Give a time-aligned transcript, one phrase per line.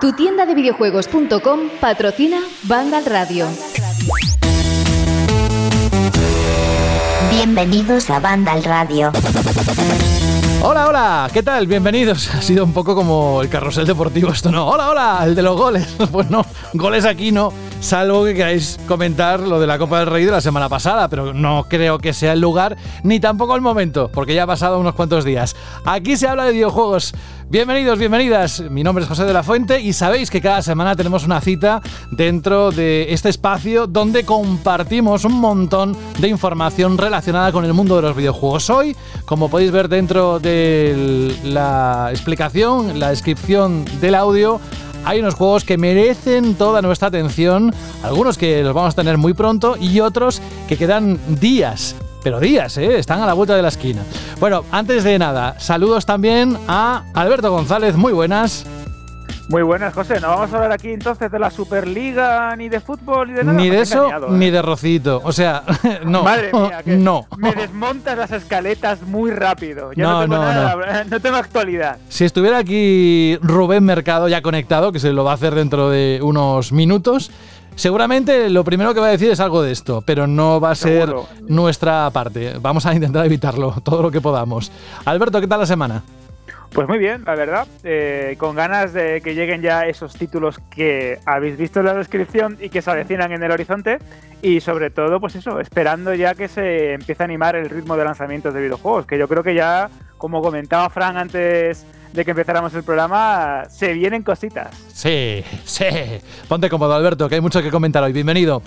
[0.00, 3.46] Tu tienda de videojuegos.com patrocina Vandal Radio.
[7.30, 9.12] Bienvenidos a Vandal Radio.
[10.62, 11.66] Hola, hola, ¿qué tal?
[11.66, 12.34] Bienvenidos.
[12.34, 14.66] Ha sido un poco como el carrusel deportivo esto, ¿no?
[14.66, 15.86] Hola, hola, el de los goles.
[16.10, 17.52] Pues no, goles aquí no,
[17.84, 21.34] salvo que queráis comentar lo de la Copa del Rey de la semana pasada, pero
[21.34, 24.94] no creo que sea el lugar ni tampoco el momento, porque ya ha pasado unos
[24.94, 25.54] cuantos días.
[25.84, 27.12] Aquí se habla de videojuegos.
[27.50, 28.62] Bienvenidos, bienvenidas.
[28.70, 31.82] Mi nombre es José de la Fuente y sabéis que cada semana tenemos una cita
[32.10, 38.02] dentro de este espacio donde compartimos un montón de información relacionada con el mundo de
[38.02, 38.70] los videojuegos.
[38.70, 38.96] Hoy,
[39.26, 44.58] como podéis ver dentro de la explicación, la descripción del audio,
[45.04, 49.34] hay unos juegos que merecen toda nuestra atención, algunos que los vamos a tener muy
[49.34, 52.98] pronto y otros que quedan días pero días, ¿eh?
[52.98, 54.00] están a la vuelta de la esquina.
[54.40, 58.64] Bueno, antes de nada, saludos también a Alberto González, muy buenas.
[59.48, 60.20] Muy buenas, José.
[60.20, 63.58] No vamos a hablar aquí entonces de la Superliga, ni de fútbol, ni de nada.
[63.58, 64.50] Ni de eso, ni ¿eh?
[64.50, 65.20] de Rocito.
[65.22, 65.62] O sea,
[66.04, 66.22] no.
[66.22, 67.26] Madre mía, que no.
[67.36, 69.90] me desmontas las escaletas muy rápido.
[69.96, 71.98] no, no, no, no tengo actualidad.
[72.08, 76.20] Si estuviera aquí Rubén Mercado ya conectado, que se lo va a hacer dentro de
[76.22, 77.30] unos minutos,
[77.76, 80.74] Seguramente lo primero que va a decir es algo de esto, pero no va a
[80.76, 81.12] ser
[81.48, 82.54] nuestra parte.
[82.60, 84.70] Vamos a intentar evitarlo todo lo que podamos.
[85.04, 86.04] Alberto, ¿qué tal la semana?
[86.74, 91.20] Pues muy bien, la verdad, eh, con ganas de que lleguen ya esos títulos que
[91.24, 93.98] habéis visto en la descripción y que se avecinan en el horizonte
[94.42, 98.04] y sobre todo, pues eso, esperando ya que se empiece a animar el ritmo de
[98.04, 102.74] lanzamientos de videojuegos, que yo creo que ya, como comentaba Fran antes de que empezáramos
[102.74, 104.76] el programa, se vienen cositas.
[104.92, 105.86] Sí, sí.
[106.48, 108.12] Ponte cómodo, Alberto, que hay mucho que comentar hoy.
[108.12, 108.62] Bienvenido.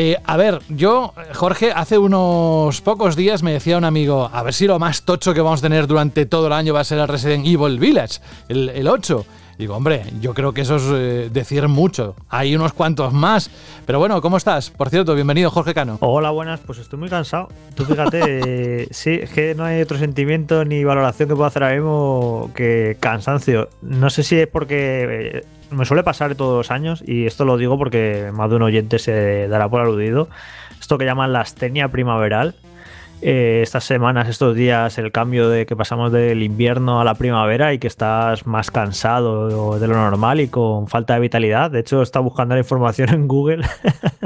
[0.00, 4.54] Eh, a ver, yo, Jorge, hace unos pocos días me decía un amigo, a ver
[4.54, 7.00] si lo más tocho que vamos a tener durante todo el año va a ser
[7.00, 9.26] el Resident Evil Village, el, el 8.
[9.58, 12.14] Digo, hombre, yo creo que eso es eh, decir mucho.
[12.28, 13.50] Hay unos cuantos más.
[13.86, 14.70] Pero bueno, ¿cómo estás?
[14.70, 15.98] Por cierto, bienvenido, Jorge Cano.
[15.98, 16.60] Hola, buenas.
[16.60, 17.48] Pues estoy muy cansado.
[17.74, 18.20] Tú fíjate,
[18.82, 22.52] eh, sí, es que no hay otro sentimiento ni valoración que pueda hacer ahora mismo
[22.54, 23.68] que cansancio.
[23.82, 27.56] No sé si es porque eh, me suele pasar todos los años, y esto lo
[27.56, 30.28] digo porque más de un oyente se dará por aludido.
[30.80, 32.54] Esto que llaman la astenia primaveral
[33.20, 37.72] eh, estas semanas, estos días, el cambio de que pasamos del invierno a la primavera
[37.72, 41.70] y que estás más cansado de lo normal y con falta de vitalidad.
[41.70, 43.64] De hecho, está buscando la información en Google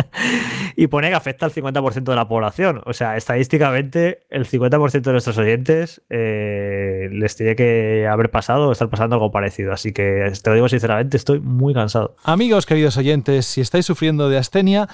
[0.77, 2.83] y pone que afecta al 50% de la población.
[2.85, 8.73] O sea, estadísticamente, el 50% de nuestros oyentes eh, les tiene que haber pasado o
[8.73, 9.73] estar pasando algo parecido.
[9.73, 12.15] Así que te lo digo sinceramente, estoy muy cansado.
[12.25, 14.89] Amigos, queridos oyentes, si estáis sufriendo de astenia,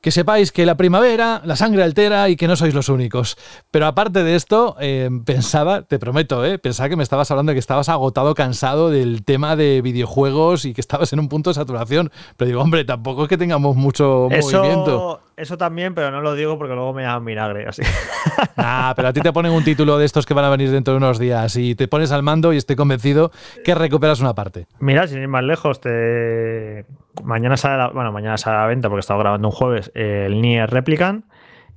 [0.00, 3.36] que sepáis que la primavera, la sangre altera y que no sois los únicos.
[3.70, 7.54] Pero aparte de esto, eh, pensaba, te prometo, eh, pensaba que me estabas hablando de
[7.54, 11.54] que estabas agotado, cansado del tema de videojuegos y que estabas en un punto de
[11.54, 12.10] saturación.
[12.36, 15.20] Pero digo, hombre, tampoco es que tengamos mucho movimiento.
[15.38, 17.82] Eso también, pero no lo digo porque luego me llaman vinagre, así.
[18.60, 20.92] Ah, pero a ti te ponen un título de estos que van a venir dentro
[20.92, 23.30] de unos días y te pones al mando y estoy convencido
[23.64, 24.66] que recuperas una parte.
[24.80, 26.84] Mira, sin ir más lejos, te...
[27.22, 27.88] mañana sale la...
[27.90, 31.24] bueno, mañana sale a la venta porque he estado grabando un jueves el Nier Replicant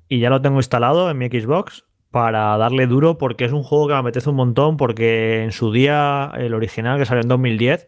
[0.07, 3.87] y ya lo tengo instalado en mi Xbox para darle duro porque es un juego
[3.87, 7.87] que me apetece un montón porque en su día el original que salió en 2010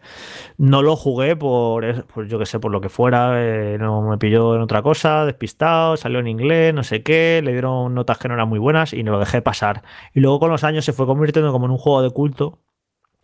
[0.57, 4.17] no lo jugué por, pues yo que sé por lo que fuera eh, no me
[4.17, 8.28] pilló en otra cosa despistado salió en inglés no sé qué le dieron notas que
[8.28, 9.83] no eran muy buenas y no lo dejé pasar.
[10.13, 12.62] Y luego con los años se fue convirtiendo como en un juego de culto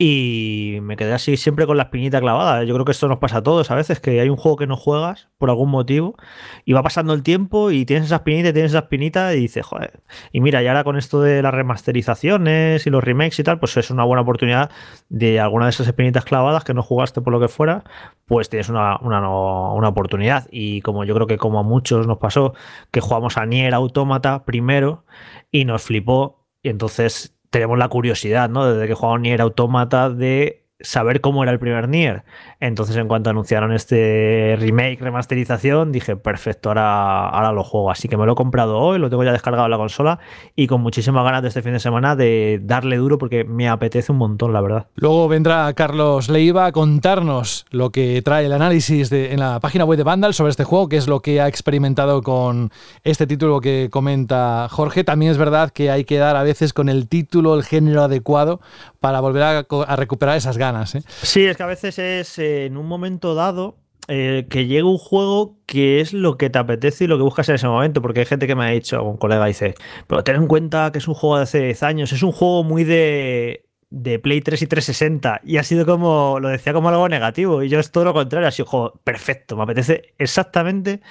[0.02, 2.64] y me quedé así siempre con la espinita clavada.
[2.64, 4.66] Yo creo que esto nos pasa a todos a veces, que hay un juego que
[4.66, 6.16] no juegas por algún motivo
[6.64, 9.66] y va pasando el tiempo y tienes esa espinita y tienes esa espinita y dices,
[9.66, 10.00] joder.
[10.32, 13.76] Y mira, y ahora con esto de las remasterizaciones y los remakes y tal, pues
[13.76, 14.72] es una buena oportunidad
[15.10, 17.84] de alguna de esas espinitas clavadas que no jugaste por lo que fuera,
[18.26, 20.48] pues tienes una, una, una oportunidad.
[20.50, 22.54] Y como yo creo que como a muchos nos pasó,
[22.92, 25.04] que jugamos a Nier Automata primero
[25.52, 28.72] y nos flipó y entonces tenemos la curiosidad, ¿no?
[28.72, 32.24] Desde que jugamos Nier Automata de saber cómo era el primer Nier.
[32.60, 37.92] Entonces, en cuanto anunciaron este remake, remasterización, dije, perfecto, ahora, ahora lo juego.
[37.92, 40.20] Así que me lo he comprado hoy, lo tengo ya descargado en la consola
[40.56, 44.12] y con muchísimas ganas de este fin de semana de darle duro porque me apetece
[44.12, 44.88] un montón, la verdad.
[44.96, 49.86] Luego vendrá Carlos Leiva a contarnos lo que trae el análisis de, en la página
[49.86, 52.72] web de Vandal sobre este juego, que es lo que ha experimentado con
[53.04, 55.04] este título que comenta Jorge.
[55.04, 58.62] También es verdad que hay que dar a veces con el título, el género adecuado
[59.00, 60.96] para volver a, recuperar esas ganas.
[60.96, 61.04] ¿eh?
[61.22, 64.98] Sí, es que a veces es eh, en un momento dado eh, que llega un
[64.98, 68.22] juego que es lo que te apetece y lo que buscas en ese momento, porque
[68.22, 69.76] hay gente que me ha dicho, un colega dice,
[70.08, 72.64] pero ten en cuenta que es un juego de hace 10 años, es un juego
[72.64, 77.10] muy de de Play 3 y 360 y ha sido como, lo decía como algo
[77.10, 81.02] negativo y yo es todo lo contrario, ha sido juego perfecto, me apetece exactamente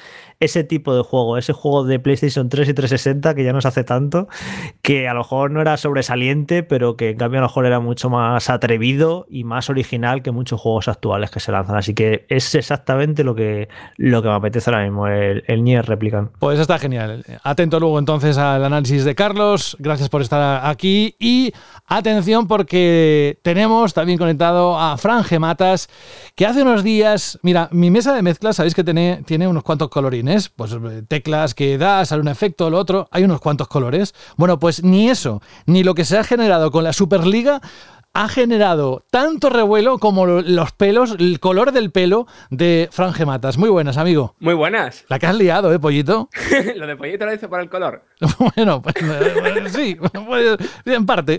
[0.40, 3.84] ese tipo de juego, ese juego de PlayStation 3 y 360 que ya nos hace
[3.84, 4.28] tanto,
[4.82, 7.80] que a lo mejor no era sobresaliente, pero que en cambio a lo mejor era
[7.80, 12.26] mucho más atrevido y más original que muchos juegos actuales que se lanzan, así que
[12.28, 16.30] es exactamente lo que, lo que me apetece ahora mismo, el, el Nier Replicant.
[16.38, 17.24] Pues está genial.
[17.42, 21.52] Atento luego entonces al análisis de Carlos, gracias por estar aquí y
[21.86, 25.88] atención porque que tenemos también conectado a Fran Gematas,
[26.36, 29.88] que hace unos días, mira, mi mesa de mezcla, sabéis que tiene, tiene unos cuantos
[29.88, 34.14] colorines, pues eh, teclas que da, sale un efecto, lo otro, hay unos cuantos colores.
[34.36, 37.60] Bueno, pues ni eso, ni lo que se ha generado con la Superliga
[38.14, 43.58] ha generado tanto revuelo como los pelos, el color del pelo de Fran Gematas.
[43.58, 44.34] Muy buenas, amigo.
[44.40, 45.04] Muy buenas.
[45.08, 46.28] La que has liado, ¿eh, pollito?
[46.76, 48.04] lo de pollito lo hice por el color.
[48.56, 49.96] bueno, pues, eh, sí,
[50.26, 51.38] pues, en parte.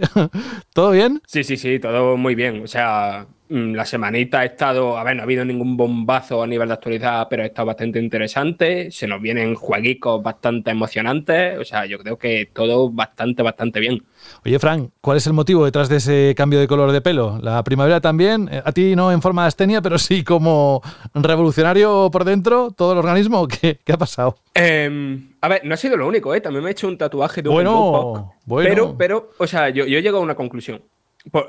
[0.73, 1.21] ¿Todo bien?
[1.27, 2.63] Sí, sí, sí, todo muy bien.
[2.63, 6.67] O sea, la semanita ha estado, a ver, no ha habido ningún bombazo a nivel
[6.67, 8.91] de actualidad, pero ha estado bastante interesante.
[8.91, 11.57] Se nos vienen jueguicos bastante emocionantes.
[11.57, 14.03] O sea, yo creo que todo bastante, bastante bien.
[14.45, 17.39] Oye, Frank, ¿cuál es el motivo detrás de ese cambio de color de pelo?
[17.41, 18.49] ¿La primavera también?
[18.51, 20.83] Eh, a ti no en forma de astenia, pero sí como
[21.15, 23.47] revolucionario por dentro, todo el organismo.
[23.47, 24.35] ¿Qué, qué ha pasado?
[24.53, 26.41] Em, a ver, no ha sido lo único, ¿eh?
[26.41, 28.69] También me he hecho un tatuaje de un bueno, bueno.
[28.69, 30.83] Pero, pero, o sea, yo, yo he llegado a una conclusión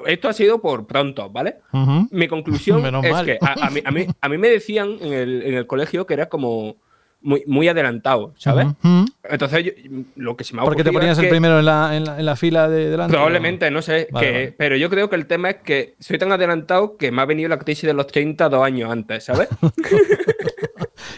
[0.07, 1.57] esto ha sido por pronto, ¿vale?
[2.11, 5.13] Mi conclusión es que a, mí, me decían en
[5.55, 6.77] el, colegio que era como
[7.23, 8.67] muy, muy adelantado, ¿sabes?
[9.25, 9.75] Entonces,
[10.17, 12.69] lo que se me ha Porque te ponías el primero en la, en, la, fila
[12.69, 13.13] de delante.
[13.13, 14.09] Probablemente, no sé.
[14.57, 17.49] Pero yo creo que el tema es que soy tan adelantado que me ha venido
[17.49, 19.49] la crisis de los 30 dos años antes, ¿sabes?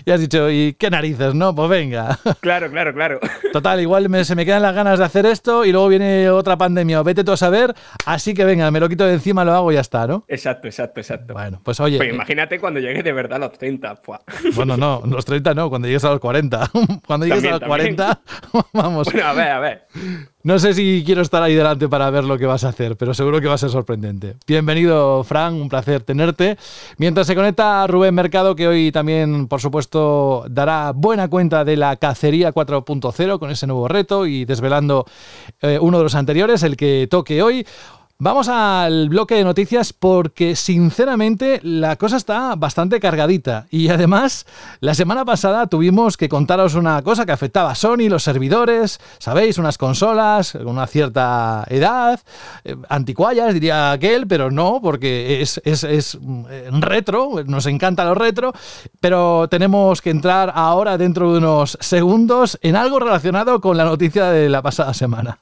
[0.05, 1.55] y has dicho, ¿y qué narices, no?
[1.55, 2.19] Pues venga.
[2.41, 3.21] Claro, claro, claro.
[3.53, 7.03] Total, igual se me quedan las ganas de hacer esto y luego viene otra pandemia,
[7.03, 7.73] vete tú a saber,
[8.05, 10.25] así que venga, me lo quito de encima, lo hago y ya está, ¿no?
[10.29, 11.35] Exacto, exacto, exacto.
[11.35, 11.99] Bueno, pues oye.
[11.99, 14.01] Pues imagínate cuando llegues de verdad a los 30.
[14.55, 16.71] Bueno, no, los 30 no, cuando llegues a los 40.
[17.07, 18.21] Cuando llegues a los 40,
[18.73, 19.09] vamos.
[19.13, 19.87] Bueno, a ver, a ver.
[20.45, 23.15] No sé si quiero estar ahí delante para ver lo que vas a hacer, pero
[23.15, 24.35] seguro que va a ser sorprendente.
[24.45, 26.59] Bienvenido, Fran, un placer tenerte.
[26.97, 31.95] Mientras se conecta Rubén Mercado, que hoy también, por supuesto, dará buena cuenta de la
[31.95, 35.07] cacería 4.0 con ese nuevo reto y desvelando
[35.61, 37.65] eh, uno de los anteriores, el que toque hoy.
[38.25, 43.67] Vamos al bloque de noticias porque sinceramente la cosa está bastante cargadita.
[43.69, 44.47] Y además
[44.79, 49.59] la semana pasada tuvimos que contaros una cosa que afectaba a Sony, los servidores, sabéis,
[49.59, 52.21] unas consolas con una cierta edad,
[52.63, 58.53] eh, anticuallas diría aquel, pero no porque es, es, eh, retro, nos encanta lo retro,
[59.01, 64.27] pero tenemos que entrar ahora dentro de unos segundos en algo relacionado con la noticia
[64.27, 65.41] de la pasada semana.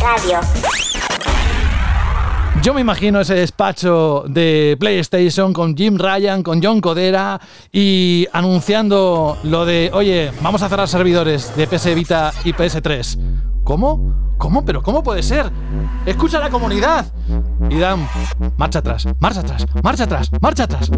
[0.00, 0.40] Radio.
[2.62, 7.40] Yo me imagino ese despacho de PlayStation con Jim Ryan, con John Codera
[7.72, 13.18] y anunciando lo de, oye, vamos a cerrar servidores de PS Vita y PS3.
[13.64, 14.34] ¿Cómo?
[14.38, 14.64] ¿Cómo?
[14.64, 15.50] ¿Pero cómo puede ser?
[16.06, 17.06] Escucha a la comunidad.
[17.68, 18.08] Y dan,
[18.56, 20.90] marcha atrás, marcha atrás, marcha atrás, marcha atrás.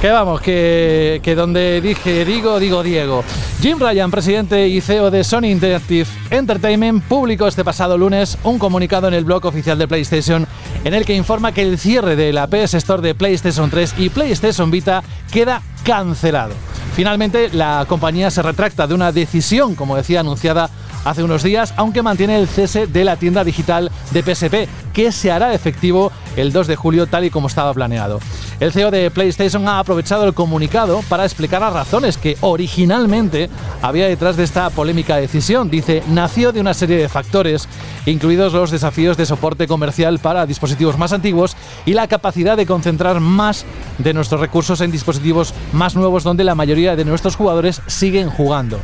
[0.00, 3.24] Que vamos, que, que, donde dije digo, digo Diego.
[3.60, 9.08] Jim Ryan, presidente y CEO de Sony Interactive Entertainment, publicó este pasado lunes un comunicado
[9.08, 10.46] en el blog oficial de PlayStation
[10.84, 14.10] en el que informa que el cierre de la PS Store de PlayStation 3 y
[14.10, 15.02] PlayStation Vita
[15.32, 16.54] queda cancelado.
[16.94, 20.70] Finalmente, la compañía se retracta de una decisión, como decía, anunciada
[21.04, 25.30] hace unos días, aunque mantiene el cese de la tienda digital de PSP, que se
[25.30, 28.20] hará efectivo el 2 de julio tal y como estaba planeado.
[28.60, 33.48] El CEO de PlayStation ha aprovechado el comunicado para explicar las razones que originalmente
[33.82, 35.70] había detrás de esta polémica decisión.
[35.70, 37.68] Dice, nació de una serie de factores,
[38.06, 43.20] incluidos los desafíos de soporte comercial para dispositivos más antiguos y la capacidad de concentrar
[43.20, 43.64] más
[43.98, 48.80] de nuestros recursos en dispositivos más nuevos donde la mayoría de nuestros jugadores siguen jugando.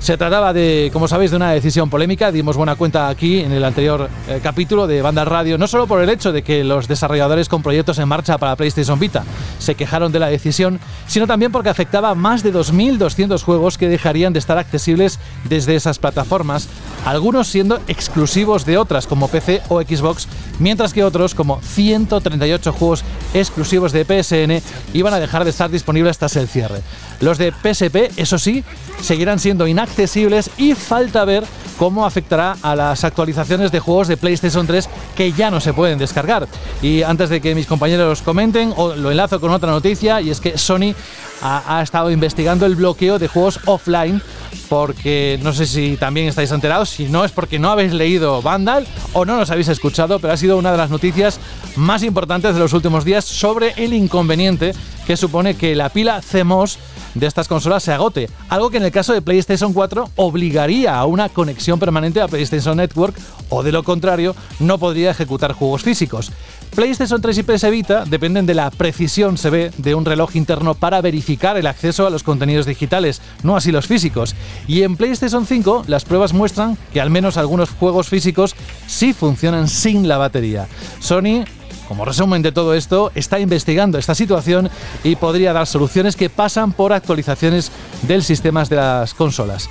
[0.00, 2.30] Se trataba de, como sabéis, de una decisión polémica.
[2.30, 6.02] Dimos buena cuenta aquí en el anterior eh, capítulo de Banda Radio, no solo por
[6.02, 9.24] el hecho de que los desarrolladores con proyectos en marcha para PlayStation Vita
[9.58, 13.88] se quejaron de la decisión, sino también porque afectaba a más de 2.200 juegos que
[13.88, 15.18] dejarían de estar accesibles
[15.48, 16.68] desde esas plataformas,
[17.04, 23.04] algunos siendo exclusivos de otras como PC o Xbox, mientras que otros, como 138 juegos
[23.32, 26.82] exclusivos de PSN, iban a dejar de estar disponibles tras el cierre.
[27.24, 28.62] Los de PSP, eso sí,
[29.00, 31.42] seguirán siendo inaccesibles y falta ver
[31.78, 35.98] cómo afectará a las actualizaciones de juegos de PlayStation 3 que ya no se pueden
[35.98, 36.46] descargar.
[36.82, 40.58] Y antes de que mis compañeros comenten, lo enlazo con otra noticia y es que
[40.58, 40.94] Sony
[41.42, 44.22] ha, estado investigando el bloqueo de juegos offline
[44.68, 48.86] porque no sé si también estáis enterados, si no es porque no habéis leído Vandal
[49.12, 51.38] o no nos habéis escuchado, pero ha sido una de las noticias
[51.76, 54.72] más importantes de los últimos días sobre el inconveniente
[55.06, 56.78] que supone que la pila CMOS
[57.14, 61.04] de estas consolas se agote, algo que en el caso de PlayStation 4 obligaría a
[61.04, 63.14] una conexión permanente a PlayStation Network
[63.48, 66.32] o de lo contrario no podría ejecutar juegos físicos.
[66.74, 70.74] PlayStation 3 y PS Vita dependen de la precisión, se ve, de un reloj interno
[70.74, 74.34] para verificar el acceso a los contenidos digitales, no así los físicos.
[74.66, 79.68] Y en PlayStation 5 las pruebas muestran que al menos algunos juegos físicos sí funcionan
[79.68, 80.66] sin la batería.
[80.98, 81.44] Sony
[81.88, 84.70] como resumen de todo esto, está investigando esta situación
[85.02, 87.70] y podría dar soluciones que pasan por actualizaciones
[88.02, 89.68] del sistema de las consolas.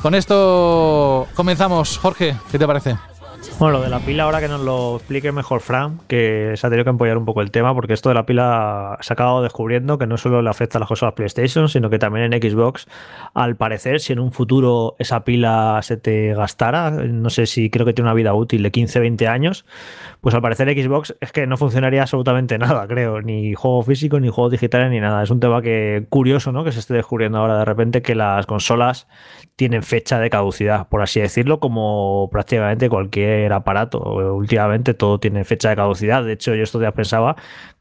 [0.00, 1.98] Con esto comenzamos.
[1.98, 3.11] Jorge, ¿qué te parece?
[3.58, 6.70] Bueno, lo de la pila, ahora que nos lo explique mejor Fran, que se ha
[6.70, 9.42] tenido que apoyar un poco el tema, porque esto de la pila se ha acabado
[9.42, 12.86] descubriendo que no solo le afecta a las consolas PlayStation, sino que también en Xbox,
[13.34, 17.86] al parecer, si en un futuro esa pila se te gastara, no sé si creo
[17.86, 19.64] que tiene una vida útil de 15-20 años,
[20.20, 24.28] pues al parecer Xbox es que no funcionaría absolutamente nada, creo, ni juego físico, ni
[24.28, 25.22] juegos digitales, ni nada.
[25.22, 26.64] Es un tema que curioso, ¿no?
[26.64, 29.06] Que se esté descubriendo ahora de repente que las consolas
[29.56, 34.00] tienen fecha de caducidad, por así decirlo, como prácticamente cualquier aparato.
[34.34, 36.24] Últimamente todo tiene fecha de caducidad.
[36.24, 37.36] De hecho, yo estos días pensaba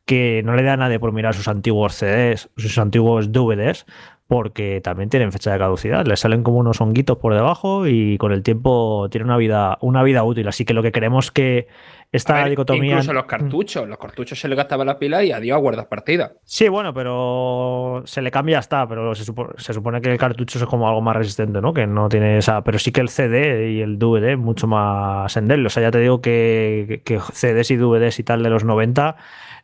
[0.05, 3.85] que no le da a nadie por mirar sus antiguos CDs, sus antiguos DVDs,
[4.27, 6.05] porque también tienen fecha de caducidad.
[6.05, 10.03] Le salen como unos honguitos por debajo y con el tiempo tiene una vida, una
[10.03, 10.47] vida útil.
[10.47, 11.67] Así que lo que queremos que
[12.11, 12.91] esta dicotomía.
[12.91, 16.33] Incluso los cartuchos, los cartuchos se le gastaba la pila y adiós a guardas partida.
[16.43, 20.87] Sí, bueno, pero se le cambia hasta, pero se, supone que el cartucho es como
[20.87, 21.73] algo más resistente, ¿no?
[21.73, 22.63] Que no tiene esa.
[22.63, 25.67] Pero sí que el CD y el DVD mucho más endeble.
[25.67, 29.15] O sea, ya te digo que, que CDs y DVDs y tal de los 90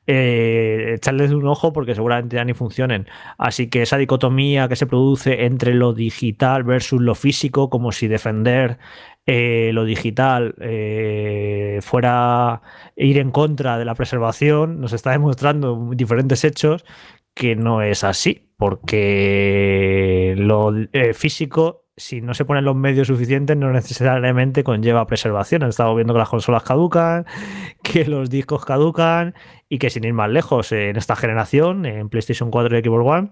[0.07, 3.07] eh, echarles un ojo porque seguramente ya ni funcionen.
[3.37, 8.07] Así que esa dicotomía que se produce entre lo digital versus lo físico, como si
[8.07, 8.79] defender
[9.25, 12.61] eh, lo digital eh, fuera
[12.95, 16.85] ir en contra de la preservación, nos está demostrando diferentes hechos
[17.33, 23.57] que no es así, porque lo eh, físico si no se ponen los medios suficientes,
[23.57, 25.63] no necesariamente conlleva preservación.
[25.63, 27.25] Estamos viendo que las consolas caducan,
[27.83, 29.35] que los discos caducan
[29.67, 33.31] y que sin ir más lejos, en esta generación, en PlayStation 4 y Xbox One,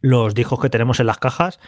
[0.00, 1.58] los discos que tenemos en las cajas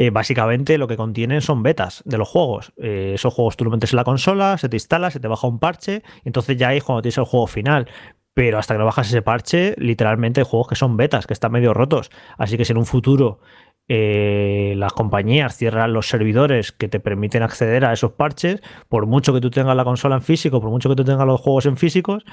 [0.00, 2.72] eh, básicamente lo que contienen son betas de los juegos.
[2.76, 5.48] Eh, esos juegos tú lo metes en la consola, se te instala, se te baja
[5.48, 7.90] un parche, y entonces ya ahí cuando tienes el juego final.
[8.32, 11.50] Pero hasta que no bajas ese parche, literalmente hay juegos que son betas, que están
[11.50, 12.12] medio rotos.
[12.38, 13.40] Así que si en un futuro
[13.90, 19.32] eh, las compañías cierran los servidores que te permiten acceder a esos parches, por mucho
[19.32, 21.78] que tú tengas la consola en físico, por mucho que tú tengas los juegos en
[21.78, 22.24] físicos,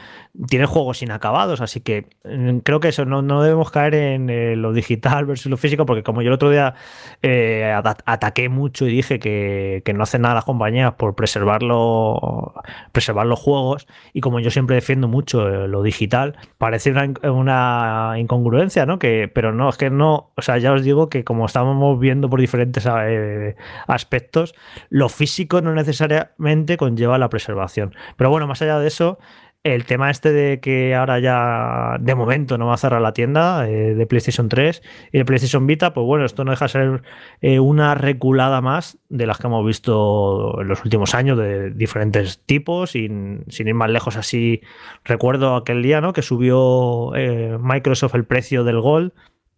[0.50, 4.74] tienes juegos inacabados, así que mm, creo que eso no, debemos caer en eh, lo
[4.74, 6.76] digital versus lo físico, porque como yo el otro día
[7.22, 7.74] eh,
[8.06, 11.62] ataqué mucho y dije que, no hacen nada las compañías por preservar,
[12.92, 18.86] preservar los juegos, y como yo siempre defiendo mucho lo digital, parece una, una incongruencia,
[18.86, 19.00] ¿no?
[19.00, 22.30] Que, pero no, es que no, o sea, ya os digo que como estamos viendo
[22.30, 23.56] por diferentes eh,
[23.88, 24.56] aspectos,
[24.90, 27.96] lo físico no necesariamente conlleva la preservación.
[28.18, 29.20] Pero bueno, más allá de eso,
[29.64, 33.68] el tema este de que ahora ya de momento no va a cerrar la tienda
[33.68, 37.02] eh, de PlayStation 3 y de PlayStation Vita, pues bueno, esto no deja de ser
[37.42, 42.44] eh, una reculada más de las que hemos visto en los últimos años de diferentes
[42.46, 44.62] tipos y sin ir más lejos así
[45.04, 46.14] recuerdo aquel día ¿no?
[46.14, 47.12] que subió
[47.60, 49.14] Microsoft el precio del Gold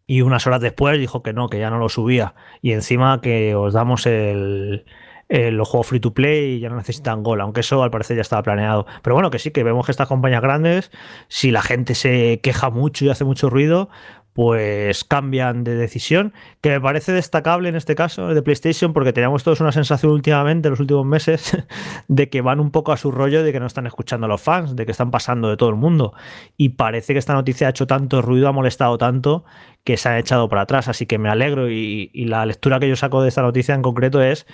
[0.07, 2.33] y unas horas después dijo que no, que ya no lo subía.
[2.61, 4.85] Y encima que os damos el,
[5.29, 8.21] los juegos free to play y ya no necesitan gol, aunque eso al parecer ya
[8.21, 8.85] estaba planeado.
[9.01, 10.91] Pero bueno, que sí, que vemos que estas compañías grandes,
[11.27, 13.89] si la gente se queja mucho y hace mucho ruido,
[14.37, 19.43] pues cambian de decisión, que me parece destacable en este caso de PlayStation, porque teníamos
[19.43, 21.57] todos una sensación últimamente, en los últimos meses,
[22.07, 24.39] de que van un poco a su rollo, de que no están escuchando a los
[24.39, 26.13] fans, de que están pasando de todo el mundo.
[26.55, 29.43] Y parece que esta noticia ha hecho tanto ruido, ha molestado tanto,
[29.83, 30.87] que se ha echado para atrás.
[30.87, 33.81] Así que me alegro y, y la lectura que yo saco de esta noticia en
[33.81, 34.45] concreto es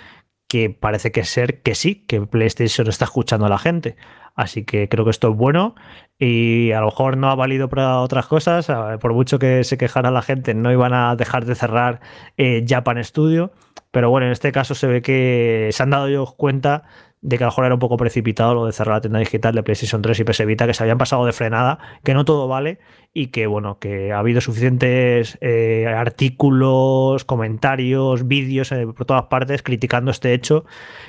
[0.48, 3.96] que parece que ser que sí, que PlayStation está escuchando a la gente.
[4.34, 5.74] Así que creo que esto es bueno
[6.18, 8.66] y a lo mejor no ha valido para otras cosas.
[9.00, 12.00] Por mucho que se quejara la gente, no iban a dejar de cerrar
[12.36, 13.52] eh, Japan Studio.
[13.90, 16.82] Pero bueno, en este caso se ve que se han dado ellos cuenta
[17.24, 19.54] de que a lo mejor era un poco precipitado lo de cerrar la tienda digital
[19.54, 22.48] de PlayStation 3 y PS Vita, que se habían pasado de frenada, que no todo
[22.48, 22.78] vale
[23.14, 29.62] y que bueno, que ha habido suficientes eh, artículos, comentarios, vídeos eh, por todas partes
[29.62, 30.66] criticando este hecho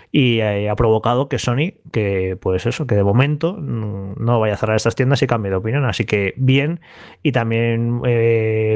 [0.10, 4.57] y eh, ha provocado que Sony, que pues eso, que de momento no vaya a
[4.57, 5.84] cerrar estas tiendas y cambie de opinión.
[5.84, 6.79] Así que bien
[7.24, 8.01] y también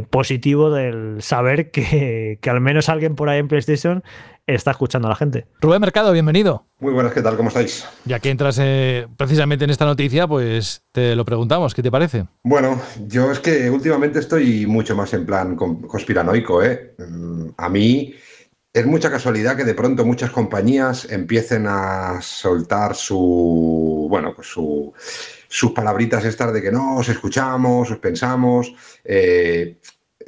[0.09, 4.03] positivo del saber que, que al menos alguien por ahí en PlayStation
[4.55, 5.47] está escuchando a la gente.
[5.61, 6.65] Rubén Mercado, bienvenido.
[6.79, 7.37] Muy buenas, ¿qué tal?
[7.37, 7.85] ¿Cómo estáis?
[8.05, 12.25] Ya que entras eh, precisamente en esta noticia, pues te lo preguntamos, ¿qué te parece?
[12.43, 16.95] Bueno, yo es que últimamente estoy mucho más en plan conspiranoico, ¿eh?
[16.97, 18.13] Mm, a mí
[18.71, 24.93] es mucha casualidad que de pronto muchas compañías empiecen a soltar su, bueno, pues su,
[25.47, 28.73] sus palabritas estas de que no, os escuchamos, os pensamos.
[29.03, 29.79] Eh,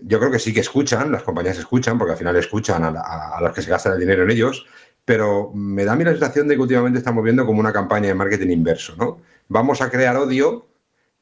[0.02, 3.54] yo creo que sí que escuchan, las compañías escuchan, porque al final escuchan a, los
[3.54, 4.66] que se gastan el dinero en ellos,
[5.06, 8.08] pero me da a mí la sensación de que últimamente estamos viendo como una campaña
[8.08, 9.20] de marketing inverso, ¿no?
[9.48, 10.68] Vamos a crear odio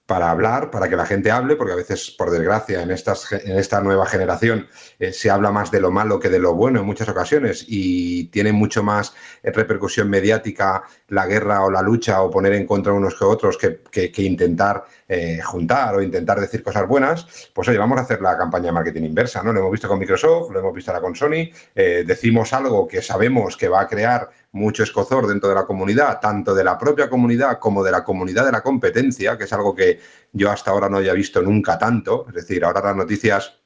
[0.10, 3.60] para hablar, para que la gente hable, porque a veces, por desgracia, en, estas, en
[3.60, 6.86] esta nueva generación eh, se habla más de lo malo que de lo bueno en
[6.88, 9.14] muchas ocasiones y tiene mucho más
[9.44, 13.56] eh, repercusión mediática la guerra o la lucha o poner en contra unos que otros
[13.56, 18.36] que, intentar eh, juntar o intentar decir cosas buenas, pues oye, vamos a hacer la
[18.36, 19.54] campaña de marketing inversa, ¿no?
[19.54, 23.56] Lo hemos visto con Microsoft, lo hemos visto ahora con Sony, decimos algo que sabemos
[23.56, 27.60] que va a crear mucho escozor dentro de la comunidad, tanto de la propia comunidad
[27.60, 30.00] como de la comunidad de la competencia, que es algo que
[30.32, 32.26] yo hasta ahora no había visto nunca tanto.
[32.30, 33.60] Es decir, ahora las noticias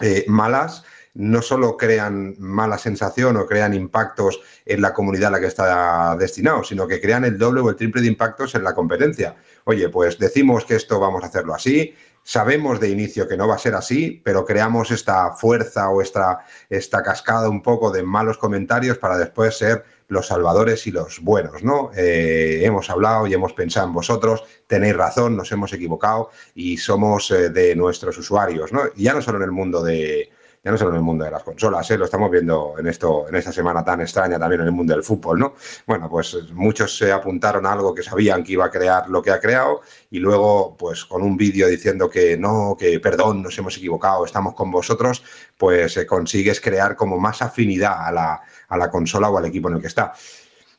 [0.00, 5.40] eh, malas no solo crean mala sensación o crean impactos en la comunidad a la
[5.40, 8.72] que está destinado, sino que crean el doble o el triple de impactos en la
[8.72, 9.34] competencia.
[9.64, 11.92] Oye, pues decimos que esto vamos a hacerlo así,
[12.22, 16.44] sabemos de inicio que no va a ser así, pero creamos esta fuerza o esta,
[16.68, 21.62] esta cascada un poco de malos comentarios para después ser los salvadores y los buenos,
[21.62, 21.90] ¿no?
[21.94, 27.30] Eh, hemos hablado y hemos pensado en vosotros, tenéis razón, nos hemos equivocado y somos
[27.30, 28.82] eh, de nuestros usuarios, ¿no?
[28.96, 30.30] Y ya no solo en el mundo de,
[30.64, 31.98] ya no solo en el mundo de las consolas, ¿eh?
[31.98, 35.02] lo estamos viendo en esto, en esta semana tan extraña también en el mundo del
[35.02, 35.54] fútbol, ¿no?
[35.86, 39.30] Bueno, pues muchos se apuntaron a algo que sabían que iba a crear lo que
[39.30, 43.76] ha creado y luego, pues con un vídeo diciendo que no, que perdón, nos hemos
[43.76, 45.22] equivocado, estamos con vosotros,
[45.58, 49.76] pues consigues crear como más afinidad a la, a la consola o al equipo en
[49.76, 50.12] el que está.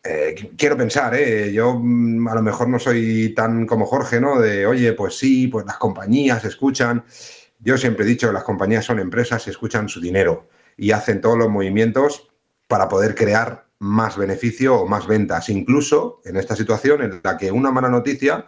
[0.02, 1.52] Eh, quiero pensar, ¿eh?
[1.52, 4.40] yo mm, a lo mejor no soy tan como Jorge, ¿no?
[4.40, 7.04] De, oye, pues sí, pues las compañías escuchan.
[7.60, 11.38] Yo siempre he dicho que las compañías son empresas escuchan su dinero y hacen todos
[11.38, 12.30] los movimientos
[12.68, 17.52] para poder crear más beneficio o más ventas, incluso en esta situación en la que
[17.52, 18.48] una mala noticia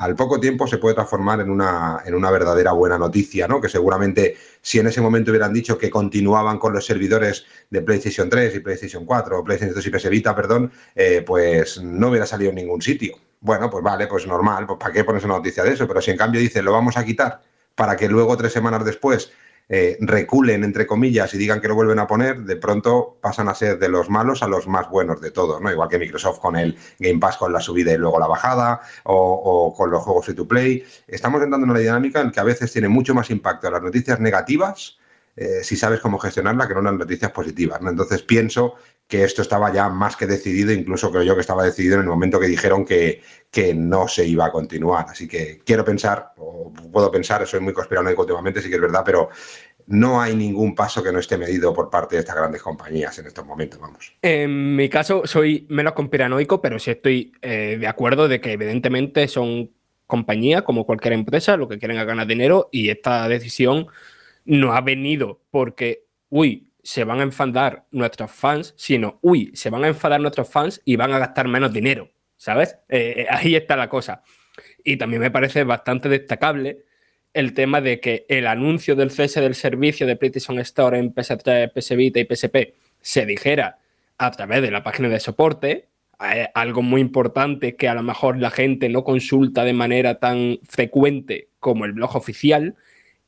[0.00, 3.60] al poco tiempo se puede transformar en una, en una verdadera buena noticia, ¿no?
[3.60, 8.30] Que seguramente si en ese momento hubieran dicho que continuaban con los servidores de PlayStation
[8.30, 12.48] 3 y PlayStation 4, o PlayStation 2 y PS perdón, eh, pues no hubiera salido
[12.48, 13.14] en ningún sitio.
[13.40, 15.86] Bueno, pues vale, pues normal, pues ¿para qué pones una noticia de eso?
[15.86, 17.42] Pero si en cambio dice lo vamos a quitar
[17.74, 19.30] para que luego tres semanas después
[19.72, 23.54] eh, reculen, entre comillas, y digan que lo vuelven a poner, de pronto pasan a
[23.54, 25.70] ser de los malos a los más buenos de todos, ¿no?
[25.70, 29.72] Igual que Microsoft con el Game Pass con la subida y luego la bajada, o,
[29.76, 30.84] con los juegos free to play.
[31.06, 34.18] Estamos entrando en una dinámica en que a veces tiene mucho más impacto las noticias
[34.18, 34.98] negativas
[35.36, 37.80] eh, si sabes cómo gestionarla que no las noticias positivas.
[37.80, 37.90] ¿no?
[37.90, 38.74] Entonces pienso
[39.10, 42.06] que esto estaba ya más que decidido, incluso creo yo que estaba decidido en el
[42.06, 43.20] momento que dijeron que,
[43.50, 45.06] que no se iba a continuar.
[45.08, 49.02] Así que quiero pensar, o puedo pensar, soy muy conspiranoico últimamente, sí que es verdad,
[49.04, 49.28] pero
[49.88, 53.26] no hay ningún paso que no esté medido por parte de estas grandes compañías en
[53.26, 54.12] estos momentos, vamos.
[54.22, 59.26] En mi caso soy menos conspiranoico, pero sí estoy eh, de acuerdo de que evidentemente
[59.26, 59.72] son
[60.06, 63.88] compañías como cualquier empresa, lo que quieren es ganar dinero y esta decisión
[64.44, 69.84] no ha venido porque, uy, se van a enfadar nuestros fans, sino, uy, se van
[69.84, 72.78] a enfadar nuestros fans y van a gastar menos dinero, ¿sabes?
[72.88, 74.22] Eh, eh, ahí está la cosa.
[74.84, 76.84] Y también me parece bastante destacable
[77.32, 81.72] el tema de que el anuncio del cese del servicio de PlayStation Store en PS3,
[81.72, 83.78] PS Vita y PSP se dijera
[84.18, 85.88] a través de la página de soporte,
[86.22, 90.58] eh, algo muy importante que a lo mejor la gente no consulta de manera tan
[90.64, 92.74] frecuente como el blog oficial,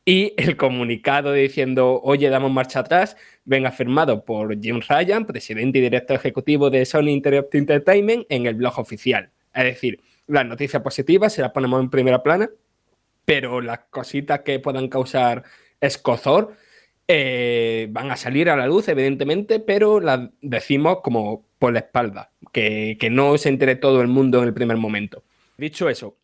[0.04, 5.82] y el comunicado diciendo, oye, damos marcha atrás, venga firmado por Jim Ryan, presidente y
[5.82, 9.30] director ejecutivo de Sony Interactive Entertainment, en el blog oficial.
[9.54, 12.50] Es decir, las noticias positivas se las ponemos en primera plana,
[13.24, 15.44] pero las cositas que puedan causar
[15.80, 16.56] escozor
[17.06, 22.32] eh, van a salir a la luz, evidentemente, pero las decimos como por la espalda,
[22.52, 25.22] que, que no se entere todo el mundo en el primer momento.
[25.56, 26.16] Dicho eso,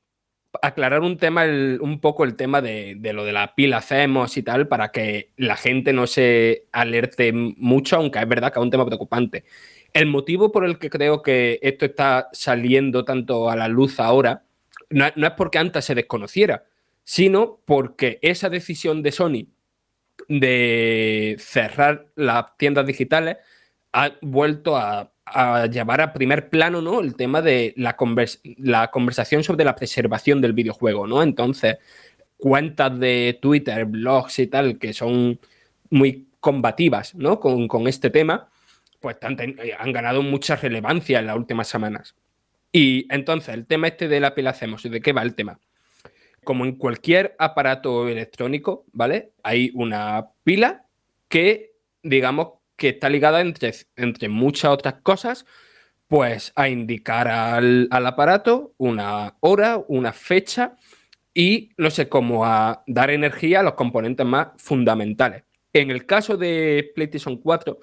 [0.62, 4.68] aclarar un tema, un poco el tema de, lo de la pila hacemos y tal,
[4.68, 8.86] para que la gente no se alerte mucho, aunque es verdad que es un tema
[8.86, 9.44] preocupante.
[9.92, 14.44] El motivo por el que creo que esto está saliendo tanto a la luz ahora
[14.90, 16.64] no, es porque antes se desconociera,
[17.04, 19.46] sino porque esa decisión de Sony
[20.28, 23.36] de cerrar las tiendas digitales
[23.92, 25.12] ha vuelto a,
[25.70, 27.00] llevar a primer plano ¿no?
[27.00, 27.96] el tema de la,
[28.58, 31.06] la conversación sobre la preservación del videojuego.
[31.06, 31.22] ¿no?
[31.22, 31.78] Entonces,
[32.36, 35.38] cuentas de Twitter, blogs y tal, que son
[35.90, 37.40] muy combativas ¿no?
[37.40, 38.48] con, con este tema,
[39.00, 42.14] pues eh, han, ganado mucha relevancia en las últimas semanas.
[42.72, 45.58] Y entonces, el tema este de la pila hacemos, ¿de qué va el tema?
[46.44, 49.32] Como en cualquier aparato electrónico, ¿vale?
[49.42, 50.84] Hay una pila
[51.28, 55.44] que, digamos, que está ligada entre, entre muchas otras cosas,
[56.06, 60.76] pues a indicar al, al aparato una hora, una fecha
[61.34, 65.42] y, no sé, como a dar energía a los componentes más fundamentales.
[65.72, 67.78] En el caso de PlayStation 4,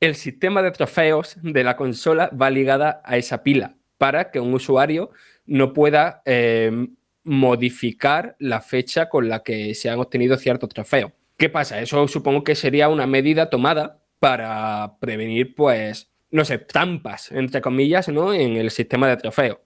[0.00, 4.54] el sistema de trofeos de la consola va ligada a esa pila para que un
[4.54, 5.10] usuario
[5.44, 6.88] no pueda eh,
[7.24, 11.12] modificar la fecha con la que se han obtenido ciertos trofeos.
[11.38, 11.80] ¿Qué pasa?
[11.80, 18.08] Eso supongo que sería una medida tomada para prevenir, pues, no sé, trampas, entre comillas,
[18.08, 18.34] ¿no?
[18.34, 19.58] En el sistema de trofeos.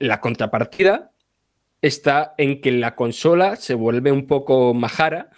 [0.00, 1.12] La contrapartida
[1.80, 5.30] está en que la consola se vuelve un poco majara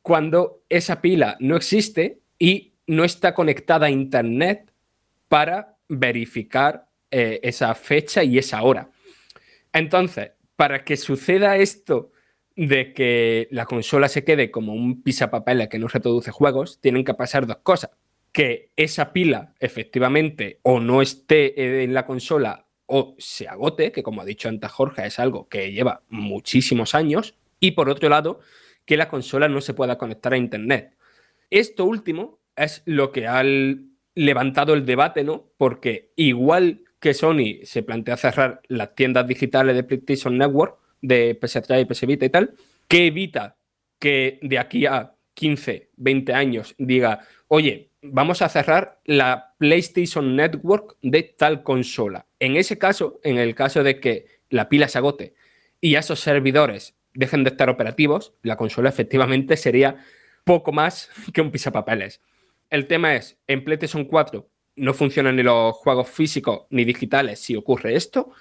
[0.00, 4.72] cuando esa pila no existe y no está conectada a Internet
[5.28, 8.88] para verificar eh, esa fecha y esa hora.
[9.70, 12.13] Entonces, para que suceda esto
[12.56, 17.14] de que la consola se quede como un pisapapeles que no reproduce juegos, tienen que
[17.14, 17.90] pasar dos cosas.
[18.32, 24.22] Que esa pila efectivamente o no esté en la consola o se agote, que como
[24.22, 27.34] ha dicho antes Jorge, es algo que lleva muchísimos años.
[27.60, 28.40] Y por otro lado,
[28.84, 30.96] que la consola no se pueda conectar a Internet.
[31.50, 33.42] Esto último es lo que ha
[34.14, 35.50] levantado el debate, ¿no?
[35.56, 41.82] Porque igual que Sony se plantea cerrar las tiendas digitales de PlayStation Network, de PS3
[41.82, 42.54] y PS Vita y tal,
[42.88, 43.56] que evita
[43.98, 50.96] que de aquí a 15, 20 años diga, oye, vamos a cerrar la PlayStation Network
[51.02, 52.26] de tal consola.
[52.38, 55.34] En ese caso, en el caso de que la pila se agote
[55.80, 59.96] y esos servidores dejen de estar operativos, la consola efectivamente sería
[60.44, 62.20] poco más que un pisapapeles.
[62.70, 67.54] El tema es, en PlayStation 4 no funcionan ni los juegos físicos ni digitales si
[67.54, 68.32] ocurre esto.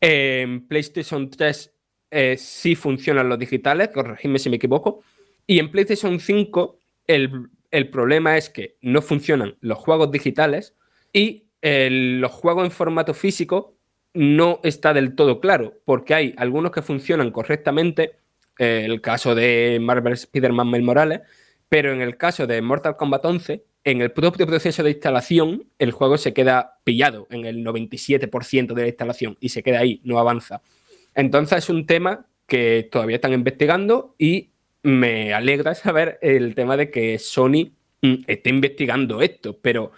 [0.00, 1.75] En PlayStation 3
[2.10, 5.02] eh, sí funcionan los digitales, corregidme si me equivoco.
[5.46, 10.74] Y en PlayStation 5 el, problema es que no funcionan los juegos digitales
[11.12, 13.76] y los juegos en formato físico
[14.14, 18.16] no está del todo claro, porque hay algunos que funcionan correctamente,
[18.58, 21.20] eh, el caso de Marvel Spider-Man Miles Morales,
[21.68, 25.92] pero en el caso de Mortal Kombat 11, en el propio proceso de instalación, el
[25.92, 30.18] juego se queda pillado en el 97% de la instalación y se queda ahí, no
[30.18, 30.62] avanza.
[31.16, 34.50] Entonces es un tema que todavía están investigando y
[34.82, 39.90] me alegra saber el tema de que Sony mm, esté investigando esto, pero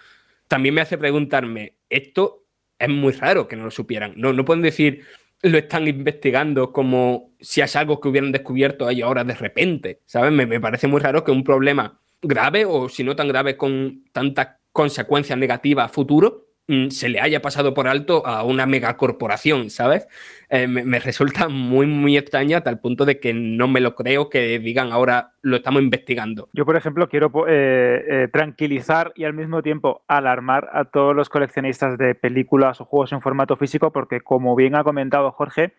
[0.47, 2.45] también me hace preguntarme, esto
[2.79, 4.13] es muy raro que no lo supieran.
[4.15, 5.03] No, no pueden decir,
[5.41, 10.31] lo están investigando como si es algo que hubieran descubierto ahí ahora de repente, ¿sabes?
[10.31, 14.57] Me, parece muy raro que un problema grave o si no tan grave con tantas
[14.71, 16.48] consecuencias negativas a futuro
[16.89, 20.07] se le haya pasado por alto a una megacorporación, ¿sabes?
[20.49, 24.29] Eh, me, resulta muy, muy extraña a tal punto de que no me lo creo
[24.29, 26.49] que digan ahora lo estamos investigando.
[26.53, 31.29] Yo, por ejemplo, quiero eh, eh, tranquilizar y al mismo tiempo alarmar a todos los
[31.29, 35.73] coleccionistas de películas o juegos en formato físico porque, como bien ha comentado Jorge,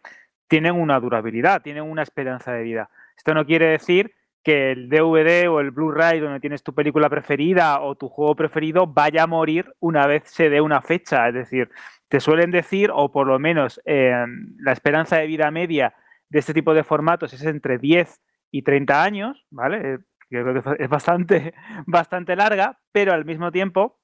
[0.49, 2.91] tienen una durabilidad, tienen una esperanza de vida.
[3.17, 7.81] Esto no quiere decir que el DVD o el Blu-ray donde tienes tu película preferida
[7.81, 11.29] o tu juego preferido vaya a morir una vez se dé una fecha.
[11.29, 11.71] Es decir,
[12.09, 15.95] te suelen decir, o por lo menos em, la esperanza de vida media
[16.29, 19.95] de este tipo de formatos es entre 10 y 30 años, ¿vale?
[19.95, 19.99] Eh,
[20.29, 21.55] creo que es bastante,
[21.87, 23.99] bastante larga, pero al mismo tiempo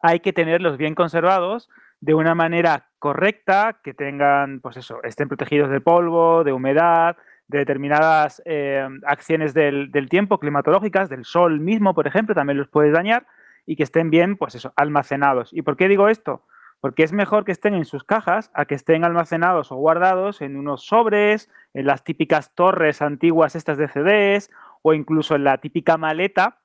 [0.00, 1.68] hay que tenerlos bien conservados
[2.00, 7.16] de una manera correcta, que tengan, pues eso, estén protegidos de polvo, de humedad,
[7.48, 12.92] de determinadas eh, acciones del, tiempo, climatológicas, del sol mismo, por ejemplo, también los puedes
[12.92, 13.26] dañar
[13.66, 15.52] y que estén bien, pues eso, almacenados.
[15.52, 16.44] ¿Y por qué digo esto?
[16.80, 20.56] Porque es mejor que estén en sus cajas a que estén almacenados o guardados en
[20.56, 24.50] unos sobres, en las típicas torres antiguas estas de CDs
[24.82, 26.58] o incluso en la típica maleta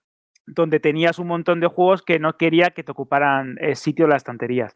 [0.47, 4.09] donde tenías un montón de juegos que no quería que te ocuparan eh, sitio en
[4.11, 4.75] las estanterías.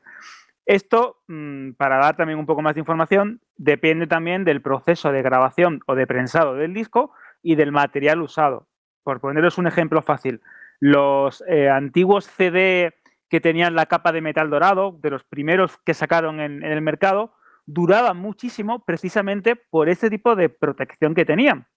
[0.65, 5.21] Esto, mm, para dar también un poco más de información, depende también del proceso de
[5.21, 7.11] grabación o de prensado del disco
[7.43, 8.67] y del material usado.
[9.03, 10.41] Por poneros un ejemplo fácil,
[10.79, 12.93] los eh, antiguos CD
[13.29, 17.33] que tenían la capa de metal dorado, de los primeros que sacaron en, el mercado,
[17.65, 21.67] duraban muchísimo precisamente por ese tipo de protección que tenían.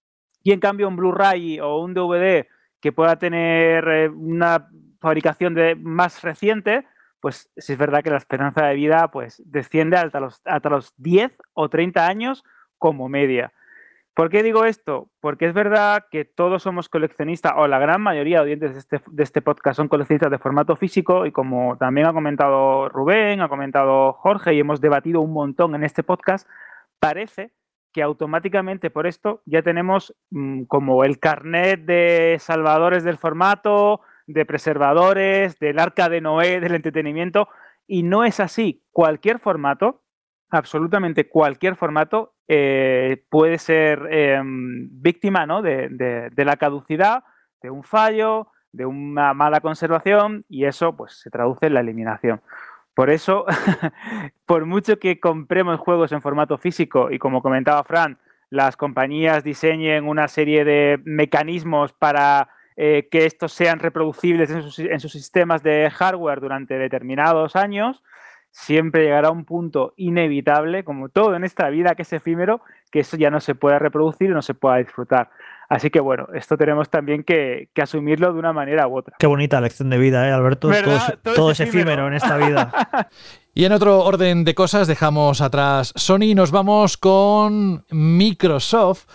[0.42, 2.46] Y en cambio un Blu-ray o un DVD
[2.80, 4.68] que pueda tener eh, una
[5.00, 6.86] fabricación de, más reciente,
[7.20, 10.92] pues sí es verdad que la esperanza de vida pues desciende hasta los, hasta los
[10.96, 12.44] 10 o 30 años
[12.78, 13.52] como media.
[14.18, 15.10] ¿Por qué digo esto?
[15.20, 19.00] Porque es verdad que todos somos coleccionistas, o la gran mayoría de oyentes de este,
[19.12, 23.48] de este, podcast son coleccionistas de formato físico, y como también ha comentado Rubén, ha
[23.48, 26.48] comentado Jorge, y hemos debatido un montón en este podcast,
[26.98, 27.52] parece
[27.92, 34.44] que automáticamente por esto ya tenemos mm, como el carnet de salvadores del formato, de
[34.44, 37.48] preservadores, del arca de Noé, del entretenimiento,
[37.86, 38.84] y no es así.
[38.92, 40.02] Cualquier formato,
[40.50, 45.62] absolutamente cualquier formato, eh, puede ser em, víctima ¿no?
[45.62, 47.24] de, la caducidad,
[47.62, 52.42] de un fallo, de una mala conservación, y eso pues, se traduce en la eliminación.
[52.94, 53.46] Por eso,
[54.46, 58.18] por mucho que compremos juegos en formato físico y como comentaba Fran,
[58.50, 65.12] las compañías diseñen una serie de mecanismos para eh, que estos sean reproducibles en sus,
[65.12, 68.04] sistemas de hardware durante determinados años,
[68.52, 72.60] siempre llegará un punto inevitable, como todo en esta vida que es efímero,
[72.92, 75.28] que eso ya no se pueda reproducir y no se pueda disfrutar.
[75.68, 79.16] Así que bueno, esto tenemos también que, asumirlo de una manera u otra.
[79.18, 80.70] Qué bonita lección de vida, ¿eh, Alberto?
[81.24, 82.70] Todo, es, efímero en esta vida.
[83.54, 89.06] y en otro orden de cosas, dejamos atrás Sony y nos vamos con Microsoft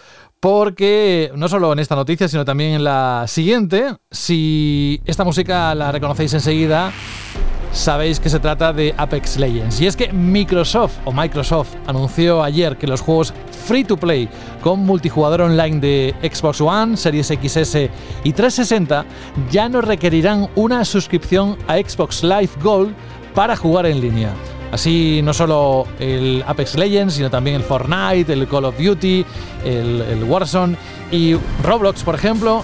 [0.44, 5.90] porque no solo en esta noticia, sino también en la siguiente, si esta música la
[5.90, 6.92] reconocéis enseguida,
[7.72, 9.80] sabéis que se trata de Apex Legends.
[9.80, 13.34] Y es que Microsoft o Microsoft anunció ayer que los juegos
[13.66, 14.28] free to play
[14.62, 17.90] con multijugador online de Xbox One, Series XS
[18.26, 19.06] y 360
[19.50, 22.94] ya no requerirán una suscripción a Xbox Live Gold
[23.34, 24.34] para jugar en línea.
[24.74, 29.24] Así no solo el Apex Legends, sino también el Fortnite, el Call of Duty,
[29.64, 30.76] el, Warzone
[31.12, 32.64] y Roblox, por ejemplo,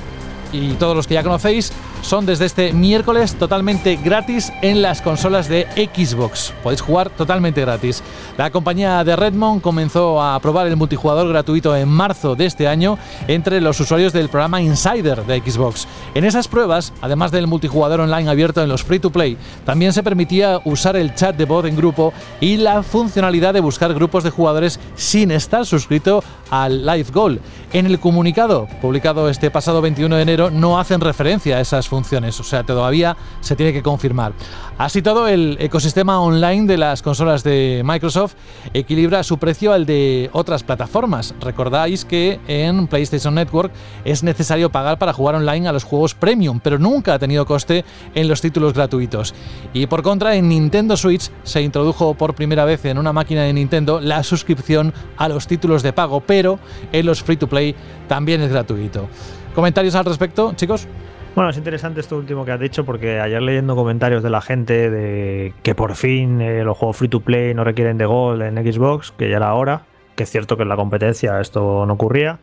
[0.52, 5.48] y todos los que ya conocéis, son desde este miércoles totalmente gratis en las consolas
[5.48, 6.54] de Xbox.
[6.64, 8.04] Podéis jugar totalmente gratis.
[8.38, 12.98] La compañía de Redmond comenzó a probar el multijugador gratuito en marzo de este año
[13.28, 15.88] entre los usuarios del programa Insider de Xbox.
[16.16, 20.04] En esas pruebas, además del multijugador online abierto en los free to play, también se
[20.04, 24.30] permitía usar el chat de voz en grupo y la funcionalidad de buscar grupos de
[24.30, 27.40] jugadores sin estar suscrito al Live Goal.
[27.71, 32.39] En el comunicado publicado este pasado 21 de enero no hacen referencia a esas funciones,
[32.39, 34.34] o sea, todavía se tiene que confirmar.
[34.80, 38.36] Así todo, el ecosistema online de las consolas de Microsoft
[38.74, 41.36] equilibra su precio al de otras plataformas.
[41.42, 43.74] Recordáis que en PlayStation Network
[44.06, 47.84] es necesario pagar para jugar online a los juegos premium, pero nunca ha tenido coste
[48.15, 49.36] en los títulos gratuitos.
[49.74, 53.52] Y por contra, en Nintendo Switch se introdujo por primera vez en una máquina de
[53.52, 56.58] Nintendo la suscripción a los títulos de pago, pero
[56.94, 57.76] en los free to play
[58.08, 59.10] también es gratuito.
[59.54, 60.88] ¿Comentarios al respecto, chicos?
[61.36, 64.89] Bueno, es interesante esto último que has dicho porque ayer leyendo comentarios de la gente
[64.89, 68.56] de que por fin eh, los juegos free to play no requieren de gol en
[68.56, 69.84] Xbox, que ya era hora,
[70.15, 72.39] que es cierto que en la competencia esto no ocurría.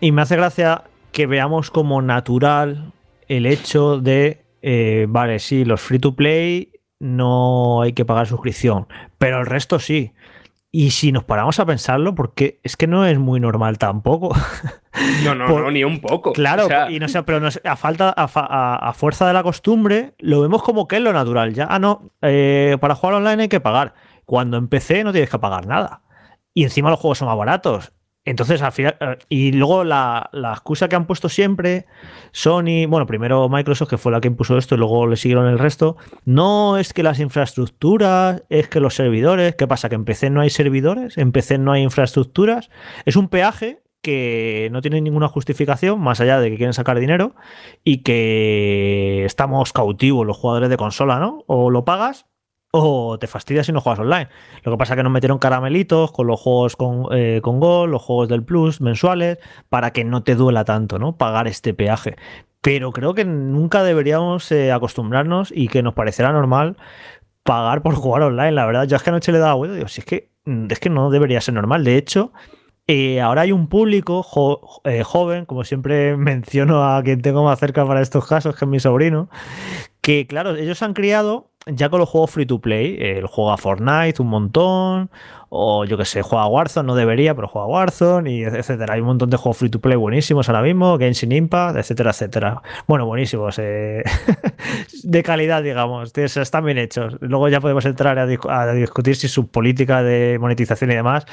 [0.00, 2.92] Y me hace gracia que veamos como natural
[3.28, 8.86] el hecho de, eh, vale, sí, los free to play no hay que pagar suscripción,
[9.18, 10.12] pero el resto sí.
[10.72, 14.34] Y si nos paramos a pensarlo, porque es que no es muy normal tampoco.
[15.24, 16.32] No, no, no, ni un poco.
[16.32, 20.88] Claro, y no sé, pero a falta, a, fuerza de la costumbre, lo vemos como
[20.88, 21.54] que es lo natural.
[21.54, 23.94] Ya, ah, no, eh, para jugar online hay que pagar.
[24.24, 26.02] Cuando empecé no tienes que pagar nada.
[26.54, 27.92] Y encima los juegos son más baratos.
[28.24, 31.86] Entonces, al final, eh, y luego la, excusa que han puesto siempre,
[32.32, 35.58] Sony, bueno, primero Microsoft, que fue la que impuso esto, y luego le siguieron el
[35.58, 39.88] resto, no es que las infraestructuras, es que los servidores, ¿qué pasa?
[39.88, 41.16] ¿Que en PC no hay servidores?
[41.16, 42.70] ¿En PC no hay infraestructuras?
[43.06, 47.34] Es un peaje que no tiene ninguna justificación, más allá de que quieren sacar dinero,
[47.84, 51.44] y que estamos cautivos los jugadores de consola, ¿no?
[51.46, 52.26] O lo pagas
[52.72, 54.28] o te fastidias si no juegas online.
[54.62, 57.90] Lo que pasa es que nos metieron caramelitos con los juegos con, eh, con Gol,
[57.90, 61.16] los juegos del Plus mensuales, para que no te duela tanto, ¿no?
[61.16, 62.16] Pagar este peaje.
[62.60, 66.76] Pero creo que nunca deberíamos eh, acostumbrarnos y que nos pareciera normal
[67.42, 68.52] pagar por jugar online.
[68.52, 70.78] La verdad, yo es que anoche le daba vuelta digo, si es que, mm, es
[70.78, 71.84] que no debería ser normal.
[71.84, 72.32] De hecho,
[72.86, 78.00] eh, ahora hay un público joven, como siempre menciono a quien tengo más cerca para
[78.00, 79.28] estos casos, que es mi sobrino,
[80.00, 83.58] que claro, ellos han criado ya con los juegos free to play, el juego a
[83.58, 85.10] Fortnite un montón,
[85.50, 88.94] o yo que sé, juega Warzone, no debería, pero juega Warzone, y etcétera.
[88.94, 92.62] Hay un montón de juegos free to play buenísimos ahora mismo, Genshin Impact, etcétera, etcétera.
[92.86, 94.04] Bueno, buenísimos, eh,
[95.02, 97.16] de calidad, digamos, están bien hechos.
[97.20, 98.26] Luego ya podemos entrar a,
[98.72, 101.26] discutir si su política de monetización y demás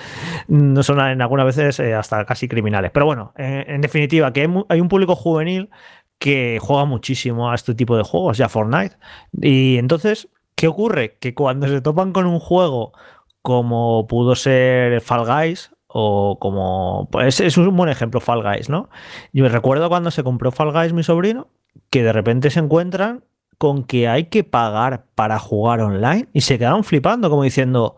[0.48, 2.92] no son en algunas veces eh, hasta casi criminales.
[2.92, 5.70] Pero bueno, en, definitiva, que hay un público juvenil
[6.20, 8.98] que juega muchísimo a este tipo de juegos, ya Fortnite.
[9.42, 11.18] Y entonces, ¿qué ocurre?
[11.20, 12.94] Que cuando se topan con un juego
[13.42, 17.08] como pudo ser Fall Guys, o como.
[17.12, 18.90] Pues es un buen ejemplo, Fall Guys, ¿no?
[19.34, 21.48] Yo me recuerdo cuando se compró Fall Guys, mi sobrino,
[21.90, 23.24] que de repente se encuentran
[23.58, 27.98] con que hay que pagar para jugar online y se quedaron flipando, como diciendo,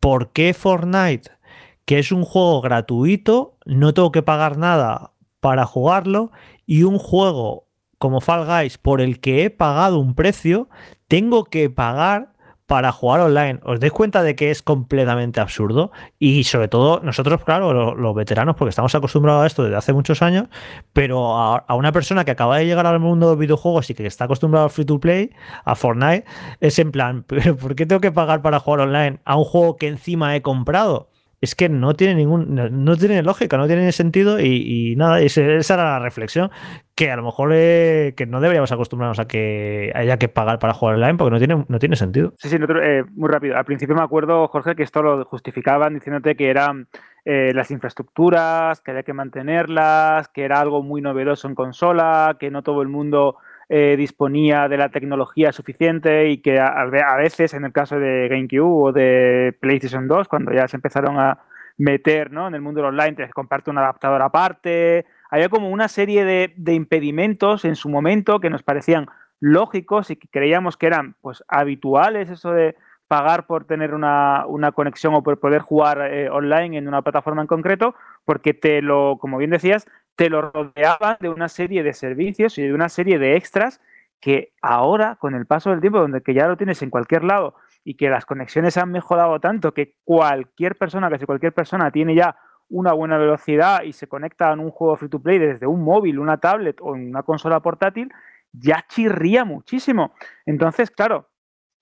[0.00, 1.30] ¿por qué Fortnite,
[1.84, 6.32] que es un juego gratuito, no tengo que pagar nada para jugarlo
[6.70, 7.66] y un juego
[7.98, 10.68] como Fall Guys por el que he pagado un precio,
[11.08, 12.32] tengo que pagar
[12.68, 13.58] para jugar online.
[13.64, 15.90] ¿Os dais cuenta de que es completamente absurdo?
[16.20, 20.22] Y sobre todo nosotros, claro, los, veteranos, porque estamos acostumbrados a esto desde hace muchos
[20.22, 20.44] años,
[20.92, 24.06] pero a, una persona que acaba de llegar al mundo de los videojuegos y que
[24.06, 25.32] está acostumbrado al free to play,
[25.64, 26.24] a Fortnite,
[26.60, 27.24] es en plan,
[27.60, 31.10] ¿por qué tengo que pagar para jugar online a un juego que encima he comprado?
[31.40, 35.84] Es que no tiene ningún, no, tiene lógica, no tiene sentido y, nada, esa era
[35.84, 36.50] la reflexión,
[36.94, 40.74] que a lo mejor eh, que no deberíamos acostumbrarnos a que haya que pagar para
[40.74, 42.34] jugar online porque no tiene, no tiene sentido.
[42.36, 43.56] Sí, sí, eh, muy rápido.
[43.56, 46.88] Al principio me acuerdo, Jorge, que esto lo justificaban diciéndote que eran
[47.24, 52.50] eh, las infraestructuras, que había que mantenerlas, que era algo muy novedoso en consola, que
[52.50, 53.36] no todo el mundo
[53.72, 56.84] eh, disponía de la tecnología suficiente y que a,
[57.16, 61.38] veces, en el caso de GameCube o de PlayStation 2, cuando ya se empezaron a
[61.78, 62.48] meter ¿no?
[62.48, 65.06] en el mundo del online, te comparte un adaptador aparte.
[65.30, 69.06] Había como una serie de, impedimentos en su momento que nos parecían
[69.38, 72.74] lógicos y que creíamos que eran pues habituales, eso de
[73.06, 77.46] pagar por tener una, conexión o por poder jugar eh, online en una plataforma en
[77.46, 79.86] concreto, porque te lo, como bien decías,
[80.20, 83.80] te lo rodeaban de una serie de servicios y de una serie de extras
[84.20, 87.54] que ahora, con el paso del tiempo, donde que ya lo tienes en cualquier lado
[87.84, 92.36] y que las conexiones han mejorado tanto que cualquier persona, casi cualquier persona tiene ya
[92.68, 96.18] una buena velocidad y se conecta a un juego free to play desde un móvil,
[96.18, 98.12] una tablet o una consola portátil,
[98.52, 100.12] ya chirría muchísimo.
[100.44, 101.30] Entonces, claro,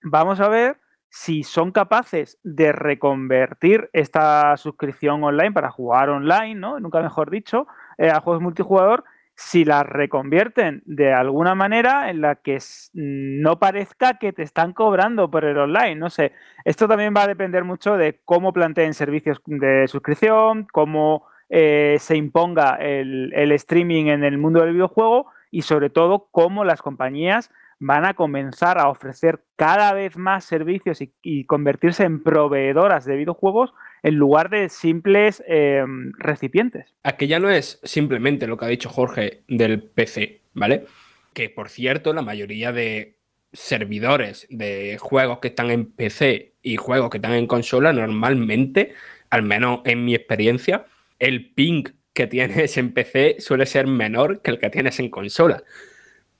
[0.01, 0.79] vamos a ver
[1.11, 6.79] si son capaces de reconvertir esta suscripción online para jugar online, ¿no?
[6.79, 7.67] Nunca mejor dicho,
[7.99, 12.59] eh, a juegos multijugador si las reconvierten de alguna manera en la que
[12.93, 15.95] no parezca que te están cobrando por el online.
[15.95, 16.33] No sé,
[16.65, 22.17] esto también va a depender mucho de cómo planteen servicios de suscripción, cómo eh, se
[22.17, 27.53] imponga el, el streaming en el mundo del videojuego y sobre todo cómo las compañías
[27.81, 33.73] van a comenzar a ofrecer cada vez más servicios y, convertirse en proveedoras de videojuegos
[34.03, 35.85] en lugar de simples eh,
[36.19, 36.95] recipientes.
[37.05, 40.87] Aquí ya no es simplemente lo que ha dicho Jorge del PC, ¿vale?
[41.33, 43.19] Que por cierto, la mayoría de
[43.53, 48.93] servidores de juegos que están en PC y juegos que están en consola, normalmente,
[49.31, 50.87] al menos en mi experiencia,
[51.19, 55.63] el ping que tienes en PC suele ser menor que el que tienes en consola.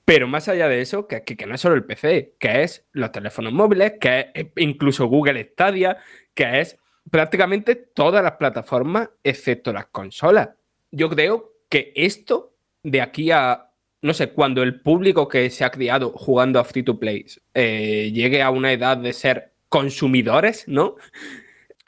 [0.09, 3.11] Pero más allá de eso, que, que, no es solo el PC, que es los
[3.11, 5.97] teléfonos móviles, que es incluso Google Stadia,
[6.33, 6.79] que es
[7.11, 10.49] prácticamente todas las plataformas excepto las consolas.
[10.89, 13.69] Yo creo que esto de aquí a,
[14.01, 18.09] no sé, cuando el público que se ha criado jugando a free to play eh,
[18.11, 20.95] llegue a una edad de ser consumidores, ¿no?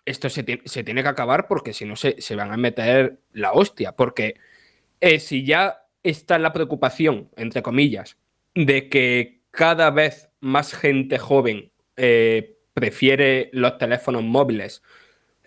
[0.05, 3.93] Esto se, tiene que acabar porque si no se, se, van a meter la hostia.
[3.93, 4.35] Porque
[4.99, 8.17] eh, si ya está la preocupación, entre comillas,
[8.55, 14.81] de que cada vez más gente joven eh, prefiere los teléfonos móviles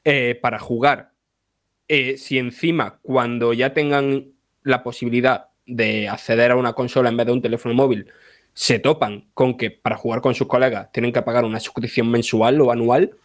[0.05, 1.13] eh, para jugar.
[1.89, 7.27] Eh, si encima, cuando ya tengan la posibilidad de acceder a una consola en vez
[7.27, 8.11] de un teléfono móvil,
[8.53, 12.61] se topan con que para jugar con sus colegas tienen que pagar una suscripción mensual
[12.61, 13.17] o anual,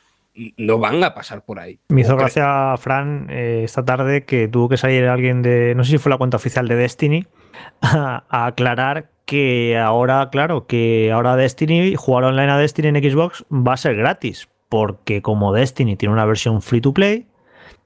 [0.57, 1.79] no van a pasar por ahí.
[1.89, 5.91] Me hizo gracia, Fran, eh, esta tarde que tuvo que salir alguien de, no sé
[5.91, 7.27] si fue la cuenta oficial de Destiny,
[7.81, 13.73] a, aclarar que ahora, claro, que ahora Destiny, jugar online a Destiny en Xbox va
[13.73, 17.27] a ser gratis, porque como Destiny tiene una versión free to play,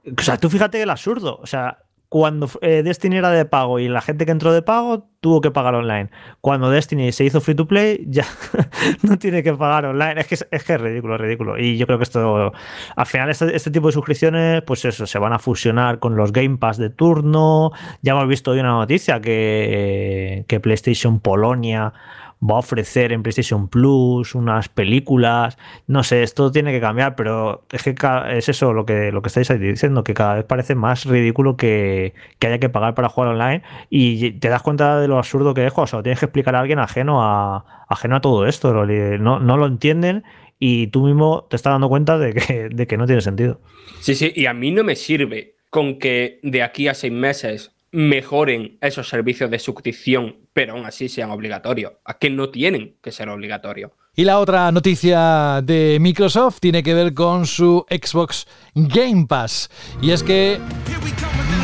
[0.06, 1.83] o sea, tú fíjate el absurdo, o sea,
[2.14, 5.50] cuando eh, Destiny era de pago y la gente que entró de pago tuvo que
[5.50, 6.10] pagar online.
[6.40, 8.24] Cuando Destiny se hizo free to play, ya
[9.02, 10.20] no tiene que pagar online.
[10.20, 11.58] Es que es, que ridículo, es ridículo.
[11.58, 12.52] Y yo creo que esto,
[12.94, 16.30] al final, este, este, tipo de suscripciones, pues eso, se van a fusionar con los
[16.30, 17.72] Game Pass de turno.
[18.02, 21.94] Ya hemos visto hoy una noticia que, que PlayStation Polonia
[22.42, 25.58] va a ofrecer en PlayStation Plus unas películas.
[25.86, 27.94] No sé, esto tiene que cambiar, pero es que
[28.30, 32.14] es eso lo que, lo que estáis diciendo, que cada vez parece más ridículo que,
[32.40, 35.72] haya que pagar para jugar online y te das cuenta de lo absurdo que es,
[35.74, 39.56] o sea, tienes que explicar a alguien ajeno a, ajeno a todo esto, no, no
[39.56, 40.24] lo entienden
[40.58, 43.60] y tú mismo te estás dando cuenta de que, de que no tiene sentido.
[44.00, 47.72] Sí, sí, y a mí no me sirve con que de aquí a seis meses
[47.90, 51.92] mejoren esos servicios de suscripción, pero aún así sean obligatorios.
[52.06, 53.90] A que no tienen que ser obligatorios.
[54.16, 59.68] Y la otra noticia de Microsoft tiene que ver con su Xbox Game Pass.
[60.00, 60.60] Y es que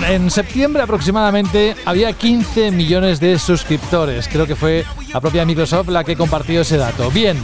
[0.09, 4.27] en septiembre aproximadamente había 15 millones de suscriptores.
[4.27, 4.85] Creo que fue
[5.15, 7.09] la propia Microsoft la que compartió ese dato.
[7.13, 7.39] Bien,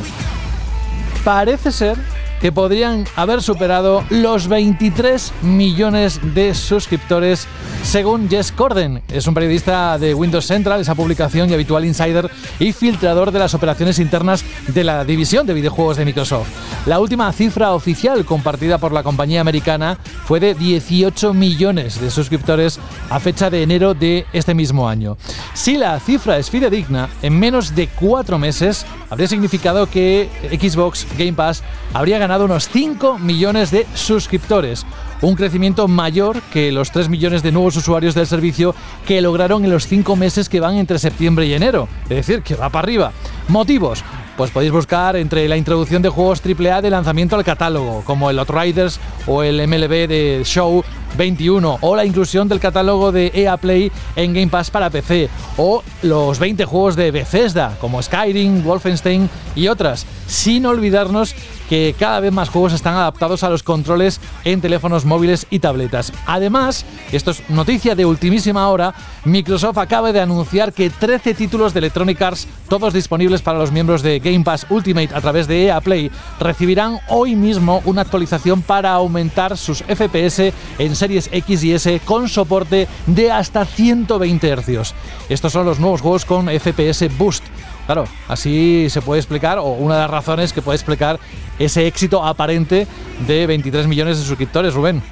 [1.24, 1.96] parece ser
[2.40, 7.46] que podrían haber superado los 23 millones de suscriptores
[7.82, 9.02] según Jess Corden.
[9.08, 13.54] Es un periodista de Windows Central, esa publicación y habitual insider y filtrador de las
[13.54, 16.48] operaciones internas de la división de videojuegos de Microsoft.
[16.86, 22.78] La última cifra oficial compartida por la compañía americana fue de 18 millones de suscriptores
[23.10, 25.16] a fecha de enero de este mismo año.
[25.54, 30.28] Si la cifra es fidedigna, en menos de cuatro meses habría significado que
[30.60, 31.62] Xbox Game Pass
[31.92, 34.84] habría ganado unos 5 millones de suscriptores,
[35.22, 38.74] un crecimiento mayor que los 3 millones de nuevos usuarios del servicio
[39.06, 42.56] que lograron en los 5 meses que van entre septiembre y enero, es decir, que
[42.56, 43.12] va para arriba.
[43.48, 44.02] Motivos,
[44.36, 48.38] pues podéis buscar entre la introducción de juegos AAA de lanzamiento al catálogo, como el
[48.38, 50.84] Outriders o el MLB de Show
[51.16, 55.82] 21, o la inclusión del catálogo de EA Play en Game Pass para PC, o
[56.02, 61.34] los 20 juegos de Bethesda, como Skyrim, Wolfenstein y otras, sin olvidarnos
[61.68, 66.12] que cada vez más juegos están adaptados a los controles en teléfonos móviles y tabletas.
[66.26, 68.94] Además, esto es noticia de ultimísima hora,
[69.24, 74.02] Microsoft acaba de anunciar que 13 títulos de Electronic Arts, todos disponibles para los miembros
[74.02, 78.92] de Game Pass Ultimate a través de EA Play, recibirán hoy mismo una actualización para
[78.92, 84.94] aumentar sus FPS en series X y S con soporte de hasta 120 Hz.
[85.28, 87.44] Estos son los nuevos juegos con FPS Boost.
[87.86, 91.20] Claro, así se puede explicar, o una de las razones que puede explicar
[91.58, 92.86] ese éxito aparente
[93.26, 95.02] de 23 millones de suscriptores, Rubén.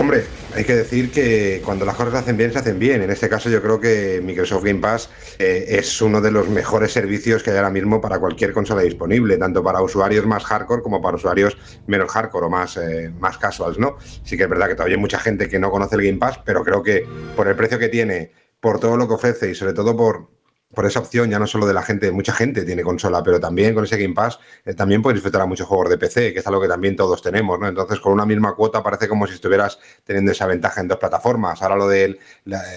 [0.00, 3.02] Hombre, hay que decir que cuando las cosas se hacen bien, se hacen bien.
[3.02, 6.92] En este caso yo creo que Microsoft Game Pass eh, es uno de los mejores
[6.92, 11.02] servicios que hay ahora mismo para cualquier consola disponible, tanto para usuarios más hardcore como
[11.02, 13.96] para usuarios menos hardcore o más, eh, más casuals, ¿no?
[14.24, 16.40] Sí que es verdad que todavía hay mucha gente que no conoce el Game Pass,
[16.44, 19.74] pero creo que por el precio que tiene, por todo lo que ofrece y sobre
[19.74, 20.28] todo por,
[20.74, 23.74] por esa opción, ya no solo de la gente, mucha gente tiene consola, pero también
[23.74, 26.46] con ese Game Pass eh, también puedes disfrutar a muchos juegos de PC, que es
[26.46, 27.68] algo que también todos tenemos, ¿no?
[27.68, 31.62] Entonces, con una misma cuota parece como si estuvieras teniendo esa ventaja en dos plataformas.
[31.62, 32.18] Ahora lo de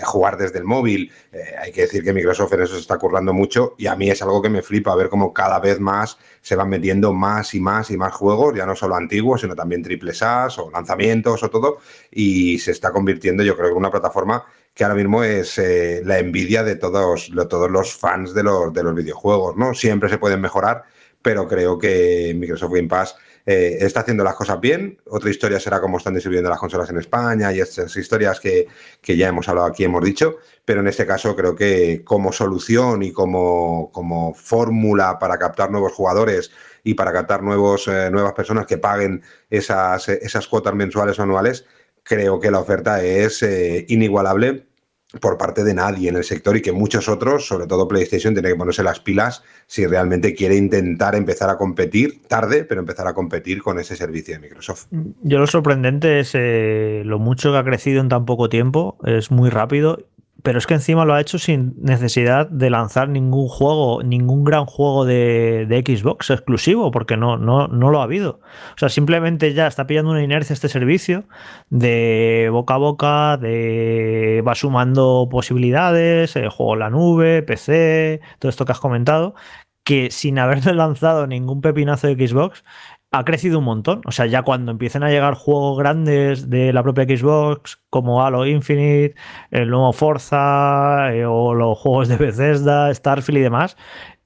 [0.03, 3.33] jugar desde el móvil, eh, hay que decir que Microsoft en eso se está currando
[3.33, 6.55] mucho y a mí es algo que me flipa ver cómo cada vez más se
[6.55, 10.23] van metiendo más y más y más juegos, ya no solo antiguos, sino también triples
[10.23, 11.79] A o lanzamientos o todo,
[12.09, 14.45] y se está convirtiendo, yo creo, en una plataforma
[14.81, 18.73] que ahora mismo es eh, la envidia de todos, de todos los fans de los,
[18.73, 19.75] de los videojuegos, ¿no?
[19.75, 20.85] Siempre se pueden mejorar,
[21.21, 23.15] pero creo que Microsoft Game Pass
[23.45, 24.97] eh, está haciendo las cosas bien.
[25.05, 28.65] Otra historia será cómo están distribuyendo las consolas en España y estas historias que,
[29.03, 33.11] ya hemos hablado aquí, hemos dicho, pero en este caso creo que como solución y
[33.11, 36.49] como, como fórmula para captar nuevos jugadores
[36.83, 41.65] y para captar nuevos, eh, nuevas personas que paguen esas, esas cuotas mensuales o anuales,
[42.01, 43.45] creo que la oferta es
[43.87, 44.70] inigualable
[45.19, 48.53] por parte de nadie en el sector y que muchos otros, sobre todo PlayStation, tienen
[48.53, 53.13] que ponerse las pilas si realmente quiere intentar empezar a competir, tarde, pero empezar a
[53.13, 54.87] competir con ese servicio de Microsoft.
[55.21, 59.31] Yo lo sorprendente es eh, lo mucho que ha crecido en tan poco tiempo, es
[59.31, 59.99] muy rápido
[60.43, 64.65] pero es que encima lo ha hecho sin necesidad de lanzar ningún juego, ningún gran
[64.65, 68.39] juego de, Xbox exclusivo, porque no, no, no lo ha habido.
[68.75, 71.25] O sea, simplemente ya está pillando una inercia este servicio
[71.69, 78.49] de boca a boca, de va sumando posibilidades, el juego en la nube, PC, todo
[78.49, 79.35] esto que has comentado,
[79.83, 82.63] que sin haberle lanzado ningún pepinazo de Xbox,
[83.11, 84.01] ha crecido un montón.
[84.05, 88.45] O sea, ya cuando empiecen a llegar juegos grandes de la propia Xbox, como Halo
[88.45, 89.15] Infinite,
[89.51, 93.77] el nuevo Forza, eh, o los juegos de Bethesda, Starfield y demás,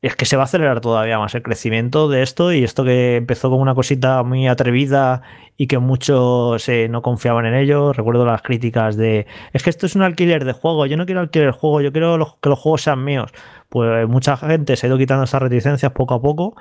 [0.02, 3.16] es que se va a acelerar todavía más el crecimiento de esto y esto que
[3.16, 5.24] empezó como una cosita muy atrevida
[5.58, 7.92] y que muchos eh, no confiaban en ello.
[7.92, 11.22] Recuerdo las críticas de, es que esto es un alquiler de juego, yo no quiero
[11.22, 13.32] alquiler de juego, yo quiero que los juegos sean míos.
[13.70, 16.56] Pues mucha gente se ha ido quitando esas reticencias poco a poco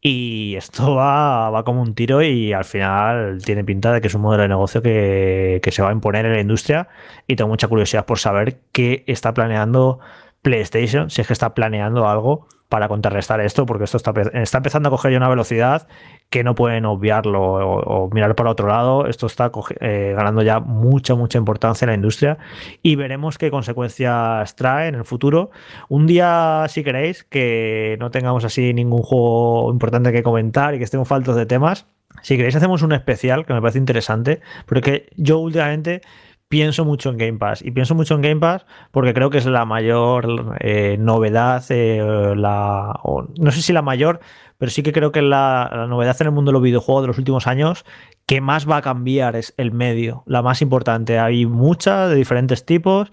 [0.00, 4.14] y esto va, va, como un tiro y al final tiene pinta de que es
[4.14, 6.88] un modelo de negocio que, se va a imponer en la industria
[7.26, 9.98] y tengo mucha curiosidad por saber qué está planeando
[10.42, 14.88] PlayStation, si es que está planeando algo para contrarrestar esto, porque esto está, está empezando
[14.88, 15.88] a coger ya una velocidad
[16.28, 19.06] que no pueden obviarlo o, mirar para otro lado.
[19.06, 19.50] Esto está
[19.80, 22.38] eh, ganando ya mucha, mucha importancia en la industria
[22.82, 25.50] y veremos qué consecuencias trae en el futuro.
[25.88, 30.84] Un día, si queréis, que no tengamos así ningún juego importante que comentar y que
[30.84, 31.86] estemos faltos de temas,
[32.22, 36.02] si queréis hacemos un especial que me parece interesante, porque yo últimamente
[36.48, 37.62] pienso mucho en Game Pass.
[37.62, 42.34] Y pienso mucho en Game Pass porque creo que es la mayor eh, novedad, eh,
[42.36, 42.98] la,
[43.38, 44.20] no sé si la mayor,
[44.56, 47.08] pero sí que creo que la, la, novedad en el mundo de los videojuegos de
[47.08, 47.84] los últimos años
[48.26, 51.18] que más va a cambiar es el medio, la más importante.
[51.18, 53.10] Hay muchas de diferentes tipos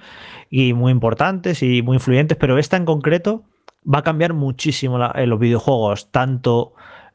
[0.49, 3.43] y muy importantes y muy influyentes, pero esta en concreto
[3.91, 6.73] va a cambiar muchísimo en los videojuegos, tanto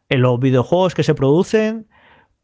[0.09, 1.87] en los videojuegos que se producen,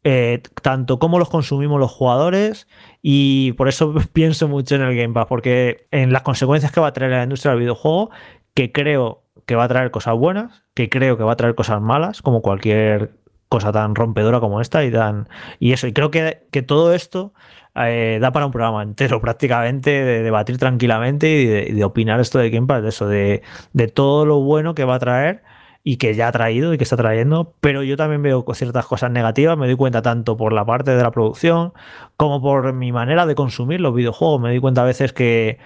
[0.03, 2.67] eh, tanto como los consumimos los jugadores
[3.01, 6.87] y por eso pienso mucho en el Game Pass, porque en las consecuencias que va
[6.87, 8.11] a traer la industria del videojuego,
[8.53, 11.81] que creo que va a traer cosas buenas, que creo que va a traer cosas
[11.81, 13.11] malas, como cualquier
[13.49, 15.29] cosa tan rompedora como esta y tan
[15.59, 17.33] y eso y creo que, todo esto
[17.75, 22.49] eh, da para un programa entero prácticamente de debatir tranquilamente y de, opinar esto de
[22.49, 23.41] Game Pass de eso de,
[23.73, 25.43] de todo lo bueno que va a traer
[25.87, 29.09] y que ya ha traído y que está trayendo, pero yo también veo ciertas cosas
[29.09, 31.71] negativas, me doy cuenta tanto por la parte de la producción
[32.17, 35.59] como por mi manera de consumir los videojuegos, me doy cuenta a veces que,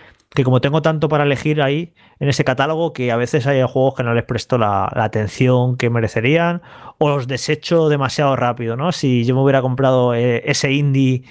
[0.44, 4.04] como tengo tanto para elegir ahí en ese catálogo, que a veces hay juegos que
[4.04, 6.62] no les presto la, atención que merecerían
[7.00, 8.92] o los desecho demasiado rápido, ¿no?
[8.92, 11.24] Si yo me hubiera comprado eh, ese indie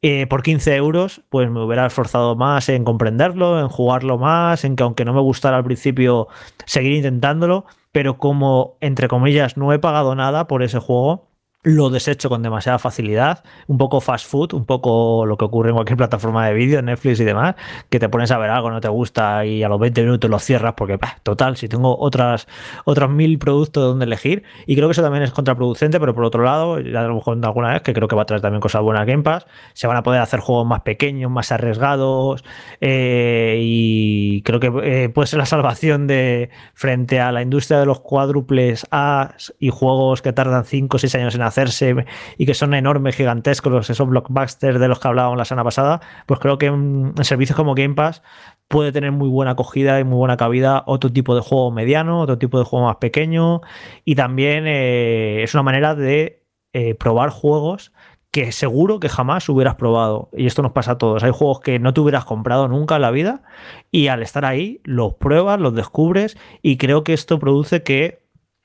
[0.00, 4.76] eh, por 15 euros, pues me hubiera esforzado más en comprenderlo, en jugarlo más, en
[4.76, 6.28] que aunque no me gustara al principio,
[6.66, 11.31] seguir intentándolo pero como, entre comillas, no he pagado nada por ese juego,
[11.64, 15.76] lo desecho con demasiada facilidad, un poco fast food, un poco lo que ocurre en
[15.76, 17.54] cualquier plataforma de vídeo, Netflix y demás,
[17.88, 20.38] que te pones a ver algo, no te gusta y a los 20 minutos lo
[20.40, 22.48] cierras porque, total, si tengo otras,
[22.84, 26.42] otros mil productos donde elegir, y creo que eso también es contraproducente, pero por otro
[26.42, 29.02] lado, ya lo mejor alguna vez, que creo que va a traer también cosas buenas
[29.02, 32.44] a Game Pass, se van a poder hacer juegos más pequeños, más arriesgados,
[32.80, 37.86] eh, y creo que eh, puede ser la salvación de frente a la industria de
[37.86, 42.06] los cuádruples A y juegos que tardan 5 o 6 años en hacer hacerse
[42.38, 46.40] y que son enormes, gigantescos, esos blockbusters de los que hablábamos la semana pasada, pues
[46.40, 48.22] creo que en, servicios como Game Pass
[48.68, 52.38] puede tener muy buena acogida y muy buena cabida otro tipo de juego mediano, otro
[52.38, 53.60] tipo de juego más pequeño
[54.04, 56.42] y también eh, es una manera de
[56.72, 57.92] eh, probar juegos
[58.32, 60.30] que seguro que jamás hubieras probado.
[60.32, 61.22] Y esto nos pasa a todos.
[61.22, 63.42] Hay juegos que no te hubieras comprado nunca en la vida
[63.90, 68.22] y al estar ahí los pruebas, los descubres y creo que esto produce que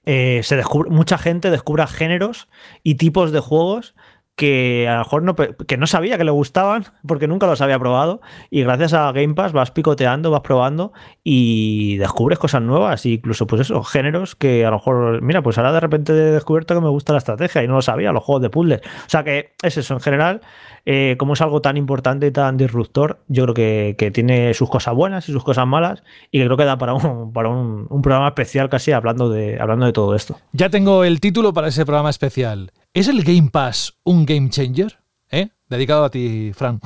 [0.09, 2.47] eh, se descubre, mucha gente descubra géneros
[2.81, 3.93] y tipos de juegos
[4.37, 7.77] que a lo mejor no, que no sabía que le gustaban porque nunca los había
[7.77, 10.93] probado y gracias a Game Pass vas picoteando, vas probando
[11.23, 15.73] y descubres cosas nuevas incluso pues eso, géneros que a lo mejor, mira, pues ahora
[15.73, 18.43] de repente he descubierto que me gusta la estrategia y no lo sabía, los juegos
[18.43, 18.81] de puzzles.
[18.81, 20.41] O sea que es eso, en general,
[20.89, 24.95] eh, como es algo tan importante y tan disruptor, yo creo que, tiene sus cosas
[24.95, 28.01] buenas y sus cosas malas y que creo que da para un, para un, un
[28.01, 30.39] programa especial casi hablando de, hablando de todo esto.
[30.53, 32.71] Ya tengo el título para ese programa especial.
[32.93, 34.97] ¿Es el Game Pass un game changer?
[35.29, 35.49] ¿Eh?
[35.67, 36.79] Dedicado a ti, Fran.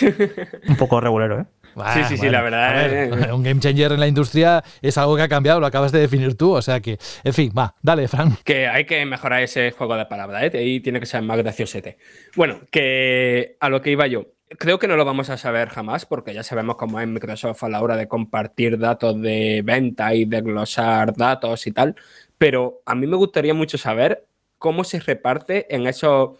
[0.68, 1.46] un poco regulero, ¿eh?
[1.94, 3.32] Sí, sí, sí, la verdad.
[3.34, 6.36] Un game changer en la industria es algo que ha cambiado, lo acabas de definir
[6.36, 6.52] tú.
[6.52, 8.36] O sea que, en fin, va, dale, Fran.
[8.44, 10.58] Que hay que mejorar ese juego de palabras, ¿eh?
[10.58, 11.98] Ahí tiene que ser más graciosete.
[12.36, 14.26] Bueno, que a lo que iba yo.
[14.58, 17.68] Creo que no lo vamos a saber jamás, porque ya sabemos cómo es Microsoft a
[17.68, 21.96] la hora de compartir datos de venta y de glosar datos y tal.
[22.38, 24.26] Pero a mí me gustaría mucho saber
[24.56, 26.38] cómo se reparte en esos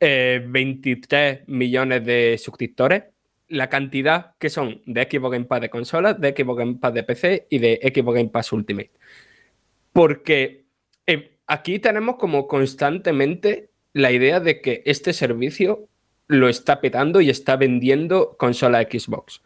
[0.00, 3.04] 23 eh, millones de suscriptores
[3.52, 7.02] la cantidad que son de Xbox Game Pass de consolas, de Xbox Game Pass de
[7.02, 8.90] PC y de Xbox Game Pass Ultimate.
[9.92, 10.64] Porque
[11.06, 15.86] eh, aquí tenemos como constantemente la idea de que este servicio
[16.28, 19.42] lo está petando y está vendiendo consola Xbox.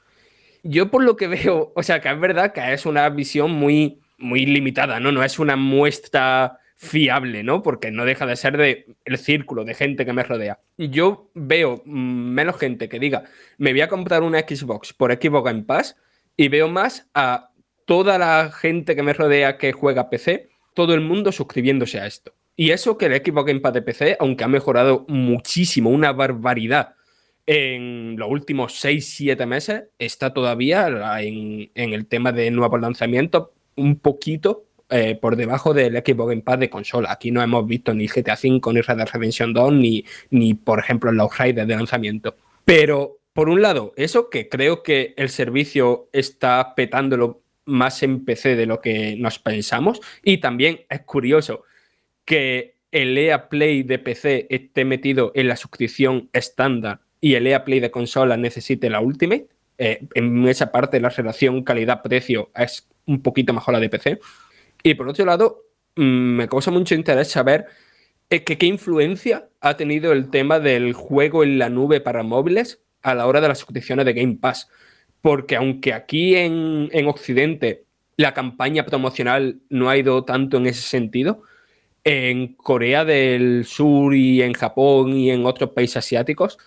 [0.62, 4.00] Yo por lo que veo, o sea, que es verdad que es una visión muy,
[4.18, 5.10] muy limitada, ¿no?
[5.10, 7.62] No es una muestra fiable, ¿no?
[7.62, 10.60] Porque no deja de ser de el círculo de gente que me rodea.
[10.76, 13.24] Yo veo menos gente que diga,
[13.58, 15.96] me voy a comprar una Xbox por Xbox Game Pass
[16.36, 17.50] y veo más a
[17.86, 22.34] toda la gente que me rodea que juega PC, todo el mundo suscribiéndose a esto.
[22.56, 26.94] Y eso que el Xbox Game Pass de PC, aunque ha mejorado muchísimo, una barbaridad
[27.46, 30.88] en los últimos 6-7 meses, está todavía
[31.20, 36.42] en, en el tema de nuevos lanzamientos un poquito eh, por debajo del Xbox Game
[36.42, 37.12] Pass de consola.
[37.12, 40.78] Aquí no hemos visto ni GTA V, ni Red Dead Redemption 2, ni, ni por
[40.78, 42.36] ejemplo los Raiders de lanzamiento.
[42.64, 48.56] Pero por un lado, eso que creo que el servicio está petándolo más en PC
[48.56, 50.00] de lo que nos pensamos.
[50.22, 51.64] Y también es curioso
[52.24, 57.64] que el EA Play de PC esté metido en la suscripción estándar y el EA
[57.64, 59.48] Play de consola necesite la Ultimate.
[59.78, 64.18] Eh, en esa parte la relación calidad-precio es un poquito mejor la de PC.
[64.86, 65.64] Y por otro lado,
[65.96, 67.66] mm, me causa mucho interés saber
[68.30, 72.84] eh, que, qué influencia ha tenido el tema del juego en la nube para móviles
[73.02, 74.68] a la hora de las suscripciones de Game Pass.
[75.20, 77.84] Porque aunque aquí en, en Occidente
[78.16, 81.42] la campaña promocional no ha ido tanto en ese sentido,
[82.04, 86.58] en Corea del Sur y en Japón y en otros países asiáticos,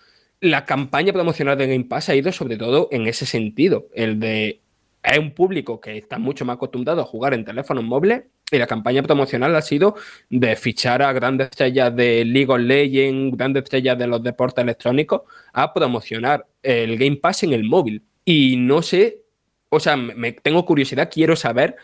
[0.41, 4.59] la campaña promocional de Game Pass ha ido sobre todo en ese sentido, el de
[5.04, 8.68] es un público que está mucho más acostumbrado a jugar en teléfonos móviles y la
[8.68, 9.95] campaña promocional ha sido
[10.30, 15.22] de fichar a grandes estrellas de League of Legends, grandes estrellas de los deportes electrónicos,
[15.54, 18.04] a promocionar el Game Pass en el móvil.
[18.26, 19.22] Y no sé,
[19.70, 21.76] o sea, me, tengo curiosidad, quiero saber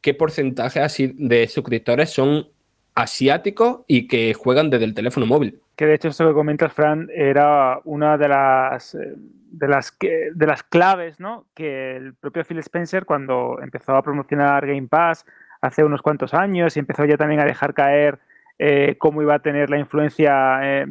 [0.00, 2.48] qué porcentaje así de suscriptores son
[2.94, 5.60] asiáticos y que juegan desde el teléfono móvil.
[5.76, 9.14] Que de hecho esto que comentas, Fran, era una de las, eh,
[9.52, 11.46] de las, de las claves ¿no?
[11.54, 15.24] que el propio Phil Spencer, cuando empezó a promocionar Game Pass
[15.60, 18.18] hace unos cuantos años y empezó ya también a dejar caer
[18.58, 20.86] eh, cómo iba a tener la influencia eh,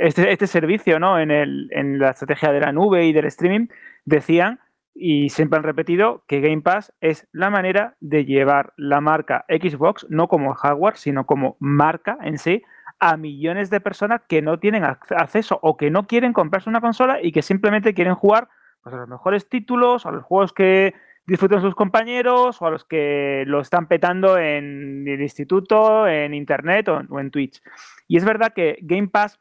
[0.00, 1.18] este, este, servicio ¿no?
[1.18, 3.68] en, el, en la estrategia de la nube y del streaming,
[4.04, 4.60] decían
[4.94, 10.06] y siempre han repetido que Game Pass es la manera de llevar la marca Xbox,
[10.10, 12.62] no como hardware, sino como marca en sí,
[13.00, 17.18] a millones de personas que no tienen acceso o que no quieren comprarse una consola
[17.22, 18.48] y que simplemente quieren jugar
[18.82, 20.94] pues, a los mejores títulos, a los juegos que
[21.26, 26.88] disfrutan sus compañeros o a los que lo están petando en el instituto, en internet
[26.88, 27.60] o en Twitch.
[28.06, 29.38] Y es verdad que Game Pass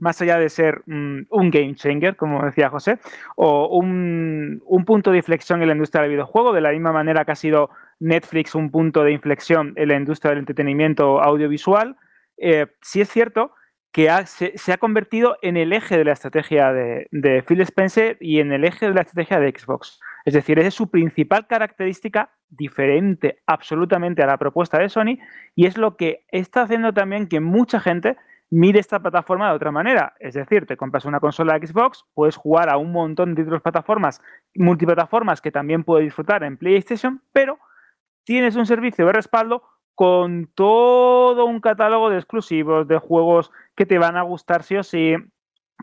[0.00, 2.98] más allá de ser mm, un game changer, como decía José,
[3.36, 7.32] o un, punto de inflexión en la industria del videojuego, de la misma manera que
[7.32, 7.70] ha sido
[8.00, 11.96] Netflix un punto de inflexión en la industria del entretenimiento audiovisual,
[12.40, 13.52] eh, sí es cierto
[13.92, 18.52] que se, ha convertido en el eje de la estrategia de, Phil Spencer y en
[18.52, 20.00] el eje de la estrategia de Xbox.
[20.24, 25.18] Es decir, es su principal característica diferente absolutamente a la propuesta de Sony
[25.54, 28.16] y es lo que está haciendo también que mucha gente
[28.50, 30.14] mire esta plataforma de otra manera.
[30.20, 34.22] Es decir, te compras una consola Xbox, puedes jugar a un montón de otras plataformas,
[34.54, 37.58] multiplataformas que también puedes disfrutar en PlayStation, pero
[38.24, 39.62] tienes un servicio de respaldo
[39.98, 44.84] con todo un catálogo de exclusivos, de juegos que te van a gustar sí o
[44.84, 45.16] sí,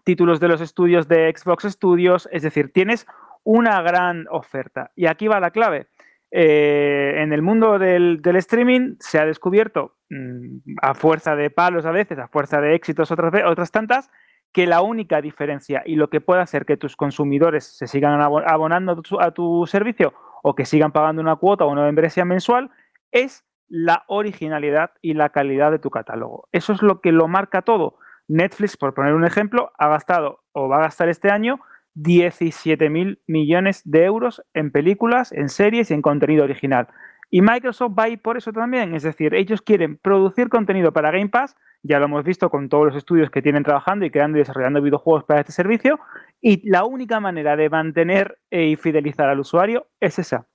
[0.06, 3.08] títulos de los estudios de Xbox Studios, es decir, tienes
[3.44, 4.90] una gran oferta.
[4.96, 5.88] Y aquí va la clave.
[6.32, 11.92] Eh, en el mundo del, streaming se ha descubierto, mm, a fuerza de palos a
[11.92, 14.10] veces, a fuerza de éxitos otras, otras tantas,
[14.54, 19.02] que la única diferencia y lo que puede hacer que tus consumidores se sigan abonando
[19.20, 22.72] a tu, servicio o que sigan pagando una cuota o una membresía mensual
[23.12, 23.44] es
[23.76, 26.48] la originalidad y la calidad de tu catálogo.
[26.54, 27.98] Eso es lo que lo marca todo.
[28.30, 31.60] Netflix, por poner un ejemplo, ha gastado o va a gastar este año
[31.96, 36.88] 17 mil millones de euros en películas, en series y en contenido original.
[37.30, 41.12] Y Microsoft va a ir por eso también, es decir, ellos quieren producir contenido para
[41.12, 44.38] Game Pass, ya lo hemos visto con todos los estudios que tienen trabajando y creando
[44.38, 46.00] y desarrollando videojuegos para este servicio,
[46.40, 50.48] y la única manera de mantener y fidelizar al usuario es esa.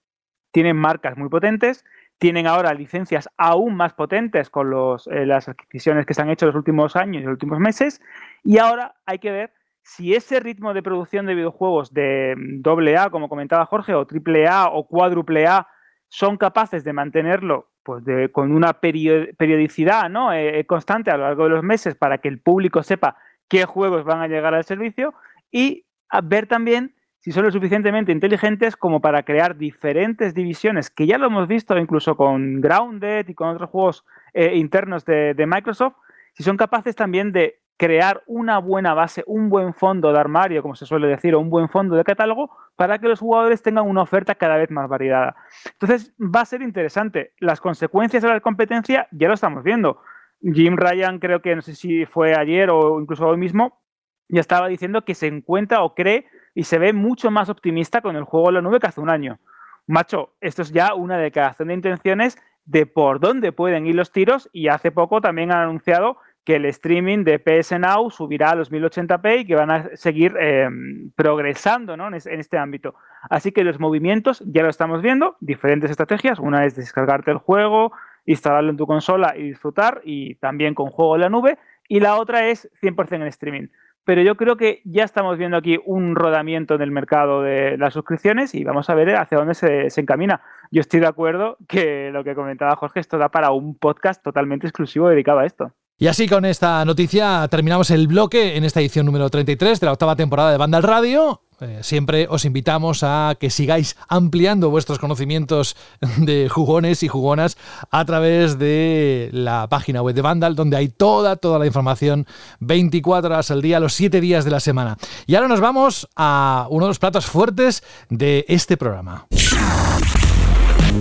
[0.53, 1.85] Tienen marcas muy potentes,
[2.21, 4.71] tienen ahora licencias aún más potentes con
[5.11, 8.03] eh, las adquisiciones que se han hecho en los últimos años y los últimos meses,
[8.45, 9.53] y ahora hay que ver
[9.83, 14.69] si ese ritmo de producción de videojuegos de AA, mm, como comentaba Jorge, o AAA
[14.69, 15.67] o cuádruple A,
[16.09, 20.35] son capaces de mantenerlo pues con una periodicidad ¿no?
[20.35, 23.17] Eh, constante a lo largo de los meses para que el público sepa
[23.49, 25.15] qué juegos van a llegar al servicio
[25.51, 25.87] y
[26.23, 31.27] ver también si son lo suficientemente inteligentes como para crear diferentes divisiones, que ya lo
[31.27, 35.95] hemos visto incluso con Grounded y con otros juegos eh, internos de Microsoft,
[36.33, 40.75] si son capaces también de crear una buena base, un buen fondo de armario, como
[40.75, 44.03] se suele decir, o un buen fondo de catálogo, para que los jugadores tengan una
[44.03, 45.35] oferta cada vez más variada.
[45.65, 47.33] Entonces, va a ser interesante.
[47.39, 50.03] Las consecuencias de la competencia ya lo estamos viendo.
[50.43, 53.81] Jim Ryan, creo que no sé si fue ayer o incluso hoy mismo,
[54.29, 58.17] ya estaba diciendo que se encuentra o cree y se ve mucho más optimista con
[58.17, 59.39] el juego en la nube que hace un año.
[59.87, 64.49] Macho, esto es ya una declaración de intenciones de por dónde pueden ir los tiros
[64.53, 68.73] y hace poco también han anunciado que el streaming de PS Now subirá a los
[68.73, 72.95] 1080p y que van a seguir em, progresando en, este ámbito.
[73.29, 76.39] Así que los movimientos ya lo estamos viendo, diferentes estrategias.
[76.39, 77.93] Una es descargarte el juego,
[78.25, 81.59] instalarlo en tu consola y disfrutar, y también con juego en la nube.
[81.89, 83.67] Y la otra es 100% en streaming.
[84.05, 87.95] Pero yo creo que ya estamos viendo aquí un rodamiento en el mercado de las
[87.95, 90.41] suscripciones y vamos a ver hacia dónde se, encamina.
[90.71, 94.67] Yo estoy de acuerdo que lo que comentaba Jorge, esto da para un podcast totalmente
[94.67, 95.73] exclusivo dedicado a esto.
[96.01, 99.93] Y así con esta noticia terminamos el bloque en esta edición número 33 de la
[99.93, 101.43] octava temporada de Banda al Radio.
[101.61, 105.77] Eh, siempre os invitamos a que sigáis ampliando vuestros conocimientos
[106.17, 107.59] de jugones y jugonas
[107.91, 112.27] a través de la página web de Vandal, donde hay toda, toda la información
[112.61, 114.97] 24 horas al día, los 7 días de la semana.
[115.27, 119.27] Y ahora nos vamos a uno de los platos fuertes de este programa.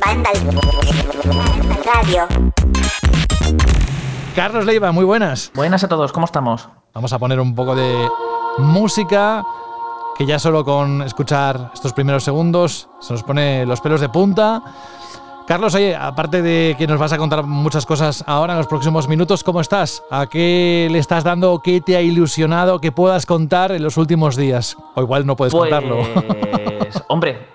[0.06, 0.60] Vandal
[1.86, 2.28] Radio.
[4.36, 5.52] Carlos Leiva, muy buenas.
[5.56, 6.70] Buenas a todos, ¿cómo estamos?
[6.94, 8.08] Vamos a poner un poco de
[8.58, 9.44] música
[10.18, 14.62] que ya solo con escuchar estos primeros segundos se nos pone los pelos de punta.
[15.48, 19.08] Carlos, oye, aparte de que nos vas a contar muchas cosas ahora en los próximos
[19.08, 20.04] minutos, ¿cómo estás?
[20.12, 21.60] ¿A qué le estás dando?
[21.64, 24.78] ¿Qué te ha ilusionado que puedas contar en los últimos días?
[24.94, 26.04] O igual no puedes pues, contarlo.
[27.08, 27.48] hombre,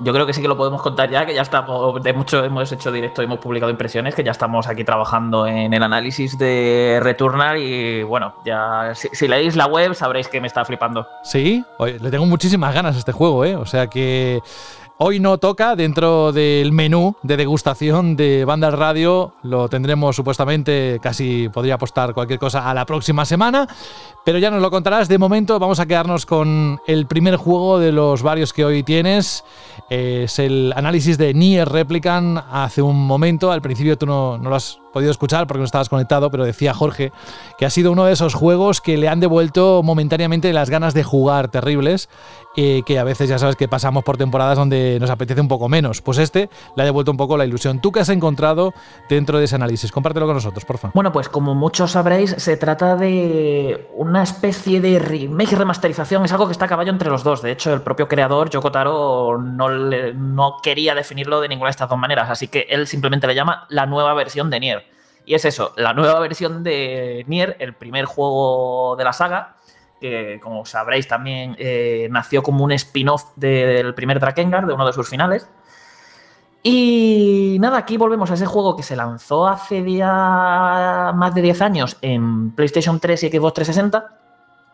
[0.00, 2.70] yo creo que sí que lo podemos contar ya, que ya estamos, de mucho hemos
[2.72, 7.00] hecho directo y hemos publicado impresiones, que ya estamos aquí trabajando en el análisis de
[7.02, 11.06] Returnal y bueno, ya si, leéis la web sabréis que me está flipando.
[11.22, 13.56] Sí, le tengo muchísimas ganas a este juego, ¿eh?
[13.56, 14.40] O sea que
[14.96, 19.34] Hoy no toca dentro del menú de degustación de Banda Radio.
[19.42, 23.66] Lo tendremos supuestamente, casi podría apostar cualquier cosa a la próxima semana.
[24.24, 25.08] Pero ya nos lo contarás.
[25.08, 29.44] De momento vamos a quedarnos con el primer juego de los varios que hoy tienes.
[29.90, 33.52] Es el análisis de Nier Replicant hace un momento.
[33.52, 36.72] Al principio tú no, no lo has podido escuchar porque no estabas conectado, pero decía
[36.72, 37.12] Jorge
[37.58, 41.02] que ha sido uno de esos juegos que le han devuelto momentáneamente las ganas de
[41.02, 42.08] jugar terribles
[42.54, 46.00] que a veces ya sabes que pasamos por temporadas donde nos apetece un poco menos.
[46.00, 47.80] Pues este le ha devuelto un poco la ilusión.
[47.80, 48.72] ¿Tú qué has encontrado
[49.08, 49.90] dentro de ese análisis?
[49.90, 50.94] Compártelo con nosotros, por favor.
[50.94, 56.24] Bueno, pues como muchos sabréis, se trata de una especie de remake remasterización.
[56.24, 57.42] Es algo que está a caballo entre los dos.
[57.42, 61.88] De hecho, el propio creador, Yoko Taro, no, no quería definirlo de ninguna de estas
[61.88, 62.30] dos maneras.
[62.30, 64.86] Así que él simplemente le llama la nueva versión de Nier.
[65.26, 69.56] Y es eso, la nueva versión de Nier, el primer juego de la saga,
[70.00, 74.92] que como sabréis también eh, nació como un spin-off del primer Drakengard, de uno de
[74.92, 75.48] sus finales.
[76.66, 81.60] Y nada, aquí volvemos a ese juego que se lanzó hace ya más de 10
[81.60, 84.18] años en PlayStation 3 y Xbox 360.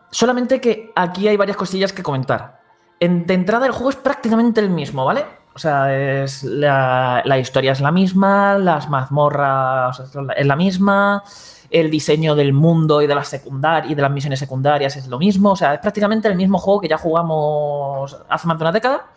[0.09, 2.61] Solamente que aquí hay varias cosillas que comentar.
[3.01, 5.25] En, de entrada el juego es prácticamente el mismo, ¿vale?
[5.53, 11.23] O sea, es la, historia es la misma, las mazmorras es la misma,
[11.69, 15.51] el diseño del mundo y de las y de las misiones secundarias es lo mismo.
[15.51, 19.07] O sea, es prácticamente el mismo juego que ya jugamos hace más de una década.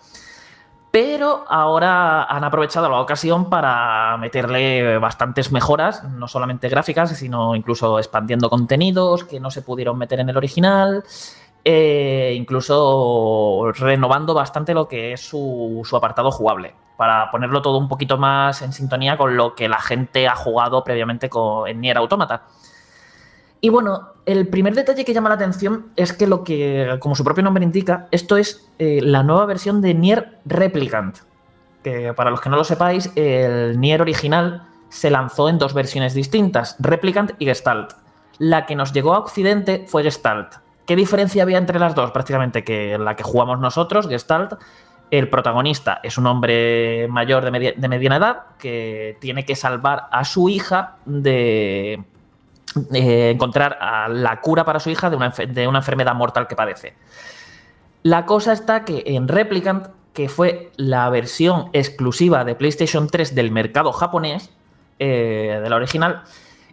[0.95, 7.99] Pero ahora han aprovechado la ocasión para meterle bastantes mejoras, no solamente gráficas, sino incluso
[7.99, 11.03] expandiendo contenidos que no se pudieron meter en el original.
[11.65, 18.17] Eh, incluso renovando bastante lo que es su, apartado jugable, para ponerlo todo un poquito
[18.17, 22.45] más en sintonía con lo que la gente ha jugado previamente con, en Nier Automata.
[23.65, 27.25] Y bueno, el primer detalle que llama la atención es que lo que, como su
[27.25, 31.21] propio nombre indica, esto es eh, la nueva versión de Nier Replicant.
[31.83, 36.13] Que para los que no lo sepáis, el Nier original se lanzó en dos versiones
[36.13, 37.95] distintas, Replicant y Gestalt.
[38.37, 42.11] La que nos llegó a Occidente fue Gestalt ¿Qué diferencia había entre las dos?
[42.11, 44.61] Prácticamente que la que jugamos nosotros, Gestalt,
[45.11, 50.51] el protagonista es un hombre mayor de, mediana edad que tiene que salvar a su
[50.51, 52.05] hija de,
[52.93, 53.79] encontrar
[54.11, 56.95] la cura para su hija de una, de una, enfermedad mortal que padece.
[58.03, 63.51] La cosa está que en Replicant, que fue la versión exclusiva de PlayStation 3 del
[63.51, 64.51] mercado japonés,
[64.99, 66.23] eh, de la original,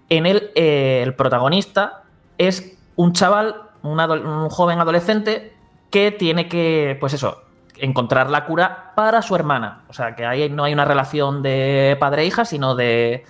[0.09, 2.03] en él eh, el protagonista
[2.37, 5.53] es un chaval un, joven adolescente
[5.89, 7.43] que tiene que, pues eso,
[7.77, 9.83] encontrar la cura para su hermana.
[9.89, 13.25] O sea, que ahí no hay una relación de padre e hija, sino de,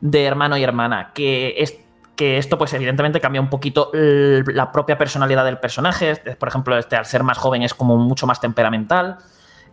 [0.00, 1.12] de hermano y hermana.
[1.14, 1.78] Que, es,
[2.16, 6.16] que esto, pues evidentemente cambia un poquito la propia personalidad del personaje.
[6.38, 9.18] Por ejemplo, este, al ser más joven es como mucho más temperamental.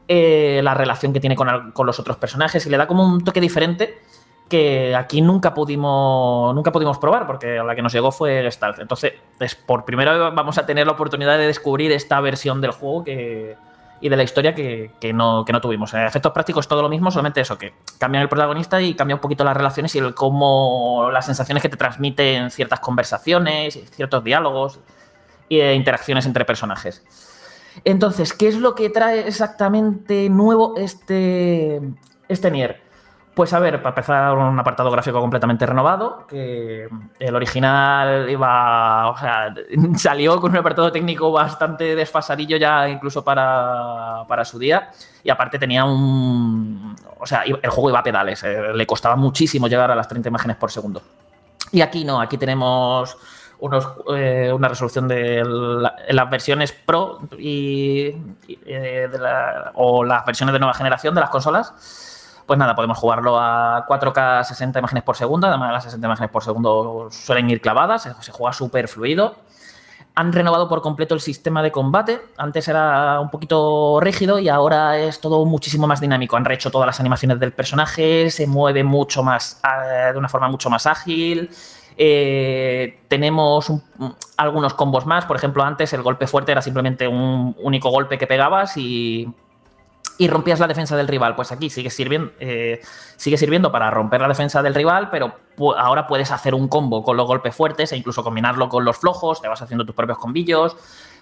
[0.07, 3.23] Eh, la relación que tiene con, con, los otros personajes y le da como un
[3.23, 3.99] toque diferente
[4.49, 8.79] que aquí nunca pudimos, nunca pudimos probar, porque la que nos llegó fue Gestalt.
[8.79, 12.71] Entonces, es por primera vez vamos a tener la oportunidad de descubrir esta versión del
[12.71, 13.55] juego que,
[14.01, 15.93] y de la historia que, no, que no tuvimos.
[15.93, 19.21] En efectos prácticos todo lo mismo, solamente eso, que cambian el protagonista y cambia un
[19.21, 24.79] poquito las relaciones y el cómo las sensaciones que te transmiten ciertas conversaciones, ciertos diálogos
[25.49, 27.03] e interacciones entre personajes.
[27.83, 31.81] Entonces, ¿qué es lo que trae exactamente nuevo este,
[32.27, 32.88] este Nier?
[33.39, 39.17] Pues a ver, para empezar, un apartado gráfico completamente renovado, que el original iba, o
[39.17, 39.53] sea,
[39.95, 44.91] salió con un apartado técnico bastante desfasadillo ya incluso para, su día,
[45.23, 49.69] y aparte tenía un, o sea, el juego iba a pedales, eh, le costaba muchísimo
[49.69, 51.01] llegar a las 30 imágenes por segundo.
[51.71, 53.17] Y aquí no, aquí tenemos
[53.59, 53.87] unos,
[54.17, 55.45] eh, una resolución de
[56.09, 58.13] las versiones Pro y,
[58.65, 59.09] eh,
[59.75, 62.08] o las versiones de nueva generación de las consolas
[62.49, 65.45] pues nada, podemos jugarlo a 4K 60 imágenes por segundo.
[65.45, 69.35] Además, las 60 imágenes por segundo suelen ir clavadas, se, juega súper fluido.
[70.15, 72.19] Han renovado por completo el sistema de combate.
[72.37, 76.37] Antes era un poquito rígido y ahora es todo muchísimo más dinámico.
[76.37, 80.47] Han rehecho todas las animaciones del personaje, se mueve mucho más, eh, de una forma
[80.47, 81.51] mucho más ágil.
[81.95, 83.71] Eh, tenemos
[84.37, 85.25] algunos combos más.
[85.25, 89.31] Por ejemplo, antes el golpe fuerte era simplemente un único golpe que pegabas y
[90.19, 91.35] y rompías la defensa del rival.
[91.35, 92.81] Pues aquí sigue sirviendo, eh,
[93.15, 95.33] sigue sirviendo para romper la defensa del rival, pero
[95.77, 99.41] ahora puedes hacer un combo con los golpes fuertes e incluso combinarlo con los flojos,
[99.41, 100.75] te vas haciendo tus propios combillos,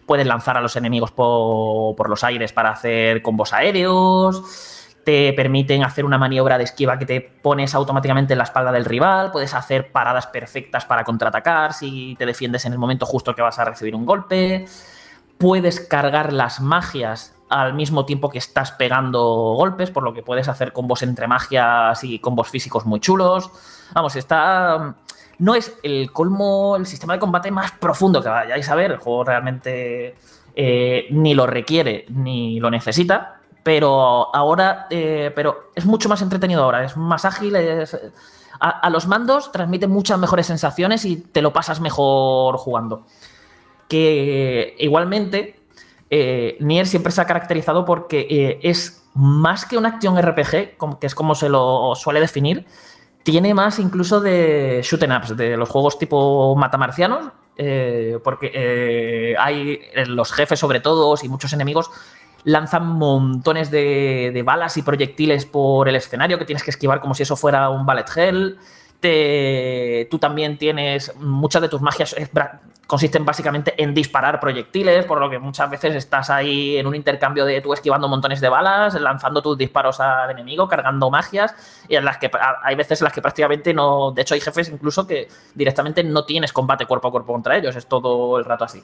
[0.08, 6.04] puedes lanzar a los enemigos por, los aires para hacer combos aéreos, te permiten hacer
[6.04, 9.92] una maniobra de esquiva que te pones automáticamente en la espalda del rival, puedes hacer
[9.92, 13.96] paradas perfectas para contraatacar si te defiendes en el momento justo que vas a recibir
[13.96, 14.66] un golpe,
[15.38, 19.22] puedes cargar las magias al mismo tiempo que estás pegando
[19.56, 23.50] golpes, por lo que puedes hacer combos entre magias y combos físicos muy chulos.
[23.94, 24.96] Vamos, está.
[25.40, 28.92] No es el colmo, el sistema de combate más profundo que vayáis a ver.
[28.92, 30.16] El juego realmente
[30.56, 33.40] eh, ni lo requiere ni lo necesita.
[33.64, 34.88] Pero ahora.
[34.90, 36.84] Eh, pero es mucho más entretenido ahora.
[36.84, 37.56] Es más ágil.
[38.60, 43.06] a los mandos transmite muchas mejores sensaciones y te lo pasas mejor jugando.
[43.88, 45.57] Que igualmente
[46.10, 51.08] eh, Nier siempre se ha caracterizado porque eh, es más que una acción RPG, que
[51.08, 52.66] es como se lo suele definir,
[53.24, 60.32] tiene más incluso de shoot ups, de los juegos tipo matamarcianos, eh, porque hay los
[60.32, 61.90] jefes sobre todo y muchos enemigos
[62.44, 67.24] lanzan montones de, balas y proyectiles por el escenario que tienes que esquivar como si
[67.24, 68.58] eso fuera un ballet hell.
[69.00, 72.16] Tú también tienes muchas de tus magias
[72.88, 77.46] consisten básicamente en disparar proyectiles, por lo que muchas veces estás ahí en un intercambio
[77.46, 81.54] de tú esquivando montones de balas, lanzando tus disparos al enemigo, cargando magias,
[81.90, 82.32] y en las que
[82.64, 86.24] hay veces en las que prácticamente no, de hecho hay jefes incluso que directamente no
[86.24, 88.82] tienes combate cuerpo a cuerpo contra ellos, es todo el rato así.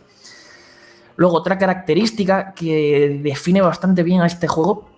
[1.16, 4.90] Luego, otra característica que define bastante bien a este juego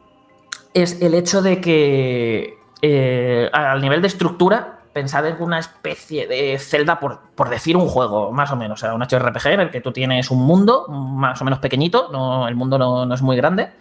[0.74, 6.58] es el hecho de que eh, al nivel de estructura pensad en una especie de
[6.58, 8.80] celda, por, por, decir un juego, más o menos.
[8.80, 12.08] O sea, un HRPG en el que tú tienes un mundo más o menos pequeñito,
[12.14, 13.74] no, el mundo no, es muy grande.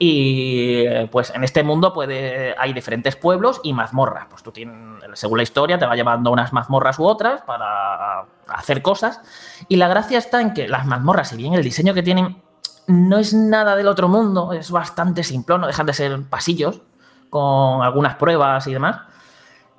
[0.00, 4.26] Y pues en este mundo puede, hay diferentes pueblos y mazmorras.
[4.28, 4.76] Pues tú tienes,
[5.12, 9.20] según la historia, te va llevando unas mazmorras u otras para hacer cosas.
[9.68, 12.42] Y la gracia está en que las mazmorras, si bien el diseño que tienen
[12.88, 16.80] no es nada del otro mundo, es bastante simple, no dejan de ser pasillos
[17.30, 19.02] con algunas pruebas y demás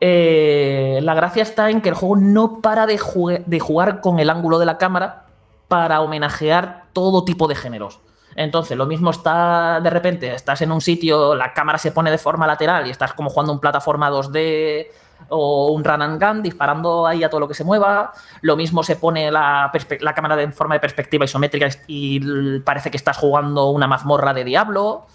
[0.02, 4.60] eh, la gracia está en que el juego no para de, jugar con el ángulo
[4.60, 5.26] de la cámara
[5.68, 8.00] para homenajear todo tipo de géneros.
[8.36, 12.18] Entonces, lo mismo está de repente, estás en un sitio, la cámara se pone de
[12.18, 14.88] forma lateral y estás como jugando un plataforma 2D
[15.28, 18.14] o un run and gun disparando ahí a todo lo que se mueva.
[18.42, 22.98] Lo mismo se pone la, la cámara en forma de perspectiva isométrica y parece que
[22.98, 25.08] estás jugando una mazmorra de Diablo.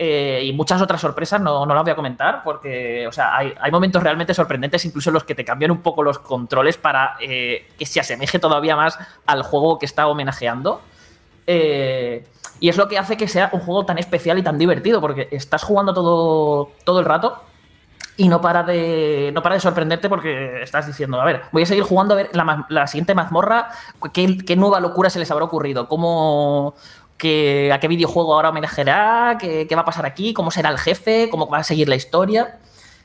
[0.00, 3.72] Eh, y muchas otras sorpresas no, no las voy a comentar porque, o sea, hay,
[3.72, 7.84] momentos realmente sorprendentes, incluso los que te cambian un poco los controles para eh, que
[7.84, 8.96] se asemeje todavía más
[9.26, 10.80] al juego que está homenajeando.
[11.48, 12.24] Eh,
[12.60, 15.28] y es lo que hace que sea un juego tan especial y tan divertido, porque
[15.32, 17.42] estás jugando todo, todo el rato
[18.18, 21.66] y no para de no para de sorprenderte porque estás diciendo, a ver, voy a
[21.66, 23.70] seguir jugando a ver la, siguiente mazmorra,
[24.12, 26.74] ¿qué, qué, nueva locura se les habrá ocurrido, cómo,
[27.72, 31.28] a qué videojuego ahora homenajeará, qué, qué va a pasar aquí, cómo será el jefe,
[31.30, 32.58] cómo va a seguir la historia.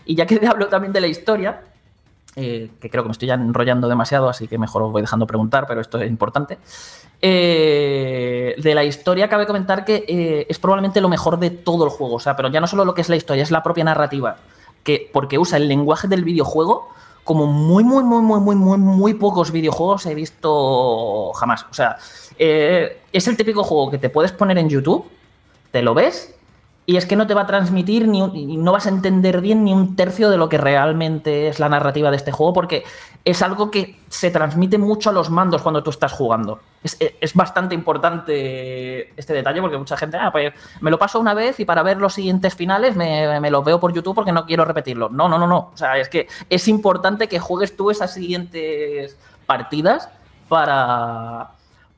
[0.05, 1.61] Y ya que hablo también de la historia,
[2.35, 5.27] eh, que creo que me estoy ya enrollando demasiado, así que mejor os voy dejando
[5.27, 6.57] preguntar, pero esto es importante.
[7.21, 11.91] Eh, de la historia cabe comentar que eh, es probablemente lo mejor de todo el
[11.91, 13.83] juego, o sea, pero ya no solo lo que es la historia, es la propia
[13.83, 14.37] narrativa,
[14.83, 16.89] que porque usa el lenguaje del videojuego
[17.23, 21.65] como muy, muy, muy, muy, muy, muy, muy pocos videojuegos he visto jamás.
[21.69, 21.97] O sea,
[22.37, 25.05] eh, es el típico juego que te puedes poner en YouTube,
[25.71, 26.35] te lo ves
[26.85, 29.73] y es que no te va a transmitir ni no vas a entender bien ni
[29.73, 32.83] un tercio de lo que realmente es la narrativa de este juego porque
[33.23, 36.59] es algo que se transmite mucho a los mandos cuando tú estás jugando.
[36.83, 41.59] Es, bastante importante este detalle porque mucha gente, ah, pues me lo paso una vez
[41.59, 44.65] y para ver los siguientes finales me, me los veo por YouTube porque no quiero
[44.65, 45.09] repetirlo.
[45.09, 45.71] No, no, no, no.
[45.73, 50.09] O sea, es que es importante que juegues tú esas siguientes partidas
[50.49, 51.51] para,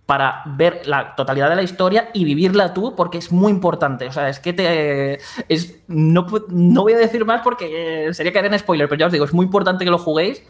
[0.05, 4.07] para ver la totalidad de la historia y vivirla tú, porque es muy importante.
[4.07, 5.19] O sea, es que te.
[5.49, 9.11] Es, no, no voy a decir más porque sería caer en spoiler, pero ya os
[9.11, 10.43] digo, es muy importante que lo juguéis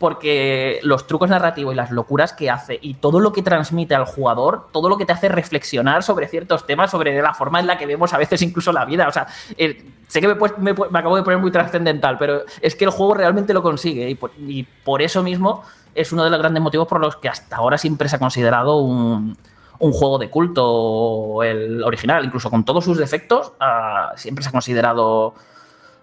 [0.00, 4.06] porque los trucos narrativos y las locuras que hace y todo lo que transmite al
[4.06, 7.76] jugador, todo lo que te hace reflexionar sobre ciertos temas, sobre la forma en la
[7.76, 9.06] que vemos a veces incluso la vida.
[9.06, 9.26] O sea,
[9.58, 13.52] eh, sé que me, acabo de poner muy trascendental, pero es que el juego realmente
[13.52, 17.28] lo consigue y por, eso mismo es uno de los grandes motivos por los que
[17.28, 19.36] hasta ahora siempre se ha considerado un,
[19.78, 25.34] juego de culto, el original, incluso con todos sus defectos, ah, siempre se ha considerado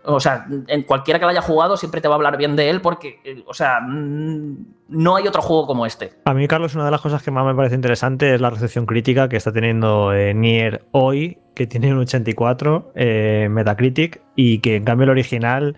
[0.08, 2.70] o sea, en cualquiera que lo haya jugado siempre te va a hablar bien de
[2.70, 6.14] él porque, eh, o sea, mm, no hay otro juego como este.
[6.26, 8.86] A mí, Carlos, una de las cosas que más me parece interesante es la recepción
[8.86, 14.78] crítica que está teniendo eh, Nier hoy, que tiene un 84 eh, Metacritic y que
[14.78, 15.76] en cambio el original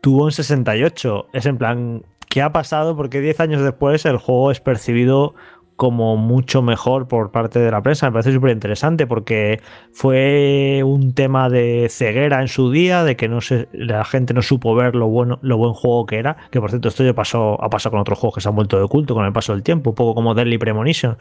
[0.00, 1.28] tuvo un 68.
[1.32, 2.96] Es en plan, ¿qué ha pasado?
[2.96, 5.34] Porque 10 años después el juego es percibido
[5.76, 8.06] como mucho mejor por parte de la prensa.
[8.06, 9.60] Me parece súper interesante porque
[9.92, 14.42] fue un tema de ceguera en su día, de que no se, la gente no
[14.42, 16.36] supo ver lo bueno, lo buen juego que era.
[16.50, 18.80] Que por cierto, esto ya pasó, ha pasado con otros juegos que se han vuelto
[18.80, 21.16] de culto con el paso del tiempo, un poco como Deadly Premonition.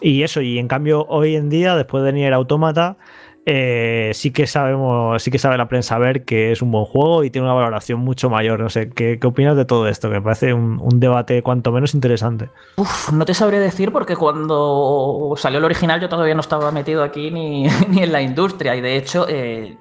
[0.00, 2.96] Y eso, y en cambio, hoy en día, después de Nier Automata,
[3.52, 7.24] eh, sí que sabemos, sí que sabe la prensa ver que es un buen juego
[7.24, 8.60] y tiene una valoración mucho mayor.
[8.60, 10.08] No sé, ¿qué, opinas de todo esto?
[10.08, 12.48] Que parece un, debate cuanto menos interesante.
[12.76, 17.02] Uf, no te sabré decir porque cuando salió el original yo todavía no estaba metido
[17.02, 18.76] aquí ni, en la industria.
[18.76, 19.76] Y de hecho, eh,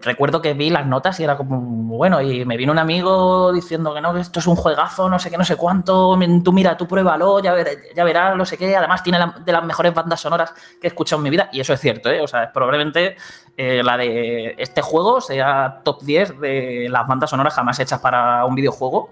[0.00, 1.60] recuerdo que vi las notas y era como,
[1.96, 5.30] bueno, y me vino un amigo diciendo que no, esto es un juegazo, no sé
[5.30, 7.54] qué, no sé cuánto, tú mira, tú pruébalo, ya,
[7.94, 8.74] ya verás, no sé qué.
[8.76, 11.72] Además tiene de las mejores bandas sonoras que he escuchado en mi vida y eso
[11.72, 12.20] es cierto, ¿eh?
[12.20, 13.11] O sea, probablemente
[13.56, 18.44] eh, la de este juego sea top 10 de las bandas sonoras jamás hechas para
[18.44, 19.10] un videojuego.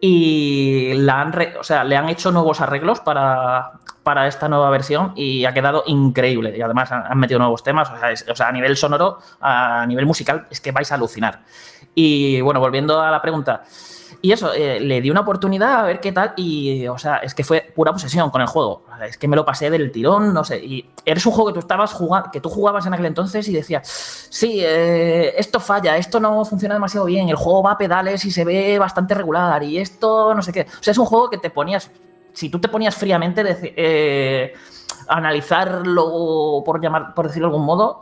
[0.00, 3.72] Y la han o sea, le han hecho nuevos arreglos para,
[4.04, 6.56] para, esta nueva versión y ha quedado increíble.
[6.56, 7.90] Y además han, metido nuevos temas.
[8.30, 11.40] o sea, a nivel sonoro, a nivel musical, es que vais a alucinar.
[11.96, 13.64] Y bueno, volviendo a la pregunta.
[14.20, 17.34] Y eso, eh, le di una oportunidad a ver qué tal y, o sea, es
[17.34, 18.82] que fue pura posesión con el juego.
[19.06, 20.58] Es que me lo pasé del tirón, no sé.
[20.58, 23.54] Y eres un juego que tú estabas jugando, que tú jugabas en aquel entonces y
[23.54, 23.86] decías,
[24.28, 28.32] sí, eh, esto falla, esto no funciona demasiado bien, el juego va a pedales y
[28.32, 30.62] se ve bastante regular y esto no sé qué.
[30.62, 31.88] O sea, es un juego que te ponías,
[32.32, 33.44] si tú te ponías fríamente
[33.76, 34.52] eh,
[35.06, 38.00] analizarlo, por, llamar, por decirlo de algún modo,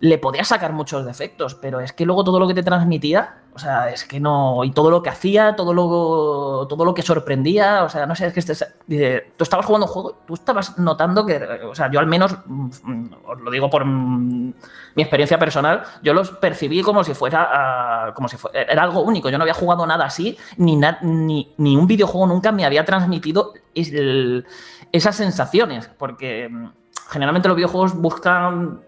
[0.00, 3.58] le podías sacar muchos defectos, pero es que luego todo lo que te transmitía o
[3.58, 4.64] sea, es que no.
[4.64, 7.84] Y todo lo que hacía, todo lo, todo lo que sorprendía.
[7.84, 11.24] O sea, no sé, es que este, tú estabas jugando un juego, tú estabas notando
[11.24, 11.42] que.
[11.64, 14.52] O sea, yo al menos, mm, os lo digo por mi
[14.98, 18.12] experiencia personal, yo los percibí como si fuera.
[18.14, 19.30] como si fuera, era algo único.
[19.30, 23.54] Yo no había jugado nada así, ni, ni, ni un videojuego nunca me había transmitido
[23.72, 25.88] esas sensaciones.
[25.96, 26.72] Porque mm,
[27.08, 28.82] generalmente los videojuegos buscan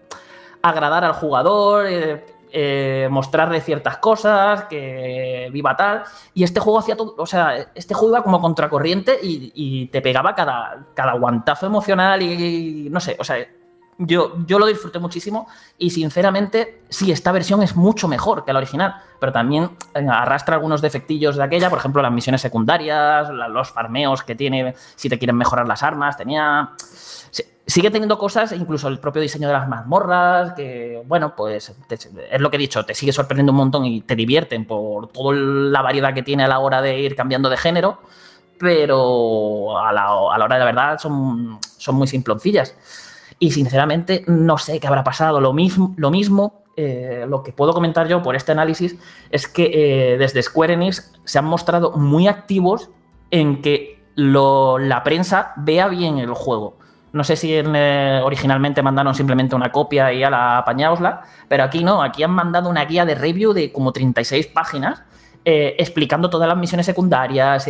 [0.61, 1.87] agradar al jugador.
[1.87, 6.03] Eh, eh, mostrarle ciertas cosas, que viva tal.
[6.33, 10.33] Y este juego hacía todo, o sea, este juego iba como contracorriente y, te pegaba
[10.33, 13.37] cada, cada guantazo emocional y, no sé, o sea,
[13.99, 15.47] yo, yo lo disfruté muchísimo
[15.77, 20.55] y sinceramente, sí, esta versión es mucho mejor que la original, pero también eh, arrastra
[20.55, 25.19] algunos defectillos de aquella, por ejemplo, las misiones secundarias, los farmeos que tiene si te
[25.19, 26.71] quieren mejorar las armas, tenía
[27.69, 32.49] sigue teniendo cosas, incluso el propio diseño de las mazmorras, que, bueno, pues es lo
[32.49, 36.13] que he dicho, te sigue sorprendiendo un montón y te divierten por toda la variedad
[36.13, 37.99] que tiene a la hora de ir cambiando de género,
[38.57, 42.75] pero a la, hora de la verdad son, son muy simploncillas.
[43.39, 45.39] Y sinceramente no sé qué habrá pasado.
[45.39, 48.97] Lo mismo, lo, mismo, eh, lo que puedo comentar yo por este análisis
[49.31, 49.71] es que
[50.13, 52.89] eh, desde Square Enix se han mostrado muy activos
[53.31, 56.79] en que la prensa vea bien el juego
[57.11, 61.83] no sé si eh, originalmente mandaron simplemente una copia y a la apañaosla, pero aquí
[61.83, 65.03] no, aquí han mandado una guía de review de como 36 páginas
[65.45, 67.65] eh, explicando todas las misiones secundarias,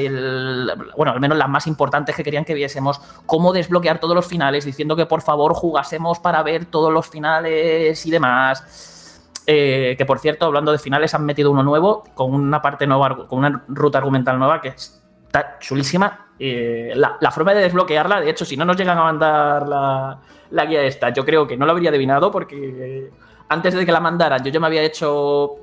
[0.98, 4.66] bueno, al menos las más importantes que querían que viésemos, cómo desbloquear todos los finales,
[4.66, 9.16] diciendo que por favor jugásemos para ver todos los finales y demás.
[9.46, 13.28] Eh, que por cierto, hablando de finales, han metido uno nuevo con una parte nueva,
[13.28, 18.46] con una ruta argumental nueva que está chulísima eh, la, forma de desbloquearla, de hecho,
[18.46, 19.68] si no nos llegan a mandar
[20.50, 23.12] la, guía esta, yo creo que no lo habría adivinado porque
[23.50, 25.56] antes de que la mandaran yo ya me había hecho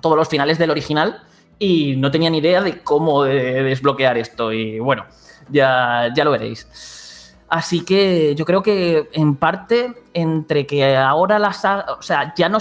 [0.00, 1.20] todos los finales del original
[1.60, 4.50] y no tenía ni idea de cómo desbloquear esto.
[4.52, 5.04] Y bueno,
[5.48, 7.36] ya, ya lo veréis.
[7.48, 11.62] Así que yo creo que en parte entre que ahora las...
[11.64, 12.58] O sea, ya no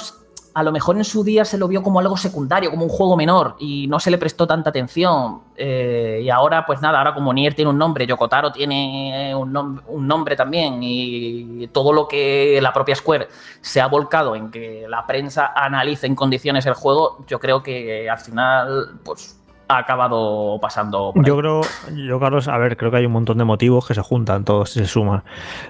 [0.53, 3.15] a lo mejor en su día se lo vio como algo secundario, como un juego
[3.15, 5.41] menor y no se le prestó tanta atención.
[5.55, 10.07] Eh, y ahora, pues nada, ahora como Nier tiene un nombre, Yokotaro tiene un, un,
[10.07, 13.27] nombre también y todo lo que la propia Square
[13.61, 18.09] se ha volcado en que la prensa analice en condiciones el juego, yo creo que
[18.09, 19.38] al final, pues
[19.70, 21.13] ha acabado pasando.
[21.15, 21.61] yo creo,
[21.95, 24.72] yo Carlos, a ver, creo que hay un montón de motivos que se juntan, todos
[24.72, 25.24] se suman.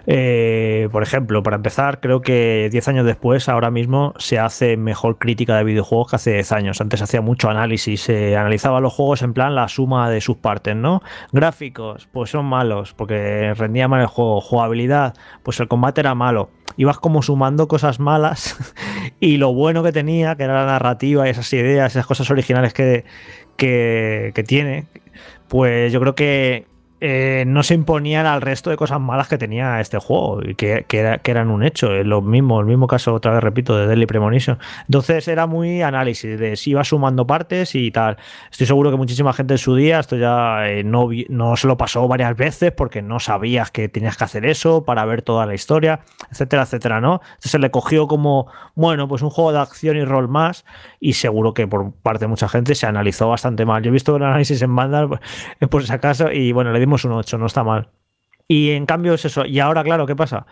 [0.08, 5.18] Eh, por ejemplo, para empezar, creo que 10 años después, ahora mismo, se hace mejor
[5.18, 6.82] crítica de videojuegos que hace 10 años.
[6.82, 10.78] Antes hacía mucho análisis, se analizaba los juegos en plan la suma de sus partes,
[10.78, 11.02] ¿no?
[11.34, 14.39] Gráficos, pues son malos, porque rendía mal el juego.
[14.39, 16.52] Jugabilidad, pues el combate era malo.
[16.78, 18.56] Ibas como sumando cosas malas
[19.20, 22.74] y lo bueno que tenía, que era la narrativa y esas ideas, esas cosas originales
[22.74, 23.04] que,
[23.60, 24.86] que, tiene,
[25.47, 26.66] pues yo creo que
[27.02, 30.86] eh, no se imponían al resto de cosas malas que tenía este juego y que,
[31.24, 31.89] eran un hecho.
[32.04, 34.60] Lo mismo, el mismo caso, otra vez repito, de Deadly Premonition.
[34.86, 38.18] Entonces era muy análisis de si iba sumando partes y tal.
[38.52, 41.78] Estoy seguro que muchísima gente en su día, esto ya eh, no, no se lo
[41.78, 45.54] pasó varias veces porque no sabías que tenías que hacer eso para ver toda la
[45.54, 47.22] historia, etcétera, etcétera, ¿no?
[47.24, 50.66] Entonces se le cogió como, bueno, pues un juego de acción y rol más
[51.00, 53.84] y seguro que por parte de mucha gente se analizó bastante mal.
[53.84, 55.22] Yo he visto el análisis en Vandal pues,
[55.70, 57.90] por si acaso y bueno, le un 8, no está mal.
[58.48, 59.46] Y en cambio es eso.
[59.46, 60.46] Y ahora, claro, ¿qué pasa?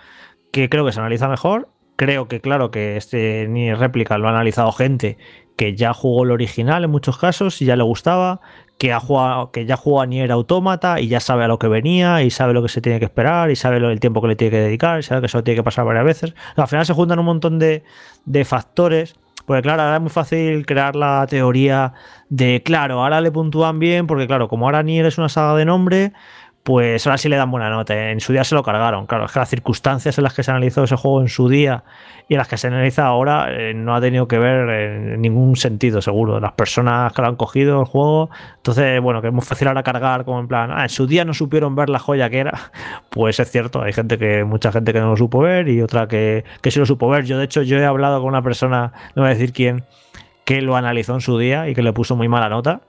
[0.52, 1.70] Que creo que se analiza mejor.
[1.96, 5.18] Creo que, claro, que este ni réplica lo ha analizado gente
[5.58, 8.40] que ya jugó el original en muchos casos y ya le gustaba,
[8.78, 11.68] que, ha jugado, que ya jugó a Nier Automata y ya sabe a lo que
[11.68, 14.36] venía y sabe lo que se tiene que esperar y sabe el tiempo que le
[14.36, 16.36] tiene que dedicar y sabe que eso tiene que pasar varias veces.
[16.56, 17.84] Al final se juntan un montón de,
[18.26, 19.16] de factores
[19.48, 21.94] porque claro, ahora es muy fácil crear la teoría
[22.28, 25.64] de, claro, ahora le puntúan bien, porque claro, como ahora Nier es una saga de
[25.64, 26.12] nombre,
[26.68, 28.12] pues ahora sí le dan buena nota.
[28.12, 29.06] En su día se lo cargaron.
[29.06, 31.86] Claro, es que las circunstancias en las que se analizó ese juego en su día
[32.28, 35.56] y en las que se analiza ahora eh, no ha tenido que ver en ningún
[35.56, 36.42] sentido, seguro.
[36.42, 39.82] Las personas que lo han cogido el juego, entonces, bueno, que es muy fácil ahora
[39.82, 42.52] cargar como en plan, ah, en su día no supieron ver la joya que era.
[43.12, 46.10] Pues es cierto, hay gente que, mucha gente que no lo supo ver y otra
[46.10, 47.24] que, que sí lo supo ver.
[47.24, 49.86] Yo, de hecho, yo he hablado con una persona, no voy a decir quién,
[50.44, 52.82] que lo analizó en su día y que le puso muy mala nota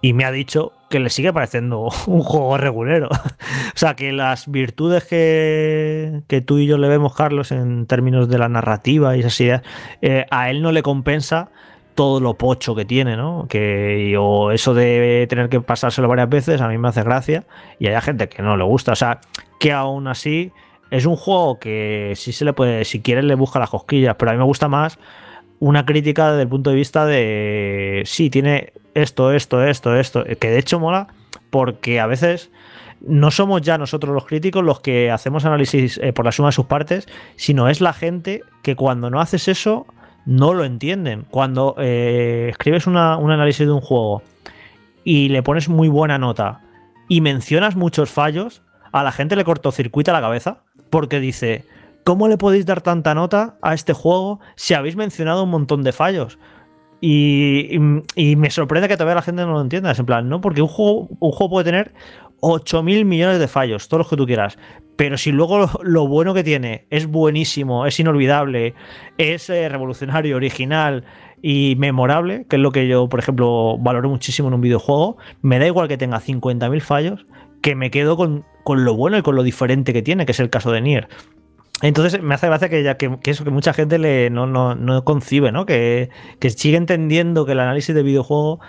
[0.00, 3.08] y me ha dicho que le sigue pareciendo un juego regulero.
[3.74, 8.28] o sea, que las virtudes que, que, tú y yo le vemos, Carlos, en términos
[8.28, 9.62] de la narrativa y esas ideas,
[10.02, 11.50] eh, a él no le compensa
[11.94, 13.46] todo lo pocho que tiene, ¿no?
[13.48, 17.44] Que o eso de tener que pasárselo varias veces a mí me hace gracia
[17.78, 18.92] y hay gente que no le gusta.
[18.92, 19.20] O sea,
[19.58, 20.52] que aún así
[20.90, 24.30] es un juego que sí se le puede, si quieres le busca las cosquillas, pero
[24.30, 24.98] a mí me gusta más
[25.60, 30.50] una crítica desde el punto de vista de sí, tiene esto, esto, esto, esto, que
[30.50, 31.06] de hecho mola
[31.50, 32.50] porque a veces
[33.00, 36.52] no somos ya nosotros los críticos los que hacemos análisis eh, por la suma de
[36.52, 37.06] sus partes,
[37.36, 39.86] sino es la gente que cuando no haces eso
[40.26, 41.26] no lo entienden.
[41.30, 44.22] Cuando eh, escribes un análisis de un juego
[45.04, 46.60] y le pones muy buena nota
[47.08, 51.64] y mencionas muchos fallos, a la gente le cortocircuita la cabeza porque dice,
[52.10, 55.92] ¿cómo le podéis dar tanta nota a este juego si habéis mencionado un montón de
[55.92, 56.40] fallos?
[57.00, 59.92] Y, me sorprende que todavía la gente no lo entienda.
[59.92, 60.40] Es en plan, ¿no?
[60.40, 61.94] Porque un juego, juego puede tener
[62.40, 64.58] 8.000 millones de fallos, todos los que tú quieras.
[64.96, 68.74] Pero si luego lo, bueno que tiene es buenísimo, es inolvidable,
[69.16, 71.04] es eh, revolucionario, original
[71.42, 75.60] y memorable, que es lo que yo, por ejemplo, valoro muchísimo en un videojuego, me
[75.60, 77.24] da igual que tenga 50.000 fallos,
[77.62, 80.40] que me quedo con, con, lo bueno y con lo diferente que tiene, que es
[80.40, 81.08] el caso de Nier.
[81.82, 85.04] Entonces me hace gracia que, ya, que, eso que mucha gente le, no, no, no
[85.04, 85.64] concibe, ¿no?
[85.64, 88.60] Que, que, sigue entendiendo que el análisis de videojuego,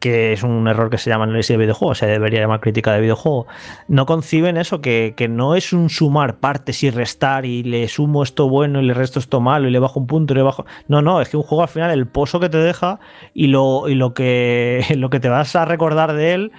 [0.00, 3.00] que es un error que se llama análisis de videojuego, se debería llamar crítica de
[3.00, 3.46] videojuego,
[3.88, 8.22] no conciben eso, que, que, no es un sumar partes y restar y le sumo
[8.22, 10.66] esto bueno y le resto esto malo y le bajo un punto y le bajo.
[10.88, 13.00] No, no, es que un juego al final el pozo que te deja
[13.32, 16.52] y lo, y lo, que, lo que te vas a recordar de él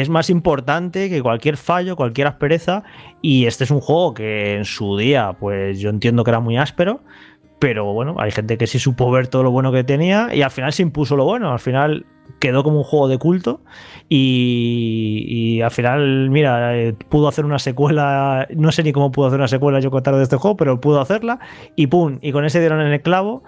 [0.00, 2.82] es más importante que cualquier fallo, cualquier aspereza.
[3.22, 6.56] Y este es un juego que en su día, pues yo entiendo que era muy
[6.56, 7.00] áspero.
[7.60, 10.50] Pero bueno, hay gente que sí supo ver todo lo bueno que tenía y al
[10.50, 11.52] final se impuso lo bueno.
[11.52, 12.06] Al final
[12.40, 13.60] quedó como un juego de culto
[14.08, 18.48] y, al final, mira, eh, pudo hacer una secuela.
[18.56, 21.00] No sé ni cómo pudo hacer una secuela yo contar de este juego, pero pudo
[21.00, 21.38] hacerla
[21.76, 23.44] y pum, y con ese dieron en el clavo.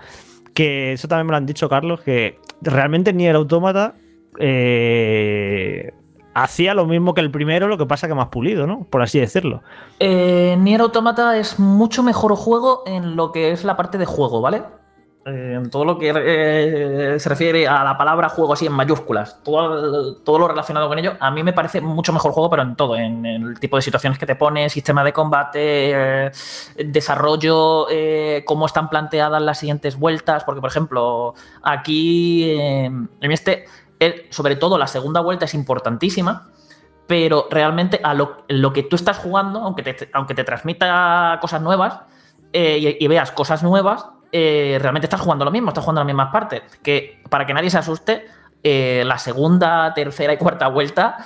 [0.55, 3.97] Que eso también me lo han dicho, Carlos, que realmente ni el autómata.
[4.39, 5.93] Eh,
[6.37, 8.87] hacía lo mismo que el primero, lo que pasa que más pulido, ¿no?
[8.91, 9.63] Por así decirlo.
[9.99, 14.43] Eh, Nier Automata es mucho mejor juego en lo que es la parte de juego,
[14.43, 14.63] ¿vale?
[15.27, 20.19] en todo lo que eh, se refiere a la palabra juego así en mayúsculas, todo,
[20.19, 22.95] todo lo relacionado con ello, a mí me parece mucho mejor juego, pero en todo,
[22.95, 26.31] en, el tipo de situaciones que te pone, sistema de combate, eh,
[26.77, 33.65] desarrollo, eh, cómo están planteadas las siguientes vueltas, porque por ejemplo, aquí en este,
[34.31, 36.49] sobre todo la segunda vuelta es importantísima,
[37.07, 42.01] pero realmente a lo, que tú estás jugando, aunque te, aunque te transmita cosas nuevas
[42.53, 46.63] y veas cosas nuevas, eh, realmente estás jugando lo mismo, estás jugando las mismas partes.
[46.83, 48.27] Que para que nadie se asuste,
[48.63, 51.17] eh, la segunda, tercera y cuarta vuelta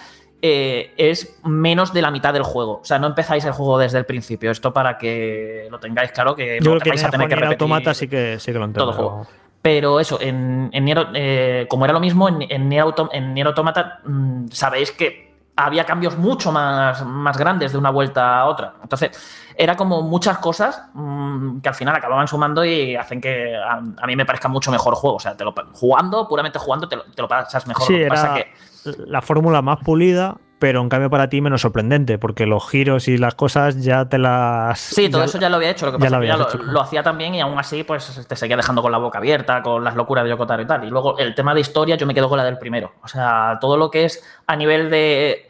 [0.42, 2.80] eh, es menos de la mitad del juego.
[2.80, 4.50] O sea, no empezáis el juego desde el principio.
[4.50, 7.94] Esto para que lo tengáis claro que Yo no vais a tener que repetir automata
[7.94, 8.92] sí que, sí que lo entiendo.
[8.92, 9.26] Todo juego.
[9.62, 15.30] Pero eso, en, en como era lo mismo, en, en Nier, Automata mm, sabéis que
[15.56, 18.74] había cambios mucho más, más grandes de una vuelta a otra.
[18.82, 19.10] Entonces,
[19.56, 24.16] era como muchas cosas mm, que al final acababan sumando y hacen que a, mí
[24.16, 25.16] me parezca mucho mejor juego.
[25.16, 27.86] O sea, te lo, jugando, puramente jugando, te lo, pasas mejor.
[27.86, 28.46] Sí, era
[28.84, 33.16] la fórmula más pulida, pero en cambio para ti menos sorprendente, porque los giros y
[33.16, 34.78] las cosas ya te las.
[34.78, 35.86] Sí, todo eso ya lo había hecho.
[35.86, 38.56] Lo que pasa es que ya lo, hacía también y aún así, pues te seguía
[38.56, 40.84] dejando con la boca abierta, con las locuras de Yokotaro y tal.
[40.84, 42.92] Y luego el tema de historia, yo me quedo con la del primero.
[43.02, 45.48] O sea, todo lo que es a nivel de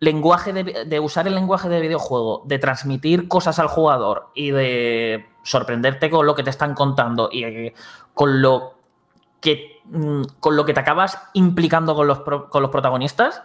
[0.00, 6.10] lenguaje de, usar el lenguaje de videojuego, de transmitir cosas al jugador y de sorprenderte
[6.10, 7.74] con lo que te están contando y eh,
[8.12, 8.74] con lo
[9.40, 13.42] que mm, con lo que te acabas implicando con los, con los protagonistas,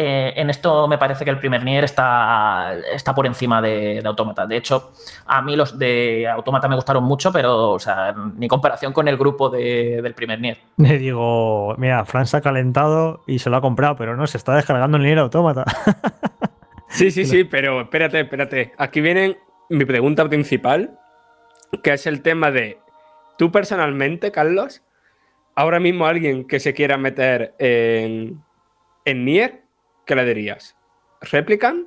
[0.00, 4.46] eh, en esto me parece que el primer Nier está, está por encima de, Automata.
[4.46, 4.92] De hecho,
[5.26, 9.16] a mí los de Automata me gustaron mucho, pero, o sea, ni comparación con el
[9.16, 10.58] grupo del primer Nier.
[10.76, 14.38] Le digo, mira, Fran se ha calentado y se lo ha comprado, pero no, se
[14.38, 15.64] está descargando el Nier Automata.
[16.88, 18.74] sí, sí, sí, pero espérate, espérate.
[18.78, 19.36] Aquí viene
[19.68, 20.96] mi pregunta principal,
[21.82, 22.78] que es el tema de,
[23.36, 24.80] tú personalmente, Carlos,
[25.56, 28.40] ahora mismo alguien que se quiera meter en,
[29.04, 29.67] en Nier,
[30.08, 30.74] ¿qué le dirías?
[31.20, 31.86] ¿Replicant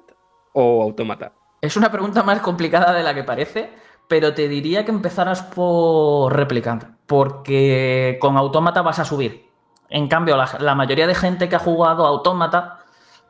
[0.53, 1.33] o Automata?
[1.59, 3.73] Es una pregunta más complicada de la que parece,
[4.07, 9.49] pero te diría que empezaras por Replicant, porque con Automata vas a subir.
[9.89, 12.79] En cambio, la, mayoría de gente que ha jugado Automata,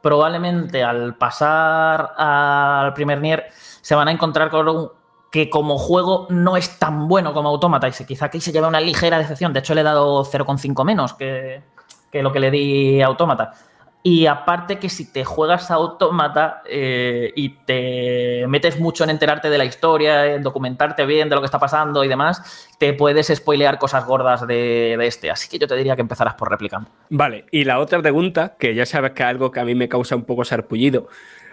[0.01, 3.45] probablemente al pasar al primer Nier,
[3.81, 4.91] se van a encontrar con un,
[5.31, 8.81] que como juego no es tan bueno como Automata y quizá aquí se lleva una
[8.81, 9.53] ligera decepción.
[9.53, 11.63] De hecho, le he dado 0,5 menos que,
[12.11, 13.53] lo que le di a Automata.
[14.03, 19.49] Y aparte que si te juegas a automata eh, y te metes mucho en enterarte
[19.49, 23.28] de la historia, en documentarte bien de lo que está pasando y demás, te puedes
[23.28, 25.30] spoilear cosas gordas de, este.
[25.30, 26.90] Así que yo te diría que empezarás por replicando.
[27.10, 29.88] Vale, y la otra pregunta, que ya sabes que es algo que a mí me
[29.88, 31.07] causa un poco sarpullido.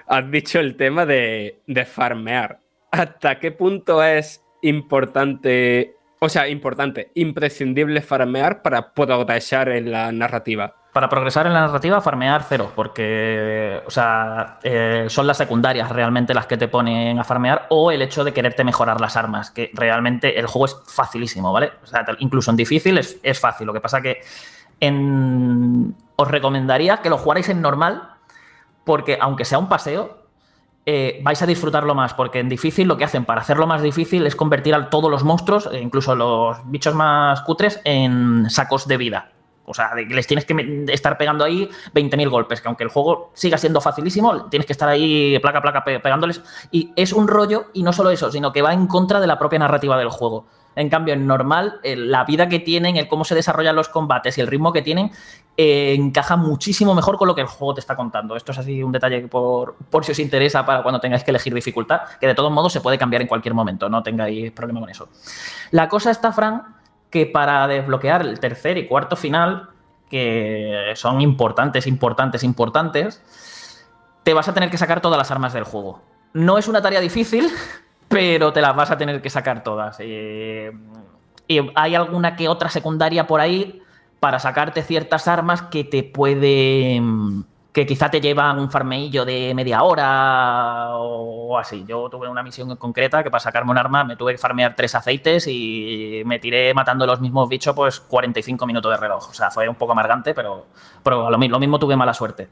[0.07, 2.61] Has dicho el tema de, de farmear.
[2.91, 10.74] ¿Hasta qué punto es importante, o sea, importante, imprescindible farmear para progresar en la narrativa?
[10.99, 16.35] para progresar en la narrativa, farmear cero, porque o sea, eh, son las secundarias realmente
[16.35, 19.70] las que te ponen a farmear, o el hecho de quererte mejorar las armas, que
[19.74, 21.70] realmente el juego es facilísimo, ¿vale?
[21.85, 23.69] O sea, incluso en difícil es, fácil.
[23.69, 24.23] Lo que pasa que
[26.16, 28.15] os recomendaría que lo jugarais en normal,
[28.85, 30.24] porque aunque sea un paseo,
[30.90, 34.27] eh, vais a disfrutarlo más, porque en difícil lo que hacen para hacerlo más difícil
[34.27, 38.97] es convertir a todos los monstruos, e incluso los bichos más cutres, en sacos de
[38.97, 39.32] vida.
[39.66, 43.59] O sea, les tienes que estar pegando ahí 20.000 golpes, que aunque el juego siga
[43.59, 46.40] siendo facilísimo, tienes que estar ahí placa placa pegándoles.
[46.70, 49.39] Y es un rollo, y no solo eso, sino que va en contra de la
[49.39, 50.47] propia narrativa del juego.
[50.79, 54.41] En cambio, en normal, la vida que tienen, el cómo se desarrollan los combates y
[54.41, 55.11] el ritmo que tienen,
[55.57, 58.37] eh, encaja muchísimo mejor con lo que el juego te está contando.
[58.37, 61.53] Esto es así un detalle por, por si os interesa para cuando tengáis que elegir
[61.53, 64.89] dificultad, que de todos modos se puede cambiar en cualquier momento, no tengáis problema con
[64.89, 65.09] eso.
[65.73, 66.77] La cosa está, Fran,
[67.11, 69.71] que para desbloquear el tercer y cuarto final,
[70.09, 73.21] que son importantes, importantes, importantes,
[74.23, 76.03] te vas a tener que sacar todas las armas del juego.
[76.35, 77.51] No es una tarea difícil,
[78.09, 80.01] pero te las vas a tener que sacar todas.
[80.01, 83.82] y hay alguna que otra secundaria por ahí
[84.20, 87.47] para sacarte ciertas armas que te pueden
[87.78, 91.85] que quizá te llevan un farmeillo de media hora o así.
[91.86, 94.97] Yo tuve una misión concreta que para sacarme un arma me tuve que farmear tres
[94.97, 99.28] aceites y me tiré matando los mismos bichos pues 45 minutos de reloj.
[99.30, 100.66] O sea, fue un poco amargante, pero,
[101.05, 102.48] pero lo, mismo tuve mala suerte.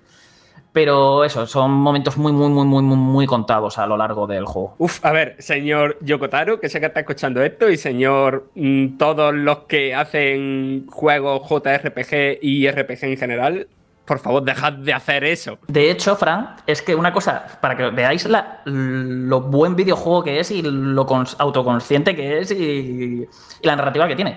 [0.77, 4.74] Pero eso, son momentos muy, muy, muy, muy, muy contados a lo largo del juego.
[4.77, 9.35] Uf, a ver, señor Yokotaro, que sé que está escuchando esto, y señor mm, todos
[9.35, 13.69] los que hacen juegos JRPG y RPG en general,
[14.05, 15.59] por favor, dejad de hacer eso.
[15.66, 18.28] De hecho, Fran, es que una cosa, para que veáis
[18.66, 21.07] lo buen videojuego que es y lo
[21.39, 23.27] autoconsciente que es y,
[23.62, 24.36] la narrativa que tiene.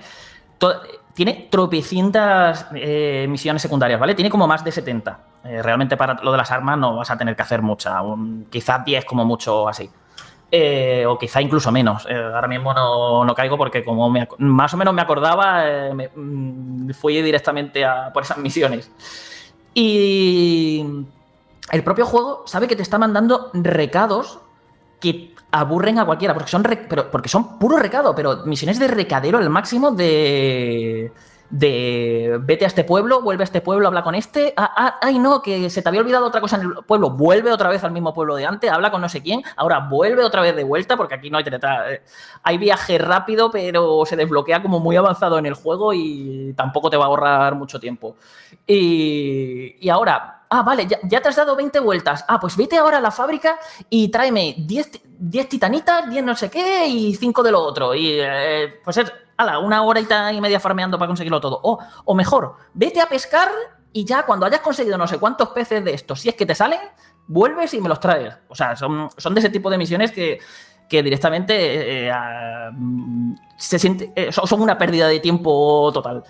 [1.20, 4.14] Tiene tropecientas eh, misiones secundarias, ¿vale?
[4.14, 5.18] Tiene como más de 70.
[5.44, 8.00] Eh, realmente para lo de las armas no vas a tener que hacer mucha,
[8.48, 9.90] quizás 10 como mucho así.
[10.50, 12.06] Eh, o quizá incluso menos.
[12.06, 17.84] Ahora mismo no, caigo porque como más o menos me acordaba, eh, mm, fui directamente
[17.84, 18.90] a, por esas misiones.
[19.74, 20.86] Y
[21.70, 24.40] el propio juego sabe que te está mandando recados
[25.00, 29.38] que aburren a cualquiera, porque son, pero, porque son puro recado, pero misiones de recadero
[29.38, 31.12] al máximo de
[31.50, 35.18] de vete a este pueblo, vuelve a este pueblo, habla con este, ah, ah, ay
[35.18, 37.90] no, que se te había olvidado otra cosa en el pueblo, vuelve otra vez al
[37.90, 40.96] mismo pueblo de antes, habla con no sé quién, ahora vuelve otra vez de vuelta,
[40.96, 42.02] porque aquí no hay eh,
[42.44, 46.96] hay viaje rápido, pero se desbloquea como muy avanzado en el juego y tampoco te
[46.96, 48.16] va a ahorrar mucho tiempo.
[48.66, 52.98] Y, y ahora, ah, vale, ya, te has dado 20 vueltas, ah, pues vete ahora
[52.98, 53.58] a la fábrica
[53.88, 57.94] y tráeme 10, 10 titanitas, 10 no sé qué y 5 de lo otro.
[57.94, 59.12] Y eh, pues es
[59.62, 60.00] una hora
[60.32, 61.60] y media farmeando para conseguirlo todo.
[61.62, 63.48] O, o mejor, vete a pescar
[63.92, 66.54] y ya cuando hayas conseguido no sé cuántos peces de estos, si es que te
[66.54, 66.80] salen,
[67.26, 68.34] vuelves y me los traes.
[68.48, 70.38] O sea, son, son de ese tipo de misiones que,
[70.88, 72.70] que directamente eh, eh,
[73.56, 76.24] se siente, son una pérdida de tiempo total.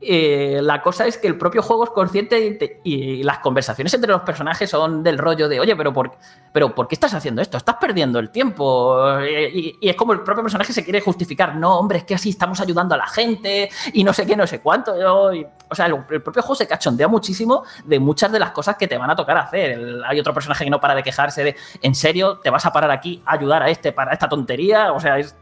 [0.00, 4.20] Eh, la cosa es que el propio juego es consciente y, las conversaciones entre los
[4.20, 6.12] personajes son del rollo de, oye, pero ¿por,
[6.52, 7.56] pero ¿por qué estás haciendo esto?
[7.56, 9.18] Estás perdiendo el tiempo.
[9.20, 12.30] Eh, y, es como el propio personaje se quiere justificar, no, hombre, es que así
[12.30, 14.94] estamos ayudando a la gente y no sé qué, no sé cuánto.
[14.94, 18.96] o sea, el, propio juego se cachondea muchísimo de muchas de las cosas que te
[18.96, 20.00] van a tocar hacer.
[20.06, 22.92] hay otro personaje que no para de quejarse de, ¿en serio te vas a parar
[22.92, 24.92] aquí a ayudar a este para esta tontería?
[24.92, 25.34] O sea, es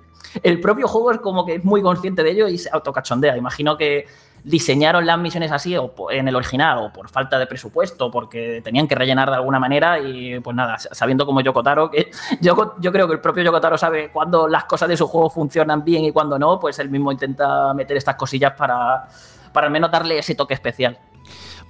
[0.43, 3.37] el propio juego es como que es muy consciente de ello y se autocachondea.
[3.37, 4.07] Imagino que
[4.47, 8.87] diseñaron las misiones así o en el original o por falta de presupuesto, porque tenían
[8.87, 13.09] que rellenar de alguna manera y pues nada, sabiendo como Yokotaro, que yo, yo creo
[13.09, 16.39] que el propio Yokotaro sabe cuándo las cosas de su juego funcionan bien y cuándo
[16.39, 19.09] no, pues él mismo intenta meter estas cosillas para,
[19.53, 20.97] para al menos darle ese toque especial.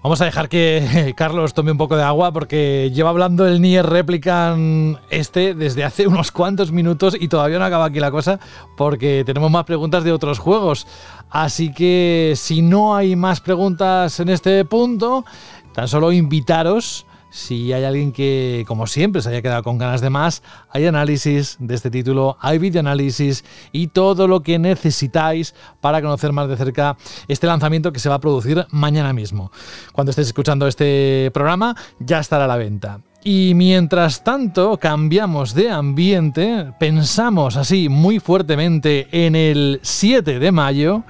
[0.02, 3.84] Vamos a dejar que Carlos tome un poco de agua porque lleva hablando el Nier
[3.84, 8.38] Replicant este desde hace unos cuantos minutos y todavía no acaba aquí la cosa
[8.76, 10.86] porque tenemos más preguntas de otros juegos.
[11.30, 15.24] Así que si no hay más preguntas en este punto,
[15.72, 20.10] tan solo invitaros si hay alguien que, como siempre, se haya quedado con ganas de
[20.10, 26.32] más, hay análisis de este título, hay videoanálisis y todo lo que necesitáis para conocer
[26.32, 26.96] más de cerca
[27.28, 29.50] este lanzamiento que se va a producir mañana mismo.
[29.92, 33.00] Cuando estéis escuchando este programa, ya estará a la venta.
[33.28, 41.02] Y mientras tanto cambiamos de ambiente, pensamos así muy fuertemente en el 7 de mayo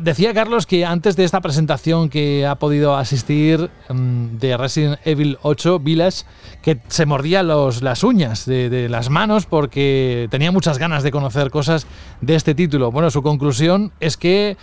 [0.00, 5.38] decía Carlos que antes de esta presentación que ha podido asistir mm, de Resident Evil
[5.42, 6.24] 8 Village,
[6.62, 11.10] que se mordía los, las uñas de, de, las manos porque tenía muchas ganas de
[11.10, 11.86] conocer cosas
[12.20, 12.90] de este título.
[12.90, 14.56] Bueno, su conclusión es que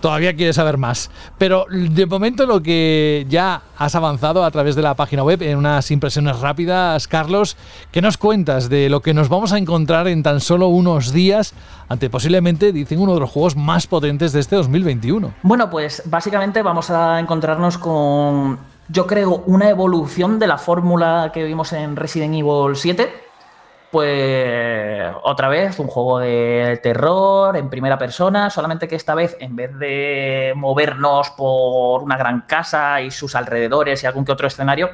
[0.00, 1.10] todavía quiere saber más.
[1.38, 5.58] Pero de momento lo que ya has avanzado a través de la página web en
[5.58, 7.56] unas impresiones rápidas, Carlos,
[7.92, 11.54] ¿qué nos cuentas de lo que nos vamos a encontrar en tan solo unos días
[11.88, 15.34] ante posiblemente, dicen, uno de los juegos más potentes de este 2021?
[15.42, 18.58] Bueno, pues básicamente vamos a encontrarnos con,
[18.88, 23.25] yo creo, una evolución de la fórmula que vimos en Resident Evil 7
[23.96, 29.56] pues otra vez un juego de terror en primera persona, solamente que esta vez en
[29.56, 34.90] vez de movernos por una gran casa y sus alrededores y algún que otro escenario,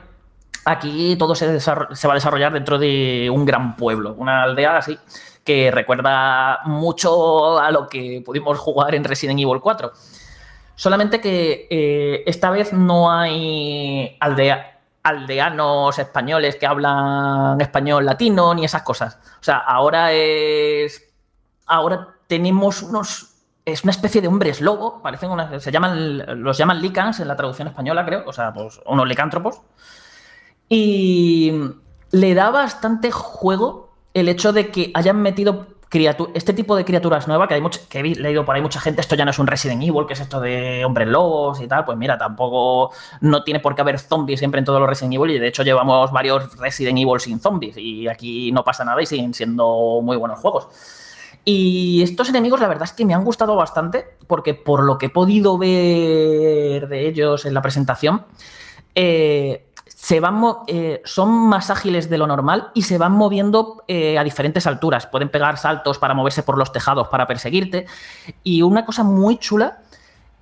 [0.65, 4.97] aquí todo se, va a desarrollar dentro de un gran pueblo, una aldea así
[5.43, 9.91] que recuerda mucho a lo que pudimos jugar en Resident Evil 4.
[10.77, 14.72] Solamente que eh, esta vez no hay aldea,
[15.03, 19.19] aldeanos españoles que hablan español latino ni esas cosas.
[19.41, 21.13] O sea, ahora es.
[21.67, 23.29] Ahora tenemos unos.
[23.65, 27.37] Es una especie de hombres lobo, parecen unas, se llaman, los llaman licans en la
[27.37, 29.61] traducción española, creo, o sea, pues unos licántropos.
[30.69, 31.53] Y
[32.11, 35.69] le da bastante juego el hecho de que hayan metido
[36.35, 39.01] este tipo de criaturas nuevas, que, hay mucho, que he leído por ahí mucha gente,
[39.01, 41.85] esto ya no es un Resident Evil, que es esto de hombres lobos y tal,
[41.85, 45.33] pues mira, tampoco no tiene por qué haber zombies siempre en todos los Resident Evil
[45.33, 49.07] y de hecho llevamos varios Resident Evil sin zombies y aquí no pasa nada y
[49.07, 50.69] siguen siendo muy buenos juegos.
[51.45, 55.07] Y estos enemigos la verdad es que me han gustado bastante porque por lo que
[55.07, 58.25] he podido ver de ellos en la presentación,
[58.95, 59.67] eh,
[60.67, 65.07] eh, son más ágiles de lo normal y se van moviendo eh, a diferentes alturas.
[65.07, 67.87] Pueden pegar saltos para moverse por los tejados para perseguirte.
[68.43, 69.81] Y una cosa muy chula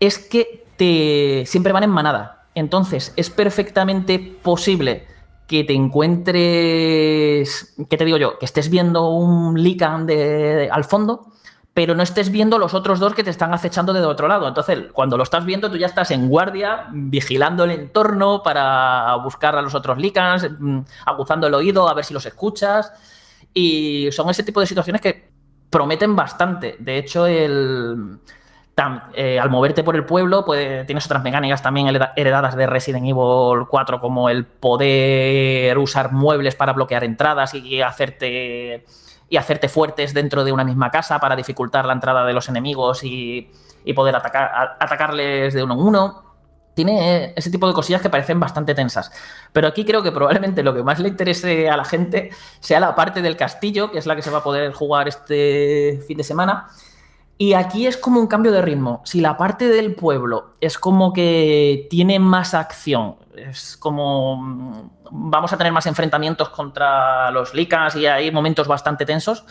[0.00, 2.44] es que te siempre van en manada.
[2.54, 5.06] Entonces, es perfectamente posible
[5.46, 8.38] que te encuentres, ¿qué te digo yo?
[8.38, 10.06] Que estés viendo un Lican
[10.70, 11.32] al fondo,
[11.74, 14.48] pero no estés viendo los otros dos que te están acechando de otro lado.
[14.48, 19.56] Entonces, cuando lo estás viendo, tú ya estás en guardia, vigilando el entorno para buscar
[19.56, 22.92] a los otros Licans, mm, aguzando el oído, a ver si los escuchas.
[23.54, 25.30] Y son ese tipo de situaciones que
[25.70, 26.76] prometen bastante.
[26.80, 28.18] De hecho, el
[29.14, 33.66] eh, al moverte por el pueblo, pues, tienes otras mecánicas también heredadas de Resident Evil
[33.68, 38.86] 4, como el poder usar muebles para bloquear entradas y hacerte,
[39.30, 43.02] y hacerte fuertes dentro de una misma casa para dificultar la entrada de los enemigos
[43.04, 43.50] y,
[43.94, 46.22] poder atacar, atacarles de uno en uno.
[46.74, 49.10] Tiene ese tipo de cosillas que parecen bastante tensas.
[49.52, 52.30] Pero aquí creo que probablemente lo que más le interese a la gente
[52.60, 56.00] sea la parte del castillo, que es la que se va a poder jugar este
[56.06, 56.68] fin de semana
[57.40, 59.00] y aquí es como un cambio de ritmo.
[59.06, 65.50] Si la parte del pueblo es como que tiene más acción, es como mm, vamos
[65.50, 69.46] a tener más enfrentamientos contra los licas y hay momentos bastante tensos,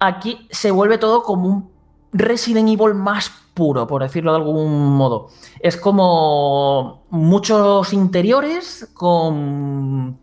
[0.00, 1.70] aquí se vuelve todo como un
[2.12, 5.28] Resident Evil más puro, por decirlo de algún modo.
[5.60, 10.18] Es como muchos interiores con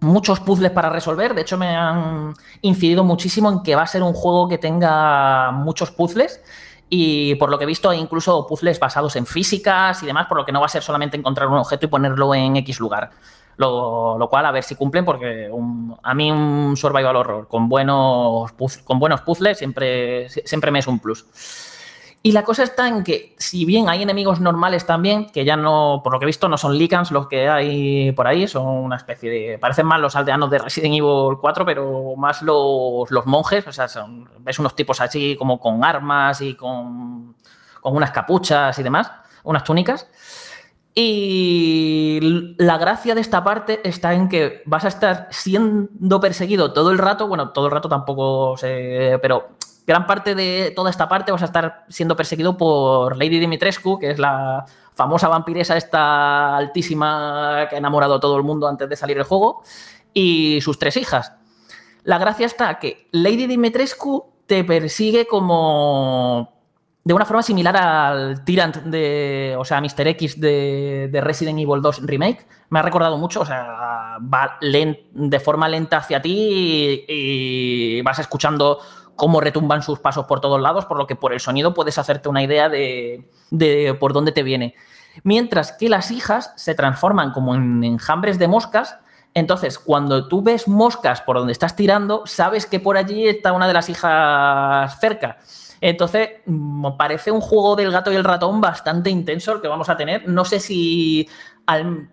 [0.00, 1.34] muchos puzzles para resolver.
[1.34, 5.50] De hecho, me han incidido muchísimo en que va a ser un juego que tenga
[5.52, 6.40] muchos puzzles.
[6.90, 10.38] Y por lo que he visto, hay incluso puzzles basados en físicas y demás, por
[10.38, 13.10] lo que no va a ser solamente encontrar un objeto y ponerlo en X lugar.
[13.58, 15.50] Lo, cual, a ver si cumplen, porque
[16.02, 18.52] a mí un survival horror con buenos,
[18.84, 21.26] con buenos puzzles siempre, siempre me es un plus.
[22.22, 26.00] Y la cosa está en que, si bien hay enemigos normales también, que ya no,
[26.02, 28.96] por lo que he visto, no son Lycans los que hay por ahí, son una
[28.96, 29.58] especie de.
[29.58, 33.86] parecen más los aldeanos de Resident Evil 4, pero más los, los monjes, o sea,
[33.86, 37.36] son, ves unos tipos así como con armas y con,
[37.80, 39.10] con unas capuchas y demás,
[39.44, 40.08] unas túnicas.
[40.94, 46.90] Y la gracia de esta parte está en que vas a estar siendo perseguido todo
[46.90, 49.50] el rato, bueno, todo el rato tampoco sé, pero
[49.88, 54.10] gran parte de toda esta parte vas a estar siendo perseguido por Lady Dimitrescu, que
[54.10, 58.96] es la famosa vampiresa esta altísima que ha enamorado a todo el mundo antes de
[58.96, 59.62] salir el juego,
[60.12, 61.32] y sus tres hijas.
[62.02, 66.52] La gracia está que Lady Dimitrescu te persigue como
[67.02, 70.06] de una forma similar al Tyrant de, o sea, Mr.
[70.08, 72.46] X de, Resident Evil 2 Remake.
[72.68, 78.80] Me ha recordado mucho, o sea, va de forma lenta hacia ti y vas escuchando
[79.18, 82.28] cómo retumban sus pasos por todos lados, por lo que por el sonido puedes hacerte
[82.28, 83.26] una idea de,
[83.98, 84.76] por dónde te viene.
[85.24, 88.96] Mientras que las hijas se transforman como en enjambres de moscas,
[89.34, 93.66] entonces cuando tú ves moscas por donde estás tirando, sabes que por allí está una
[93.66, 95.38] de las hijas cerca.
[95.80, 99.88] Entonces, me parece un juego del gato y el ratón bastante intenso el que vamos
[99.88, 100.28] a tener.
[100.28, 101.28] No sé si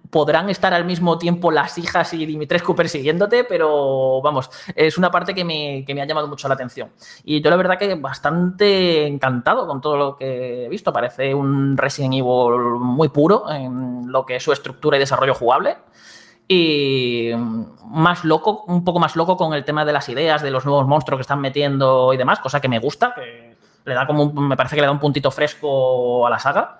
[0.10, 5.34] podrán estar al mismo tiempo las hijas y Dimitrescu persiguiéndote, pero vamos, es una parte
[5.34, 6.91] que me, que me, ha llamado mucho la atención.
[7.23, 10.91] Y yo la verdad que bastante encantado con todo lo que he visto.
[10.91, 15.77] Parece un Resident Evil muy puro en lo que es su estructura y desarrollo jugable.
[16.48, 17.32] Y
[17.86, 20.86] más loco, un poco más loco con el tema de las ideas, de los nuevos
[20.86, 23.56] monstruos que están metiendo y demás, cosa que me gusta, que
[23.86, 26.80] le da como me parece que le da un puntito fresco a la saga.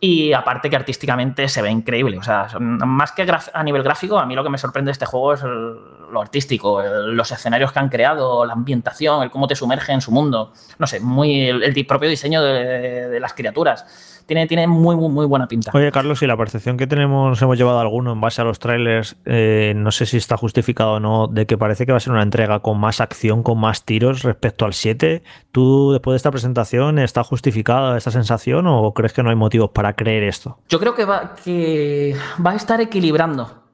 [0.00, 2.18] Y aparte que artísticamente se ve increíble.
[2.18, 5.06] O sea, más que a nivel gráfico, a mí lo que me sorprende de este
[5.06, 9.92] juego es lo artístico, los escenarios que han creado, la ambientación, el cómo te sumerge
[9.92, 10.52] en su mundo.
[10.78, 15.46] No sé, muy el, propio diseño de las criaturas tiene, tiene muy, muy, muy buena
[15.46, 15.70] pinta.
[15.74, 19.16] Oye, Carlos, y la percepción que tenemos, hemos llevado alguno en base a los trailers,
[19.24, 22.12] eh, no sé si está justificado o no, de que parece que va a ser
[22.12, 25.22] una entrega con más acción, con más tiros respecto al 7.
[25.52, 29.70] ¿Tú, después de esta presentación, está justificada esta sensación o crees que no hay motivos
[29.70, 30.58] para creer esto?
[30.68, 33.64] Yo creo que va, que va a estar equilibrando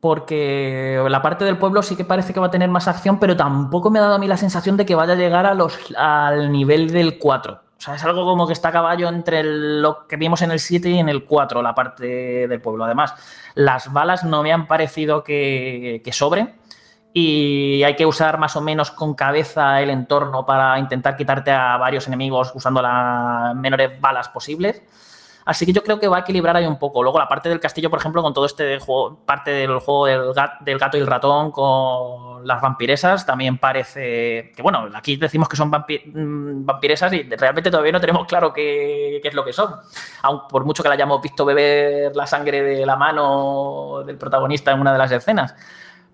[0.00, 3.36] porque la parte del pueblo sí que parece que va a tener más acción, pero
[3.36, 5.78] tampoco me ha dado a mí la sensación de que vaya a llegar a los,
[5.96, 7.60] al nivel del 4.
[7.80, 10.60] O sea, es algo como que está a caballo entre lo que vimos en el
[10.60, 12.84] 7 y en el 4, la parte del pueblo.
[12.84, 13.14] Además,
[13.54, 16.60] las balas no me han parecido que, que sobren
[17.14, 21.78] y hay que usar más o menos con cabeza el entorno para intentar quitarte a
[21.78, 24.82] varios enemigos usando las menores balas posibles.
[25.50, 27.02] Así que yo creo que va a equilibrar ahí un poco.
[27.02, 30.78] Luego la parte del castillo, por ejemplo, con todo este juego, parte del juego del,
[30.78, 35.68] gato y el ratón con las vampiresas, también parece que, bueno, aquí decimos que son
[35.68, 39.74] mm, vampiresas y realmente todavía no tenemos claro qué, es lo que son.
[40.22, 44.70] Aun por mucho que la hayamos visto beber la sangre de la mano del protagonista
[44.70, 45.56] en una de las escenas.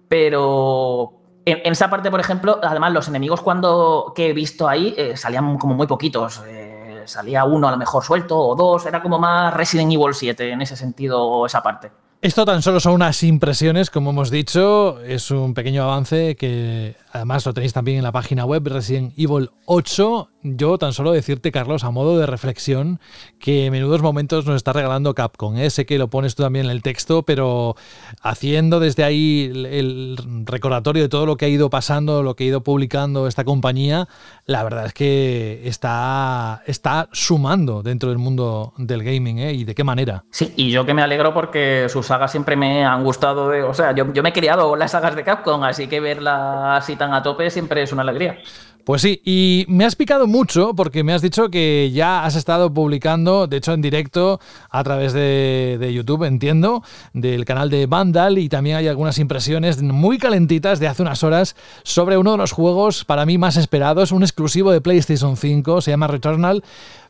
[0.08, 1.12] Pero
[1.44, 5.58] en, esa parte, por ejemplo, además los enemigos cuando que he visto ahí eh, salían
[5.58, 6.42] como muy poquitos.
[6.46, 6.65] Eh,
[7.06, 10.62] salía uno a lo mejor suelto o dos, era como más Resident Evil 7 en
[10.62, 11.90] ese sentido, esa parte.
[12.26, 17.46] Esto tan solo son unas impresiones, como hemos dicho, es un pequeño avance que además
[17.46, 20.30] lo tenéis también en la página web Resident Evil 8.
[20.42, 23.00] Yo tan solo decirte, Carlos, a modo de reflexión,
[23.38, 25.56] que menudos momentos nos está regalando Capcom.
[25.56, 25.70] ¿eh?
[25.70, 27.76] Sé que lo pones tú también en el texto, pero
[28.20, 32.46] haciendo desde ahí el recordatorio de todo lo que ha ido pasando, lo que ha
[32.48, 34.08] ido publicando esta compañía,
[34.46, 39.52] la verdad es que está, está sumando dentro del mundo del gaming, ¿eh?
[39.52, 40.24] ¿Y de qué manera?
[40.30, 43.68] Sí, y yo que me alegro porque sus siempre me han gustado.
[43.68, 46.96] o sea, yo, yo me he criado las sagas de Capcom, así que verlas así
[46.96, 48.38] tan a tope siempre es una alegría.
[48.86, 52.72] Pues sí, y me has picado mucho porque me has dicho que ya has estado
[52.72, 54.38] publicando, de hecho en directo,
[54.70, 59.82] a través de, de, YouTube, entiendo, del canal de Vandal y también hay algunas impresiones
[59.82, 64.12] muy calentitas de hace unas horas sobre uno de los juegos para mí más esperados,
[64.12, 66.62] un exclusivo de PlayStation 5, se llama Returnal.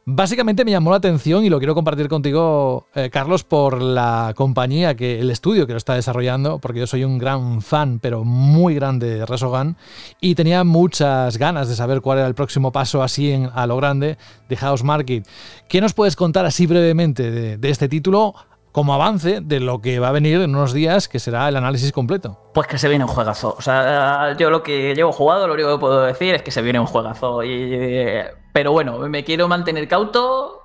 [0.08, 4.94] Básicamente me llamó la atención y lo quiero compartir contigo, eh, Carlos, por la compañía,
[4.94, 8.76] que el estudio que lo está desarrollando, porque yo soy un gran fan, pero muy
[8.76, 9.76] grande de Resogun,
[10.20, 13.76] y tenía muchas ganas de saber cuál era el próximo paso así en, a lo
[13.78, 14.16] grande
[14.48, 15.26] de House Market.
[15.68, 18.36] ¿Qué nos puedes contar así brevemente de, de este título?
[18.76, 21.92] como avance de lo que va a venir en unos días, que será el análisis
[21.92, 22.38] completo.
[22.52, 23.54] Pues que se viene un juegazo.
[23.56, 26.60] O sea, yo lo que llevo jugado, lo único que puedo decir es que se
[26.60, 27.42] viene un juegazo.
[27.42, 28.20] Y,
[28.56, 30.62] pero bueno, me quiero mantener cauto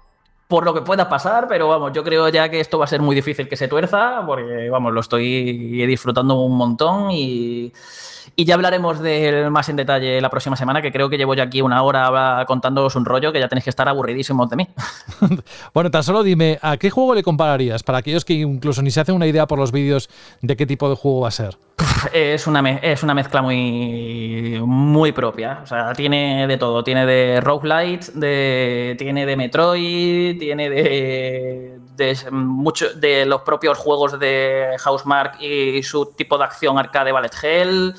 [0.48, 3.02] por lo que pueda pasar, pero vamos, yo creo ya que esto va a ser
[3.02, 7.74] muy difícil que se tuerza, porque vamos, lo estoy disfrutando un montón y
[8.36, 11.44] y ya hablaremos de más en detalle la próxima semana, que creo que llevo ya
[11.44, 14.68] aquí una hora contándoos un rollo que ya tenéis que estar aburridísimos de mí.
[15.74, 17.84] bueno, tan solo dime, ¿a qué juego le compararías?
[17.84, 20.10] Para aquellos que incluso ni se hacen una idea por los vídeos
[20.42, 21.58] de qué tipo de juego va a ser.
[22.14, 25.60] Es una, es una mezcla muy, muy propia.
[25.64, 26.84] O sea, tiene de todo.
[26.84, 34.20] Tiene de roguelite, de, tiene de Metroid, tiene de, de, mucho, de los propios juegos
[34.20, 37.94] de Housemark y su tipo de acción arcade Ballet Hell.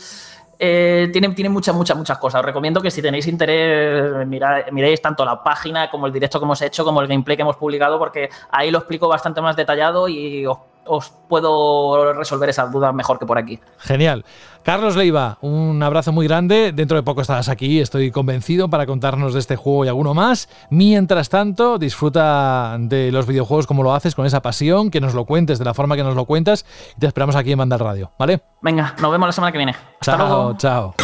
[0.65, 2.39] Eh, tiene, tiene muchas, muchas, muchas cosas.
[2.39, 4.25] Os recomiendo que si tenéis interés,
[4.71, 7.57] miréis tanto la página como el directo que hemos hecho, como el gameplay que hemos
[7.57, 12.95] publicado, porque ahí lo explico bastante más detallado y os os puedo resolver esas dudas
[12.95, 13.61] mejor que por aquí.
[13.79, 14.25] Genial.
[14.63, 16.73] Carlos Leiva, un abrazo muy grande.
[16.73, 20.49] Dentro de poco estarás aquí, estoy convencido, para contarnos de este juego y alguno más.
[20.71, 25.25] Mientras tanto, disfruta de los videojuegos como lo haces, con esa pasión, que nos lo
[25.25, 26.65] cuentes de la forma que nos lo cuentas.
[26.97, 28.41] Y te esperamos aquí en Banda Radio, ¿vale?
[28.61, 29.75] Venga, nos vemos la semana que viene.
[30.01, 30.57] Hasta luego.
[30.57, 30.95] Chao.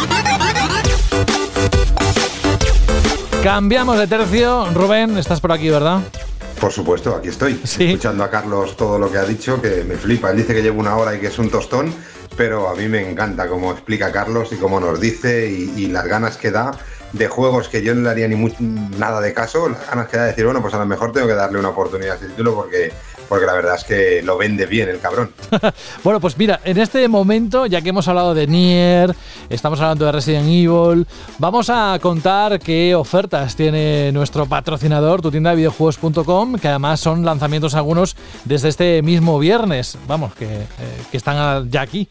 [3.43, 4.65] Cambiamos de tercio.
[4.73, 6.01] Rubén, estás por aquí, ¿verdad?
[6.59, 10.31] Por supuesto, aquí estoy, escuchando a Carlos todo lo que ha dicho, que me flipa.
[10.31, 11.93] Él dice que lleva una hora y que es un tostón,
[12.35, 16.37] pero a mí me encanta cómo explica Carlos y cómo nos dice y, las ganas
[16.37, 16.71] que da
[17.13, 18.35] de juegos que yo no le haría ni
[18.97, 21.27] nada de caso, las ganas que da de decir, bueno, pues a lo mejor tengo
[21.27, 22.91] que darle una oportunidad a este título porque
[23.29, 25.31] porque la verdad es que lo vende bien el cabrón.
[26.03, 29.15] bueno, pues mira, en este momento, ya que hemos hablado de Nier,
[29.49, 31.07] estamos hablando de Resident Evil,
[31.37, 37.23] vamos a contar qué ofertas tiene nuestro patrocinador, tu tienda de videojuegos.com, que además son
[37.23, 38.15] lanzamientos algunos
[38.45, 40.67] desde este mismo viernes, vamos, que, eh,
[41.11, 42.09] que están ya aquí.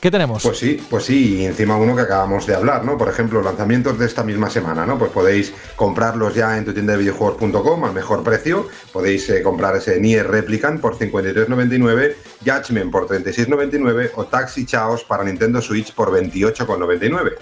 [0.00, 0.42] ¿Qué tenemos?
[0.42, 2.98] Pues sí, pues sí, y encima uno que acabamos de hablar, ¿no?
[2.98, 4.98] Por ejemplo, lanzamientos de esta misma semana, ¿no?
[4.98, 8.68] Pues podéis comprarlos ya en tu tienda de videojuegos.com al mejor precio.
[8.92, 12.14] Podéis eh, comprar ese Nier Replicant por 53.99,
[12.44, 17.32] Judgment por 36.99 o Taxi Chaos para Nintendo Switch por 28.99.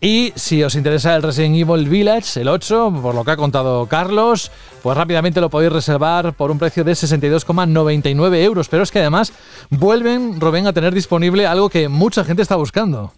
[0.00, 3.86] Y si os interesa el Resident Evil Village, el 8, por lo que ha contado
[3.86, 4.50] Carlos,
[4.82, 8.68] pues rápidamente lo podéis reservar por un precio de 62,99 euros.
[8.68, 9.32] Pero es que además
[9.70, 13.12] vuelven, Rubén, a tener disponible algo que mucha gente está buscando.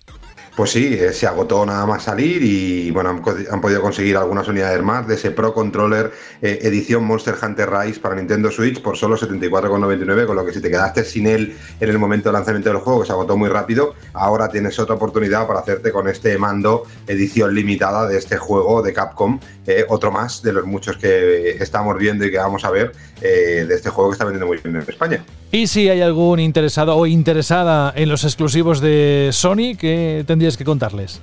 [0.58, 4.82] Pues sí, eh, se agotó nada más salir y bueno, han, podido conseguir algunas unidades
[4.82, 6.10] más de ese Pro Controller
[6.42, 10.60] eh, edición Monster Hunter Rise para Nintendo Switch por solo 74,99, con lo que si
[10.60, 13.48] te quedaste sin él en el momento del lanzamiento del juego, que se agotó muy
[13.48, 18.82] rápido, ahora tienes otra oportunidad para hacerte con este mando edición limitada de este juego
[18.82, 19.38] de Capcom,
[19.68, 23.74] eh, otro más de los muchos que estamos viendo y que vamos a ver de
[23.74, 25.24] este juego que está vendiendo muy bien en España.
[25.52, 30.64] Y si hay algún interesado o interesada en los exclusivos de Sony, ¿qué tendrías que
[30.64, 31.20] contarles?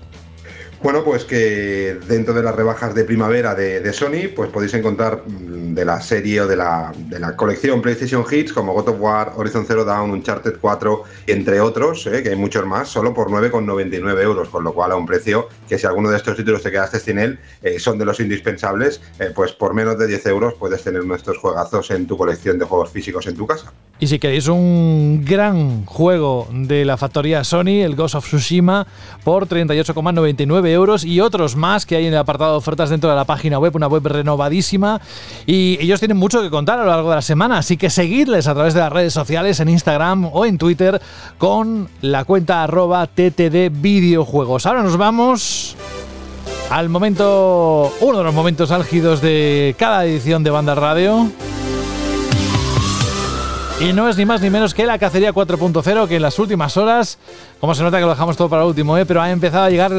[0.86, 5.74] Bueno, pues que dentro de las rebajas de primavera de, Sony, pues podéis encontrar mm,
[5.74, 9.34] de la serie o de la, de la, colección PlayStation Hits como God of War,
[9.36, 14.22] Horizon Zero Dawn, Uncharted 4, entre otros, eh, que hay muchos más, solo por 9,99
[14.22, 17.00] euros, con lo cual a un precio que si alguno de estos títulos te quedaste
[17.00, 20.84] sin él, eh, son de los indispensables, eh, pues por menos de 10 euros puedes
[20.84, 23.74] tener nuestros juegazos en tu colección de juegos físicos en tu casa.
[23.98, 28.86] Y si queréis un gran juego de la factoría Sony, el Ghost of Tsushima,
[29.24, 33.16] por 38,99 euros y otros más que hay en el apartado de ofertas dentro de
[33.16, 35.02] la página web, una web renovadísima.
[35.46, 38.48] Y ellos tienen mucho que contar a lo largo de la semana, así que seguidles
[38.48, 41.02] a través de las redes sociales, en Instagram o en Twitter,
[41.38, 44.66] con la cuenta arroba TTD Videojuegos.
[44.66, 45.76] Ahora nos vamos
[46.70, 51.30] al momento, uno de los momentos álgidos de cada edición de Banda Radio.
[53.78, 56.78] Y no es ni más ni menos que la cacería 4.0 que en las últimas
[56.78, 57.18] horas,
[57.60, 59.06] como se nota que lo dejamos todo para el último, ¿eh?
[59.06, 59.92] pero ha empezado a llegar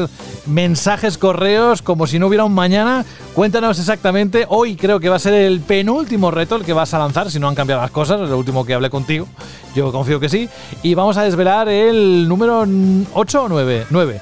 [0.47, 3.05] mensajes, correos, como si no hubiera un mañana.
[3.35, 6.99] Cuéntanos exactamente, hoy creo que va a ser el penúltimo reto el que vas a
[6.99, 9.27] lanzar, si no han cambiado las cosas, es lo último que hablé contigo,
[9.75, 10.49] yo confío que sí.
[10.81, 12.65] Y vamos a desvelar el número
[13.13, 13.85] 8 o 9.
[13.91, 14.21] 9.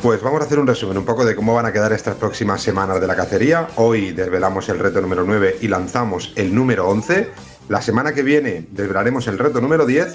[0.00, 2.62] Pues vamos a hacer un resumen un poco de cómo van a quedar estas próximas
[2.62, 3.66] semanas de la cacería.
[3.74, 7.32] Hoy desvelamos el reto número 9 y lanzamos el número 11
[7.68, 10.14] la semana que viene desvelaremos el reto número 10.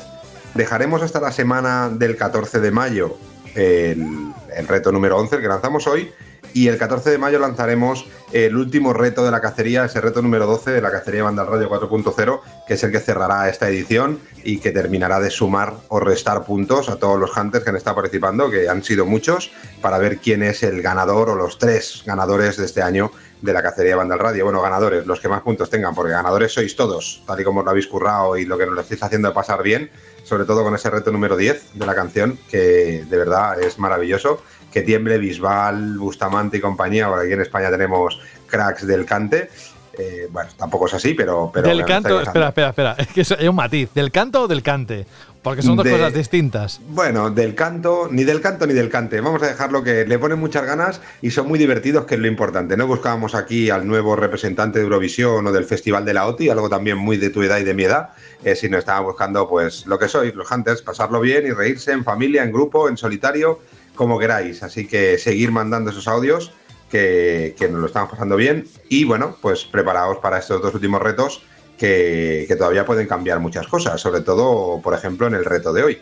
[0.53, 3.17] Dejaremos hasta la semana del 14 de mayo
[3.55, 4.33] el,
[4.67, 6.11] reto número 11, el que lanzamos hoy.
[6.53, 10.45] Y el 14 de mayo lanzaremos el último reto de la cacería, ese reto número
[10.47, 14.57] 12 de la cacería Banda Radio 4.0, que es el que cerrará esta edición y
[14.57, 18.49] que terminará de sumar o restar puntos a todos los hunters que han estado participando,
[18.49, 19.51] que han sido muchos,
[19.81, 23.11] para ver quién es el ganador o los tres ganadores de este año
[23.41, 24.45] de la cacería Banda al Radio.
[24.45, 27.69] Bueno, ganadores, los que más puntos tengan, porque ganadores sois todos, tal y como lo
[27.69, 29.89] habéis currado y lo que nos lo estáis haciendo pasar bien,
[30.23, 34.41] sobre todo con ese reto número 10 de la canción, que de verdad es maravilloso.
[34.71, 39.49] Que tiemble Bisbal, Bustamante y compañía, porque aquí en España tenemos cracks del cante.
[39.97, 41.51] Eh, bueno, tampoco es así, pero.
[41.53, 42.95] pero del canto, espera, espera, espera.
[42.97, 43.89] Es que hay un matiz.
[43.93, 45.05] ¿Del canto o del cante?
[45.41, 46.79] Porque son dos cosas distintas.
[46.89, 49.19] Bueno, del canto, ni del canto ni del cante.
[49.21, 52.27] Vamos a dejarlo que le ponen muchas ganas y son muy divertidos, que es lo
[52.27, 52.77] importante.
[52.77, 56.69] No buscábamos aquí al nuevo representante de Eurovisión o del Festival de la OTI, algo
[56.69, 58.09] también muy de tu edad y de mi edad,
[58.43, 62.03] eh, sino estaba buscando pues lo que sois, los hunters, pasarlo bien y reírse en
[62.03, 63.59] familia, en grupo, en solitario,
[63.95, 64.61] como queráis.
[64.61, 66.53] Así que seguir mandando esos audios
[66.91, 68.67] que, que nos lo estamos pasando bien.
[68.89, 71.41] Y bueno, pues preparaos para estos dos últimos retos
[71.81, 75.97] que, todavía pueden cambiar muchas cosas, sobre todo, por ejemplo, en el reto de hoy.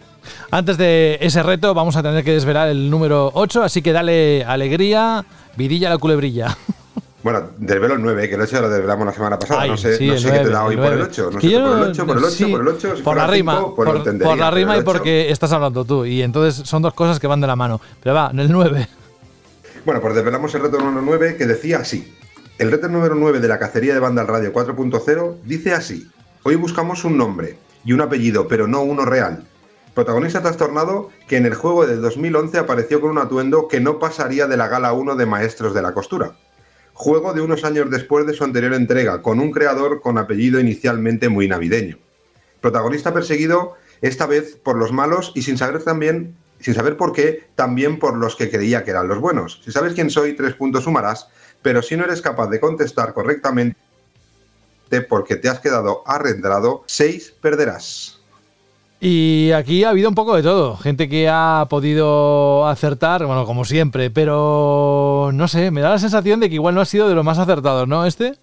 [0.52, 4.44] Antes de ese reto vamos a tener que desvelar el número 8, así que dale
[4.44, 5.24] alegría,
[5.56, 6.58] vidilla la culebrilla.
[7.22, 9.68] Bueno, desvelo el 9, que el 8 lo desvelamos la semana pasada.
[9.68, 11.32] no sé, no sé qué te da hoy por el 8.
[11.34, 13.04] No sé, por el 8, por el 8, por el 8.
[13.04, 13.90] por la rima, pues
[14.22, 16.06] por, la rima y porque estás hablando tú.
[16.06, 17.82] Y entonces son dos cosas que van de la mano.
[18.02, 18.88] Pero va, en el 9.
[19.86, 22.14] Bueno, pues desvelamos el reto número 9 que decía así.
[22.58, 26.10] El reto número 9 de la cacería de banda al radio 4.0 dice así:
[26.44, 29.48] Hoy buscamos un nombre y un apellido, pero no uno real.
[29.96, 34.48] Protagonista trastornado que en el juego de 2011 apareció con un atuendo que no pasaría
[34.48, 36.36] de la gala 1 de Maestros de la Costura.
[36.94, 41.30] Juego de unos años después de su anterior entrega, con un creador con apellido inicialmente
[41.30, 41.98] muy navideño.
[42.60, 47.50] Protagonista perseguido esta vez por los malos y sin saber también, sin saber por qué,
[47.56, 49.62] también por los que creía que eran los buenos.
[49.64, 51.28] Si sabes quién soy, tres puntos sumarás
[51.62, 53.76] pero si no eres capaz de contestar correctamente
[55.08, 58.20] porque te has quedado arrendrado, 6 perderás.
[59.02, 60.76] Y aquí ha habido un poco de todo.
[60.76, 66.40] Gente que ha podido acertar, bueno, como siempre, pero no sé, me da la sensación
[66.40, 68.06] de que igual no ha sido de los más acertados, ¿no?
[68.06, 68.34] Este.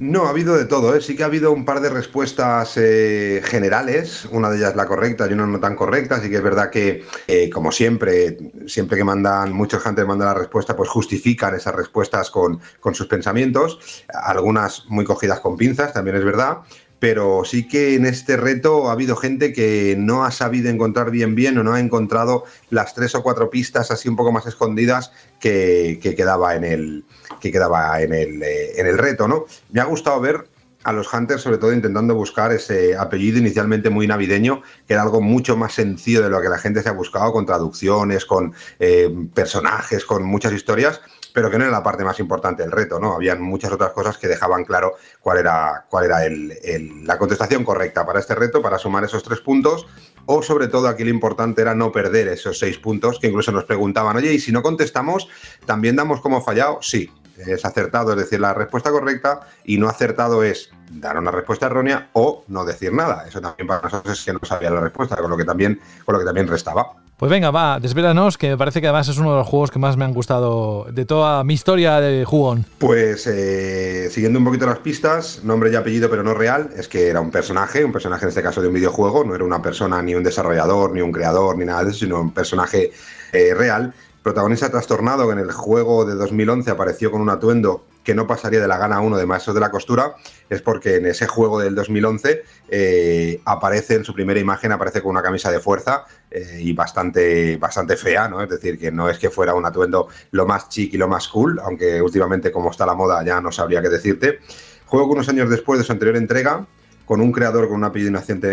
[0.00, 1.00] No, ha habido de todo, ¿eh?
[1.00, 5.26] sí que ha habido un par de respuestas eh, generales, una de ellas la correcta
[5.28, 8.38] y una no tan correcta, así que es verdad que, eh, como siempre,
[8.68, 13.08] siempre que mandan, muchos gente mandan la respuesta, pues justifican esas respuestas con, con sus
[13.08, 16.58] pensamientos, algunas muy cogidas con pinzas, también es verdad,
[16.98, 21.34] pero sí que en este reto ha habido gente que no ha sabido encontrar bien
[21.34, 25.12] bien o no ha encontrado las tres o cuatro pistas así un poco más escondidas
[25.40, 27.04] que, quedaba en el
[27.40, 29.44] que quedaba en el, eh, en el reto, ¿no?
[29.70, 30.48] Me ha gustado ver
[30.84, 35.20] a los Hunters, sobre todo intentando buscar ese apellido inicialmente muy navideño, que era algo
[35.20, 39.12] mucho más sencillo de lo que la gente se ha buscado, con traducciones, con eh,
[39.34, 41.00] personajes, con muchas historias
[41.38, 43.12] pero que no era la parte más importante del reto, ¿no?
[43.12, 48.18] Habían muchas otras cosas que dejaban claro cuál era, cuál era la contestación correcta para
[48.18, 49.86] este reto, para sumar esos tres puntos,
[50.26, 53.62] o sobre todo aquí lo importante era no perder esos seis puntos, que incluso nos
[53.66, 55.28] preguntaban, oye, ¿y si no contestamos,
[55.64, 56.82] también damos como fallado?
[56.82, 61.66] Sí, es acertado, es decir, la respuesta correcta, y no acertado es dar una respuesta
[61.66, 63.28] errónea o no decir nada.
[63.28, 66.14] Eso también para nosotros es que no sabía la respuesta, con lo que también, con
[66.14, 66.96] lo que también restaba.
[67.18, 69.80] Pues venga, va, desvélanos, que me parece que además es uno de los juegos que
[69.80, 72.64] más me han gustado de toda mi historia de jugón.
[72.78, 77.08] Pues eh, siguiendo un poquito las pistas, nombre y apellido pero no real, es que
[77.08, 80.00] era un personaje, un personaje en este caso de un videojuego, no era una persona
[80.00, 82.92] ni un desarrollador, ni un creador, ni nada de eso, sino un personaje
[83.32, 83.92] eh, real.
[84.22, 88.58] Protagonista trastornado que en el juego de 2011 apareció con un atuendo que no pasaría
[88.58, 90.16] de la gana uno de Maestros de la Costura,
[90.48, 95.10] es porque en ese juego del 2011 eh, aparece en su primera imagen, aparece con
[95.10, 98.42] una camisa de fuerza eh, y bastante, bastante fea, ¿no?
[98.42, 101.28] Es decir, que no es que fuera un atuendo lo más chic y lo más
[101.28, 104.38] cool, aunque últimamente como está la moda ya no sabría qué decirte.
[104.86, 106.66] Juego que unos años después de su anterior entrega,
[107.04, 108.10] con un creador con un apellido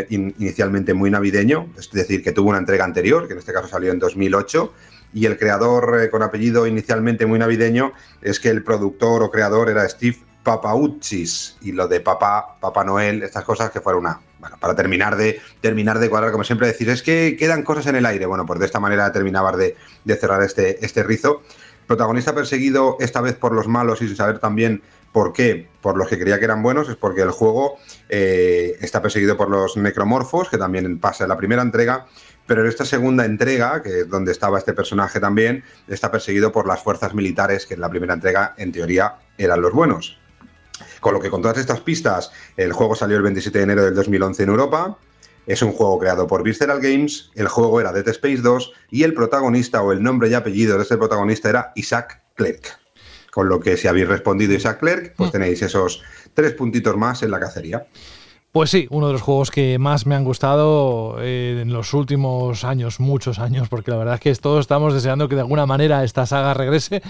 [0.10, 3.94] inicialmente muy navideño, es decir, que tuvo una entrega anterior, que en este caso salió
[3.94, 4.74] en 2008,
[5.14, 9.70] y el creador eh, con apellido inicialmente muy navideño es que el productor o creador
[9.70, 14.58] era Steve Papauchis y lo de Papá, Papá Noel, estas cosas que fueron una, bueno,
[14.60, 18.06] para terminar de, terminar de cuadrar, como siempre decir, es que quedan cosas en el
[18.06, 18.26] aire.
[18.28, 21.42] Bueno, pues de esta manera terminaba de, de cerrar este, este rizo.
[21.88, 24.82] Protagonista perseguido esta vez por los malos y sin saber también
[25.16, 27.78] por qué, por los que creía que eran buenos, es porque el juego
[28.10, 32.06] eh, está perseguido por los necromorfos, que también pasa en la primera entrega,
[32.48, 36.68] pero en esta segunda entrega, que es donde estaba este personaje también, está perseguido por
[36.68, 40.18] las fuerzas militares, que en la primera entrega, en teoría, eran los buenos.
[41.00, 43.96] Con lo que con todas estas pistas, el juego salió el 27 de enero del
[43.96, 44.98] 2011 en Europa.
[45.48, 49.14] Es un juego creado por Visceral Games, el juego era Dead Space 2 y el
[49.14, 52.80] protagonista o el nombre y apellido de ese protagonista era Isaac Clerk.
[53.32, 55.32] Con lo que si habéis respondido Isaac Clerk, pues mm.
[55.34, 56.02] tenéis esos
[56.34, 57.86] tres puntitos más en la cacería.
[58.56, 62.64] Pues sí, uno de los juegos que más me han gustado eh, en los últimos
[62.64, 66.06] años, muchos años, porque la verdad es que todos estamos deseando que de alguna manera
[66.06, 67.02] esta saga regrese,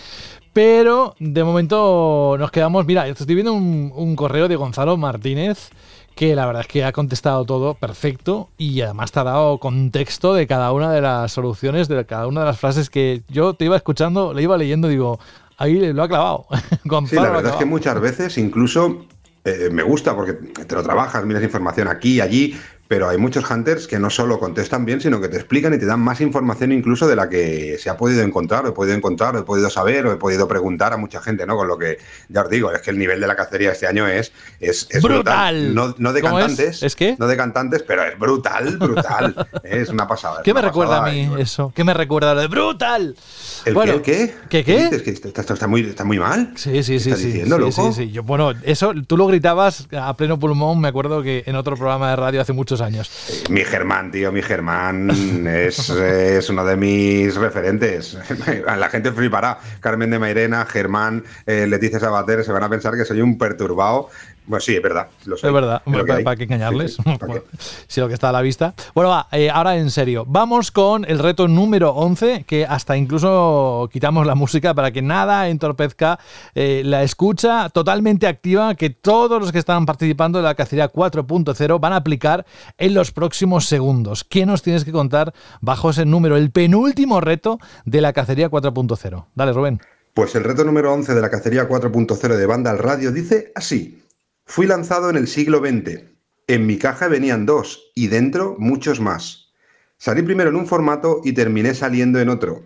[0.53, 5.69] pero de momento nos quedamos, mira, estoy viendo un, correo de Gonzalo Martínez
[6.15, 10.34] que la verdad es que ha contestado todo perfecto y además te ha dado contexto
[10.34, 13.65] de cada una de las soluciones, de cada una de las frases que yo te
[13.65, 15.19] iba escuchando, le iba leyendo, digo,
[15.57, 16.47] ahí lo ha clavado.
[17.07, 19.05] sí, la verdad es que muchas veces incluso
[19.45, 23.87] eh, me gusta porque te lo trabajas, miras información aquí allí, pero hay muchos hunters
[23.87, 27.07] que no solo contestan bien, sino que te explican y te dan más información incluso
[27.07, 30.05] de la que se ha podido encontrar, o he podido encontrar, o he podido saber,
[30.05, 31.55] o he podido preguntar a mucha gente, ¿no?
[31.55, 31.97] Con lo que
[32.29, 35.73] ya os digo, es que el nivel de la cacería este año es, es, brutal.
[35.73, 36.95] No, de cantantes, es?
[36.95, 37.15] que?
[37.17, 39.47] No de cantantes, pero es brutal, brutal.
[39.63, 40.41] es una pasada.
[40.43, 41.71] ¿Qué me recuerda a mí eso?
[41.75, 43.15] ¿Qué me recuerda lo de brutal?
[43.65, 44.35] ¿El bueno, qué?
[44.49, 44.75] ¿Qué qué?
[44.75, 45.01] ¿Qué dices?
[45.01, 46.53] ¿Que está, muy, está muy mal?
[46.55, 47.09] Sí, sí, sí.
[47.09, 47.93] ¿Estás sí, diciendo, sí, loco?
[47.93, 48.11] sí, sí.
[48.11, 52.11] Yo, bueno, eso tú lo gritabas a pleno pulmón, me acuerdo que en otro programa
[52.11, 53.43] de radio hace años.
[53.49, 55.10] Mi Germán, tío, mi Germán
[55.47, 58.18] es, es, uno de mis referentes.
[58.65, 59.60] La gente flipará.
[59.80, 64.10] Carmen de Mairena, Germán, eh, Leticia Sabater, se van a pensar que soy un perturbado
[64.47, 65.07] bueno, sí, es verdad.
[65.26, 65.81] es verdad,
[66.23, 66.97] ¿para, qué engañarles?
[67.88, 68.73] si lo que está a la vista.
[68.93, 70.26] Bueno, va, eh, ahora en serio.
[70.27, 75.49] Vamos con el reto número 11, que hasta incluso quitamos la música para que nada
[75.49, 76.19] entorpezca
[76.53, 81.80] eh, la escucha totalmente activa que todos los que están participando de la cacería 4.0
[81.80, 82.45] van a aplicar
[82.77, 84.23] en los próximos segundos.
[84.23, 89.26] ¿Qué nos tienes que contar bajo ese número, el penúltimo reto de la cacería 4.0?
[89.34, 89.81] Dale, Rubén.
[90.15, 94.05] Pues el reto número 11 de la cacería 4.0 de banda al radio dice así.
[94.45, 96.03] Fui lanzado en el siglo XX.
[96.47, 99.51] En mi caja venían dos y dentro muchos más.
[99.97, 102.63] Salí primero en un formato y terminé saliendo en otro.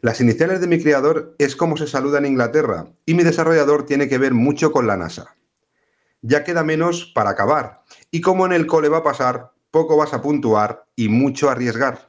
[0.00, 4.08] Las iniciales de mi creador es como se saluda en Inglaterra y mi desarrollador tiene
[4.08, 5.36] que ver mucho con la NASA.
[6.22, 10.12] Ya queda menos para acabar y como en el cole va a pasar, poco vas
[10.12, 12.08] a puntuar y mucho arriesgar.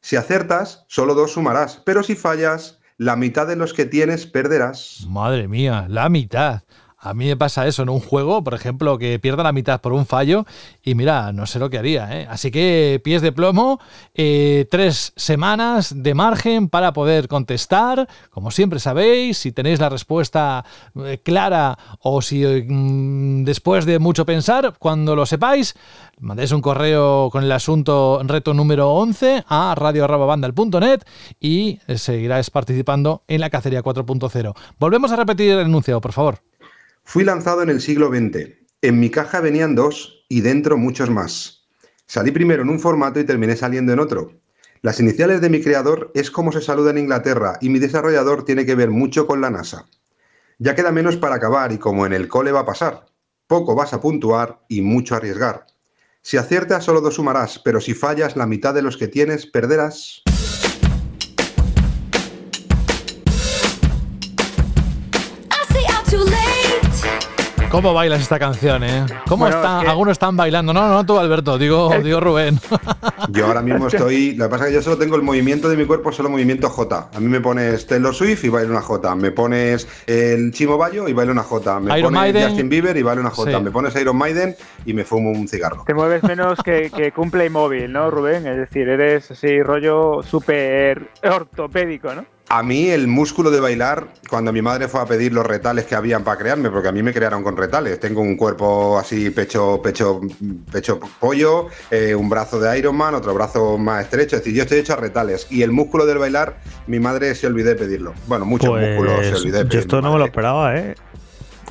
[0.00, 5.04] Si acertas, solo dos sumarás, pero si fallas, la mitad de los que tienes perderás.
[5.08, 6.62] Madre mía, la mitad.
[7.04, 9.92] A mí me pasa eso en un juego, por ejemplo, que pierda la mitad por
[9.92, 10.46] un fallo
[10.84, 12.16] y mira, no sé lo que haría.
[12.16, 12.28] ¿eh?
[12.30, 13.80] Así que pies de plomo,
[14.14, 18.08] eh, tres semanas de margen para poder contestar.
[18.30, 20.64] Como siempre sabéis, si tenéis la respuesta
[21.04, 25.74] eh, clara o si mm, después de mucho pensar, cuando lo sepáis,
[26.20, 31.00] mandéis un correo con el asunto reto número 11 a radio.bandal.net
[31.40, 34.54] y seguirás participando en la cacería 4.0.
[34.78, 36.51] Volvemos a repetir el enunciado, por favor.
[37.04, 38.50] Fui lanzado en el siglo XX.
[38.80, 41.68] En mi caja venían dos y dentro muchos más.
[42.06, 44.40] Salí primero en un formato y terminé saliendo en otro.
[44.80, 48.66] Las iniciales de mi creador es como se saluda en Inglaterra y mi desarrollador tiene
[48.66, 49.86] que ver mucho con la NASA.
[50.58, 53.06] Ya queda menos para acabar y como en el cole va a pasar.
[53.46, 55.66] Poco vas a puntuar y mucho arriesgar.
[56.22, 60.22] Si aciertas solo dos sumarás, pero si fallas la mitad de los que tienes perderás.
[67.72, 69.06] ¿Cómo bailas esta canción, eh?
[69.26, 69.88] ¿Cómo están?
[69.88, 70.74] Algunos están bailando.
[70.74, 72.60] No, no, tú, Alberto, digo, digo Rubén.
[73.30, 74.34] Yo ahora mismo estoy.
[74.34, 76.68] Lo que pasa es que yo solo tengo el movimiento de mi cuerpo, solo movimiento
[76.68, 77.08] J.
[77.14, 79.14] A mí me pones Taylor Swift y bailo una J.
[79.14, 81.80] Me pones el Chimo Bayo y bailo una J.
[81.80, 83.58] Me pones Justin Bieber y bailo una J.
[83.60, 84.54] Me pones Iron Maiden
[84.84, 85.84] y me fumo un cigarro.
[85.86, 88.46] Te mueves menos que, que cumple móvil, ¿no, Rubén?
[88.46, 92.26] Es decir, eres así rollo súper ortopédico, ¿no?
[92.54, 95.94] A mí el músculo de bailar, cuando mi madre fue a pedir los retales que
[95.94, 97.98] habían para crearme, porque a mí me crearon con retales.
[97.98, 100.20] Tengo un cuerpo así, pecho, pecho,
[100.70, 104.36] pecho pollo, eh, un brazo de Iron Man, otro brazo más estrecho.
[104.36, 105.46] Es decir, yo estoy hecho a retales.
[105.48, 108.12] Y el músculo del bailar, mi madre se olvidó de pedirlo.
[108.26, 110.94] Bueno, muchos pues, músculos se olvidó de Yo esto no me lo esperaba, ¿eh?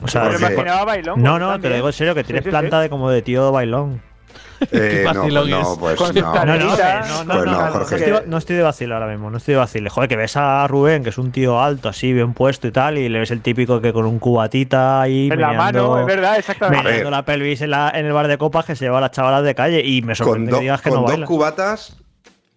[0.01, 1.21] O sea, me imaginaba bailón.
[1.21, 4.01] No, no, te lo digo en serio, que tienes planta de como de tío bailón.
[4.71, 5.75] Eh, no, pues no, no.
[5.75, 8.23] No, no, no, Jorge.
[8.27, 9.89] No estoy de vacilo ahora mismo, no estoy de vacilo.
[9.89, 12.99] Joder, que ves a Rubén, que es un tío alto, así, bien puesto y tal,
[12.99, 15.29] y le ves el típico que con un cubatita ahí.
[15.31, 17.03] En la mano, es verdad, exactamente.
[17.09, 19.43] La pelvis en, la, en, el bar de copas que se lleva a las chavalas
[19.43, 21.97] de calle y me sorprende que digas que con no dos cubatas,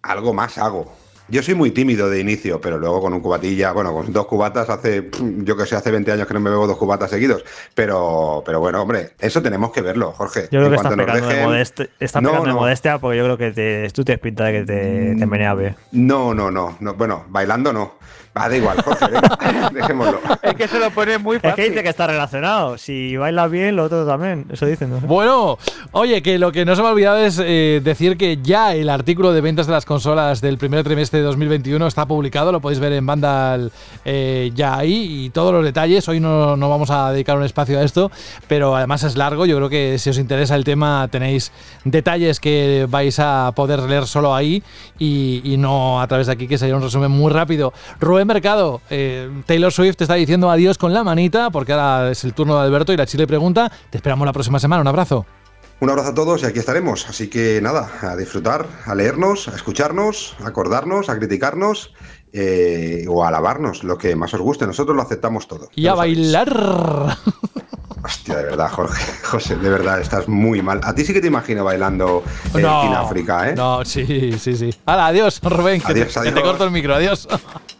[0.03, 1.04] algo más hago.
[1.27, 4.69] Yo soy muy tímido de inicio, pero luego con un cubatilla, bueno, con dos cubatas
[4.69, 7.43] hace, yo que sé, hace 20 años que no me bebo dos cubatas seguidos.
[7.73, 10.47] Pero, pero bueno, hombre, eso tenemos que verlo, Jorge.
[10.51, 13.51] Yo creo que estás pecando, de, modestia, está no, de modestia porque yo creo que
[13.51, 15.75] te, tú tienes pinta de que te, te menea bien.
[15.91, 16.93] No, no, no, no.
[16.93, 17.95] Bueno, bailando no.
[18.37, 19.05] Va, da igual, Jorge,
[19.73, 20.19] dejémoslo.
[20.41, 21.49] Es que se lo pone muy fácil.
[21.51, 22.77] Es que dice que está relacionado.
[22.77, 24.45] Si baila bien, lo otro también.
[24.51, 24.89] Eso dicen.
[24.89, 24.99] ¿no?
[24.99, 25.57] Bueno,
[25.93, 28.89] oye, que lo que no se me ha olvidado es eh, decir que ya el
[28.89, 32.51] artículo de ventas de las consolas del primer trimestre de 2021 está publicado.
[32.51, 33.71] Lo podéis ver en Vandal
[34.03, 36.05] eh, ya ahí y todos los detalles.
[36.09, 38.11] Hoy no, no, vamos a dedicar un espacio a esto,
[38.49, 39.45] pero además es largo.
[39.45, 41.53] Yo creo que si os interesa el tema, tenéis
[41.85, 44.61] detalles que vais a poder leer solo ahí
[44.99, 47.71] y, y no a través de aquí, que sería un resumen muy rápido.
[48.01, 52.23] Rubén mercado, eh, Taylor Swift te está diciendo adiós con la manita, porque ahora es
[52.23, 53.71] el turno de Alberto y la Chile pregunta.
[53.89, 54.81] Te esperamos la próxima semana.
[54.81, 55.25] Un abrazo.
[55.79, 57.07] Un abrazo a todos y aquí estaremos.
[57.09, 61.93] Así que nada, a disfrutar, a leernos, a escucharnos, a acordarnos, a criticarnos
[62.31, 64.65] eh, o a alabarnos, lo que más os guste.
[64.65, 65.69] Nosotros lo aceptamos todo.
[65.75, 67.17] Y a bailar.
[68.05, 69.03] Hostia, de verdad, Jorge.
[69.23, 70.79] José, de verdad, estás muy mal.
[70.83, 72.23] A ti sí que te imagino bailando
[72.53, 73.55] en África, ¿eh?
[73.55, 74.69] No, sí, sí, sí.
[74.85, 75.81] Hala, adiós, Rubén.
[75.83, 76.95] Adiós, que te corto el micro.
[76.95, 77.27] Adiós.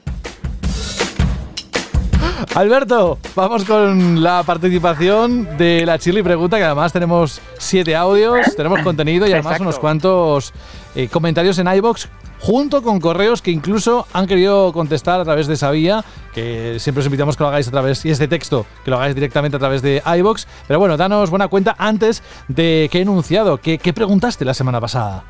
[2.56, 8.82] Alberto, vamos con la participación de la Chili Pregunta, que además tenemos siete audios, tenemos
[8.82, 10.54] contenido y además unos cuantos
[10.96, 12.10] eh, comentarios en iBox
[12.40, 16.04] junto con correos que incluso han querido contestar a través de esa vía,
[16.34, 19.16] que siempre os invitamos que lo hagáis a través, y este texto, que lo hagáis
[19.16, 20.48] directamente a través de iBox.
[20.68, 23.58] Pero bueno, danos buena cuenta antes de que he enunciado.
[23.58, 25.24] ¿Qué, qué preguntaste la semana pasada?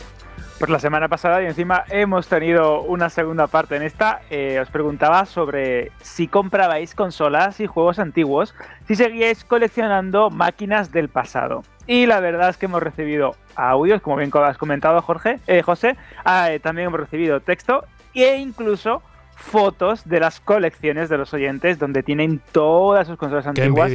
[0.58, 4.22] Pues la semana pasada y encima hemos tenido una segunda parte en esta.
[4.30, 8.56] Eh, os preguntaba sobre si comprabais consolas y juegos antiguos,
[8.88, 11.64] si seguíais coleccionando máquinas del pasado.
[11.88, 15.98] Y la verdad es que hemos recibido audios, como bien has comentado Jorge, eh, José,
[16.24, 17.84] ah, eh, también hemos recibido texto
[18.14, 19.02] e incluso
[19.36, 23.92] fotos de las colecciones de los oyentes donde tienen todas sus consolas antiguas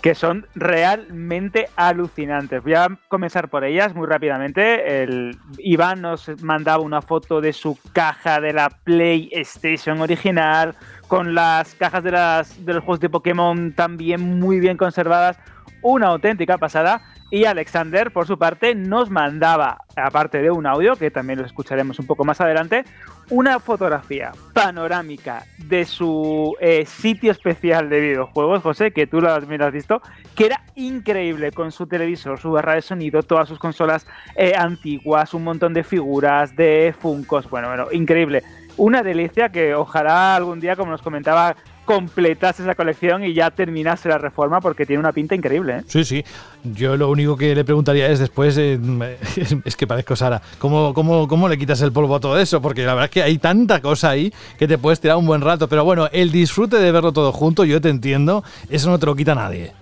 [0.00, 2.62] que son realmente alucinantes.
[2.62, 5.02] Voy a comenzar por ellas muy rápidamente.
[5.02, 10.74] El Iván nos mandaba una foto de su caja de la PlayStation original,
[11.08, 15.38] con las cajas de, las, de los juegos de Pokémon también muy bien conservadas.
[15.82, 17.02] Una auténtica pasada.
[17.30, 21.98] Y Alexander, por su parte, nos mandaba, aparte de un audio, que también lo escucharemos
[21.98, 22.84] un poco más adelante,
[23.30, 29.46] una fotografía panorámica de su eh, sitio especial de videojuegos, José, que tú lo has
[29.72, 30.00] visto,
[30.34, 35.34] que era increíble con su televisor, su barra de sonido, todas sus consolas eh, antiguas,
[35.34, 38.42] un montón de figuras, de funcos, bueno, bueno, increíble.
[38.78, 41.56] Una delicia que ojalá algún día, como nos comentaba
[41.88, 45.78] completase esa colección y ya terminase la reforma porque tiene una pinta increíble.
[45.78, 45.82] ¿eh?
[45.86, 46.22] Sí, sí.
[46.62, 48.78] Yo lo único que le preguntaría es después, eh,
[49.64, 52.60] es que parezco Sara, ¿cómo, cómo, ¿cómo le quitas el polvo a todo eso?
[52.60, 55.40] Porque la verdad es que hay tanta cosa ahí que te puedes tirar un buen
[55.40, 55.66] rato.
[55.66, 59.16] Pero bueno, el disfrute de verlo todo junto, yo te entiendo, eso no te lo
[59.16, 59.72] quita nadie.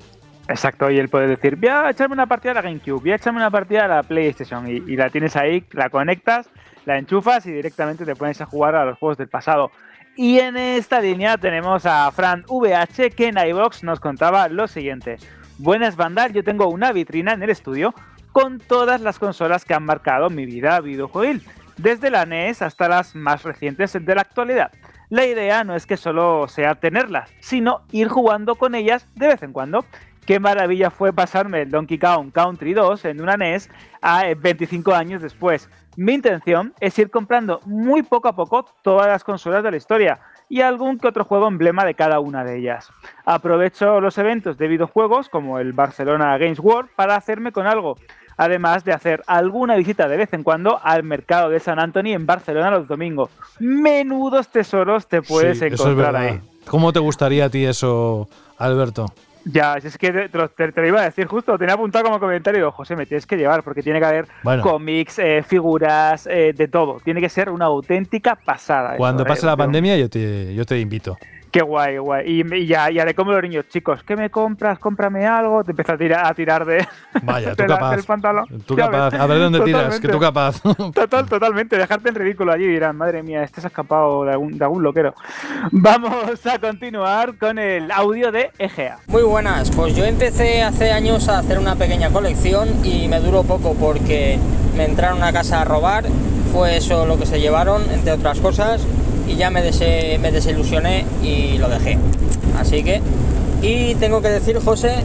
[0.46, 3.16] Exacto, y él puede decir, voy a echarme una partida a la GameCube, voy a
[3.16, 6.48] echarme una partida a la PlayStation, y, y la tienes ahí, la conectas,
[6.84, 9.72] la enchufas y directamente te pones a jugar a los juegos del pasado.
[10.18, 15.18] Y en esta línea tenemos a Fran VH que en iBox nos contaba lo siguiente.
[15.58, 17.94] Buenas bandas, yo tengo una vitrina en el estudio
[18.32, 21.42] con todas las consolas que han marcado mi vida videojuegil,
[21.76, 24.72] desde la NES hasta las más recientes de la actualidad.
[25.10, 29.42] La idea no es que solo sea tenerlas, sino ir jugando con ellas de vez
[29.42, 29.84] en cuando.
[30.26, 33.70] Qué maravilla fue pasarme el Donkey Kong Country 2 en una NES
[34.02, 35.70] a 25 años después.
[35.94, 40.18] Mi intención es ir comprando muy poco a poco todas las consolas de la historia
[40.48, 42.90] y algún que otro juego emblema de cada una de ellas.
[43.24, 47.96] Aprovecho los eventos de videojuegos como el Barcelona Games World para hacerme con algo,
[48.36, 52.26] además de hacer alguna visita de vez en cuando al mercado de San Antonio en
[52.26, 53.30] Barcelona los domingos.
[53.60, 56.40] Menudos tesoros te puedes encontrar ahí.
[56.66, 58.28] ¿Cómo te gustaría a ti eso,
[58.58, 59.06] Alberto?
[59.48, 60.38] Ya, es que te,
[60.80, 63.62] lo iba a decir justo, tenía apuntado como comentario, digo, José, me tienes que llevar
[63.62, 64.26] porque tiene que haber
[64.60, 66.98] cómics, eh, figuras, eh, de todo.
[67.04, 68.96] Tiene que ser una auténtica pasada.
[68.96, 71.16] Cuando pase la pandemia yo te, yo te invito.
[71.50, 72.42] Qué guay, guay.
[72.42, 74.78] Y, ya, ya de cómo los niños, chicos, ¿qué me compras?
[74.78, 75.64] Cómprame algo.
[75.64, 76.86] Te empieza a tirar, a tirar de,
[77.22, 77.96] Vaya, tú capaz.
[77.96, 78.46] del pantalón.
[78.66, 79.14] Tú capaz.
[79.14, 80.60] A ver dónde tiras, que tú capaz.
[80.94, 81.76] Total, totalmente.
[81.76, 84.64] Dejarte en ridículo allí y dirán, madre mía, este se ha escapado de algún, de
[84.64, 85.14] algún loquero.
[85.70, 88.98] Vamos a continuar con el audio de Egea.
[89.06, 89.70] Muy buenas.
[89.70, 94.38] Pues yo empecé hace años a hacer una pequeña colección y me duró poco porque
[94.76, 96.04] me entraron a casa a robar.
[96.52, 98.86] Fue eso lo que se llevaron, entre otras cosas
[99.28, 101.98] y ya me, desilusioné y lo dejé.
[102.58, 103.00] Así que,
[103.62, 104.96] y tengo que decir, José,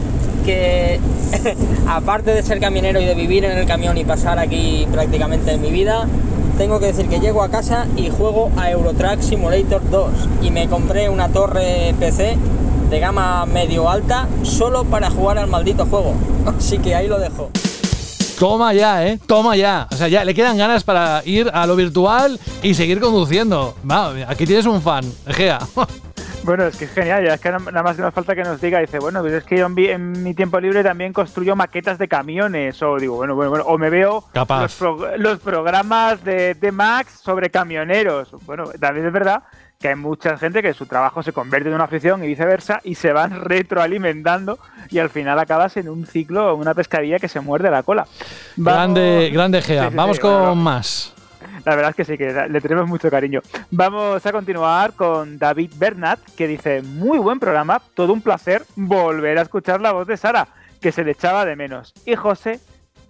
[0.44, 1.00] que
[1.88, 5.62] aparte de ser camionero y de vivir en el camión y pasar aquí prácticamente en
[5.62, 6.06] mi vida,
[6.58, 10.10] tengo que decir que llego a casa y juego a Eurotrack Simulator 2
[10.42, 12.36] y me compré una torre PC
[12.90, 16.14] de gama medio alta solo para jugar al maldito juego.
[16.58, 17.50] Así que ahí lo dejo.
[18.42, 19.20] Toma ya, ¿eh?
[19.24, 19.86] Toma ya.
[19.92, 23.76] O sea, ya le quedan ganas para ir a lo virtual y seguir conduciendo.
[24.26, 25.60] aquí tienes un fan, Gea.
[26.44, 28.60] Bueno, es que es genial, ya es que nada más que nos falta que nos
[28.60, 32.08] diga, dice, bueno, pues es que yo en, mi tiempo libre también construyo maquetas de
[32.08, 34.24] camiones, o digo, bueno, bueno, bueno o me veo
[35.18, 38.32] Los, programas de, de Max sobre camioneros.
[38.44, 39.44] Bueno, también es verdad
[39.82, 42.94] que hay mucha gente que su trabajo se convierte en una afición y viceversa y
[42.94, 47.70] se van retroalimentando y al final acabas en un ciclo, una pescadilla que se muerde
[47.70, 48.06] la cola.
[48.56, 49.90] Grande, grande Gea.
[49.90, 51.12] Vamos con más.
[51.64, 53.40] La verdad es que sí, que le tenemos mucho cariño.
[53.70, 59.38] Vamos a continuar con David Bernat, que dice, muy buen programa, todo un placer volver
[59.38, 60.48] a escuchar la voz de Sara,
[60.80, 61.92] que se le echaba de menos.
[62.04, 62.60] Y José,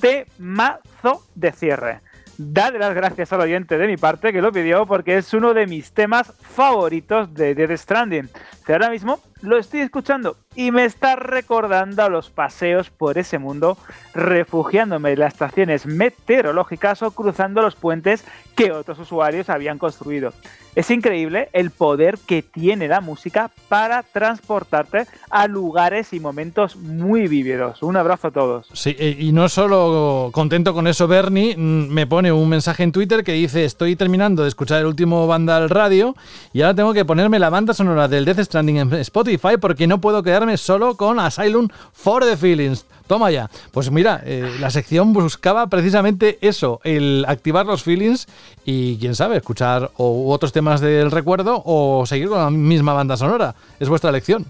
[0.01, 2.01] temazo de cierre.
[2.45, 5.67] Dale las gracias al oyente de mi parte que lo pidió porque es uno de
[5.69, 8.29] mis temas favoritos de Dead Stranding.
[8.67, 13.77] Ahora mismo lo estoy escuchando y me está recordando a los paseos por ese mundo,
[14.15, 18.25] refugiándome en las estaciones meteorológicas o cruzando los puentes
[18.55, 20.33] que otros usuarios habían construido.
[20.75, 27.29] Es increíble el poder que tiene la música para transportarte a lugares y momentos muy
[27.29, 27.83] vívidos.
[27.83, 28.69] Un abrazo a todos.
[28.73, 32.93] Sí, eh, y no solo contento con eso, Bernie, mm, me pone un mensaje en
[32.93, 36.15] Twitter que dice: Estoy terminando de escuchar el último banda al radio
[36.55, 40.01] y ahora tengo que ponerme la banda sonora del Death Stranding en Spotify porque no
[40.01, 42.87] puedo quedarme solo con Asylum for the Feelings.
[43.07, 43.51] Toma ya.
[43.73, 48.27] Pues mira, eh, la sección buscaba precisamente eso, el activar los feelings
[48.65, 53.55] y quién sabe, escuchar otros temas del recuerdo o seguir con la misma banda sonora.
[53.81, 54.47] Es vuestra elección.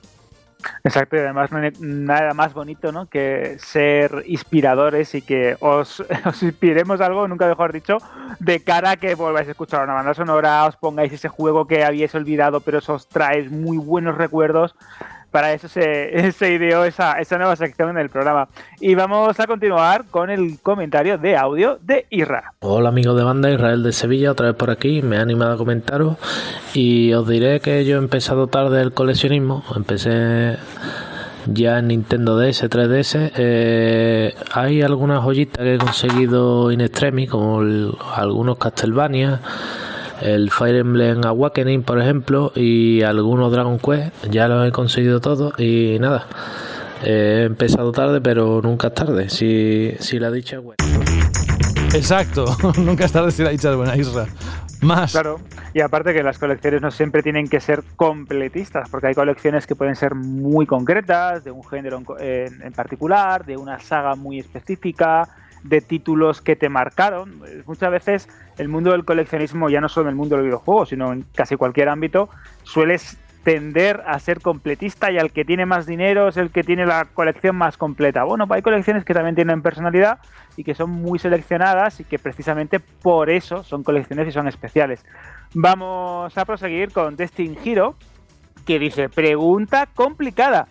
[0.85, 3.07] Exacto, y además no nada más bonito ¿no?
[3.07, 7.99] que ser inspiradores y que os, os, inspiremos algo, nunca mejor dicho,
[8.39, 11.85] de cara a que volváis a escuchar una banda sonora, os pongáis ese juego que
[11.85, 14.75] habíais olvidado, pero os trae muy buenos recuerdos
[15.33, 18.49] para eso se, ideó esa, esa, nueva sección en el programa.
[18.81, 22.53] Y vamos a continuar con el comentario de audio de Irra.
[22.61, 25.57] Hola amigos de banda, Israel de Sevilla, otra vez por aquí, me ha animado a
[25.57, 26.17] comentaros
[26.75, 30.59] y os diré que yo he empezado tarde el coleccionismo, empecé
[31.47, 33.33] ya en Nintendo DS, 3DS.
[33.37, 37.61] Eh, hay algunas joyitas que he conseguido in extremis, como
[38.15, 39.41] algunos Castlevania
[40.23, 45.59] el Fire Emblem Awakening, por ejemplo, y algunos Dragon Quest, ya los he conseguido todos
[45.59, 46.27] y nada.
[47.05, 50.85] He empezado tarde, pero nunca es tarde, si, si la dicha es buena.
[51.95, 52.45] Exacto,
[52.79, 54.27] nunca es tarde si la dicha es buena, Isra.
[54.81, 55.13] Más.
[55.13, 55.41] Claro,
[55.75, 59.77] y aparte que las colecciones no siempre tienen que ser completistas, porque hay colecciones que
[59.77, 65.29] pueden ser muy concretas, de un género en particular, de una saga muy específica,
[65.63, 67.41] de títulos que te marcaron.
[67.67, 68.29] Muchas veces
[68.59, 71.57] el mundo del coleccionismo, ya no solo en el mundo del videojuego, sino en casi
[71.57, 72.29] cualquier ámbito,
[72.65, 76.87] sueles tender a ser completista y al que tiene más dinero es el que tiene
[76.87, 78.25] la colección más completa.
[78.25, 80.19] Bueno, hay colecciones que también tienen personalidad
[80.57, 85.05] y que son muy seleccionadas y que precisamente por eso son colecciones y son especiales.
[85.55, 87.97] Vamos a proseguir con Destin Hero,
[88.65, 90.69] que dice, pregunta complicada.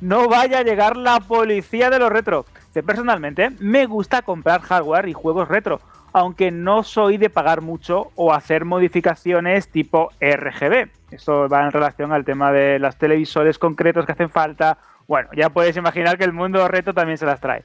[0.00, 2.44] No vaya a llegar la policía de los retro.
[2.72, 5.80] Personalmente, me gusta comprar hardware y juegos retro,
[6.12, 10.88] aunque no soy de pagar mucho o hacer modificaciones tipo RGB.
[11.10, 14.78] Esto va en relación al tema de los televisores concretos que hacen falta.
[15.06, 17.64] Bueno, ya puedes imaginar que el mundo retro también se las trae.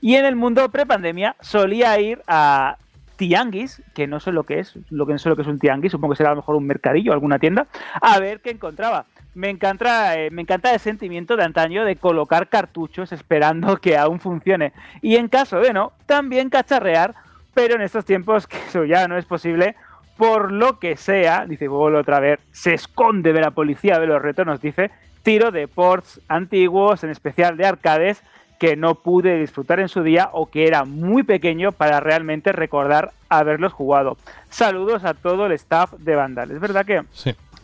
[0.00, 2.78] Y en el mundo prepandemia solía ir a
[3.16, 5.58] tianguis, que no sé lo que es, lo que no sé lo que es un
[5.58, 7.66] tianguis, supongo que será a lo mejor un mercadillo, alguna tienda,
[8.00, 12.48] a ver qué encontraba me encanta, eh, me encanta el sentimiento de antaño de colocar
[12.48, 14.72] cartuchos esperando que aún funcione.
[15.02, 17.14] Y en caso de no, también cacharrear,
[17.52, 19.74] pero en estos tiempos que eso ya no es posible,
[20.16, 24.22] por lo que sea, dice Google otra vez, se esconde de la policía de los
[24.22, 24.90] retos, nos dice
[25.22, 28.22] tiro de ports antiguos, en especial de arcades,
[28.58, 33.12] que no pude disfrutar en su día o que era muy pequeño para realmente recordar
[33.28, 34.16] haberlos jugado.
[34.50, 36.50] Saludos a todo el staff de Vandal.
[36.50, 37.02] Es verdad que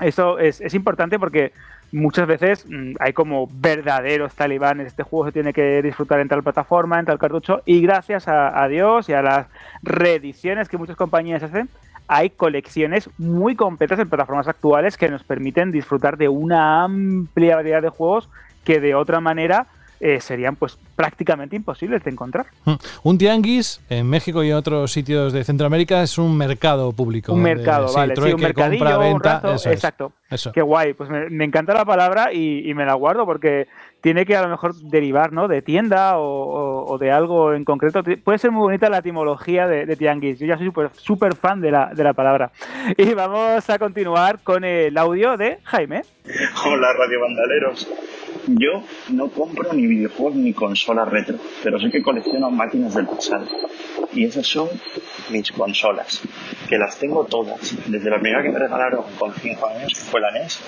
[0.01, 1.53] eso es, es importante porque
[1.93, 4.89] muchas veces mm, hay como verdaderos talibanes.
[4.89, 8.67] Este juego se tiene que disfrutar en tal plataforma, en tal cartucho, y gracias a,
[8.69, 9.47] Dios y a las
[9.83, 11.69] reediciones que muchas compañías hacen,
[12.09, 17.83] hay colecciones muy completas en plataformas actuales que nos permiten disfrutar de una amplia variedad
[17.83, 18.29] de juegos
[18.65, 19.67] que de otra manera
[20.01, 22.47] eh, serían pues prácticamente imposibles de encontrar.
[22.65, 22.75] Mm.
[23.03, 27.35] Un tianguis en México y en otros sitios de Centroamérica es un mercado público.
[27.35, 30.13] Un mercado, vale, sí, un mercadillo, venta, exacto.
[30.55, 33.67] Qué guay, pues me, encanta la palabra y, me la guardo porque
[34.01, 35.49] tiene que a lo mejor derivar ¿no?
[35.49, 38.03] de tienda o, de algo en concreto.
[38.25, 40.39] Puede ser muy bonita la etimología de, tianguis.
[40.39, 42.53] Yo ya soy súper fan de la, de la palabra.
[42.97, 46.03] Y vamos a continuar con el audio de Jaime.
[46.65, 47.89] Hola, Radio Bandaleros.
[48.47, 53.47] Yo no compro ni videojuegos ni consolas retro, pero sé que colecciono máquinas del pasado.
[54.13, 54.69] Y esas son
[55.31, 56.23] mis consolas,
[56.69, 60.21] que las tengo todas, desde la primera que me regalaron con 5 años, que fue
[60.21, 60.61] la NES,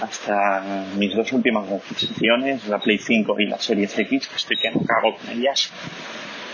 [0.00, 4.70] hasta mis dos últimas adquisiciones, la Play 5 y la Series X, que estoy que
[4.70, 5.72] no cago con ellas.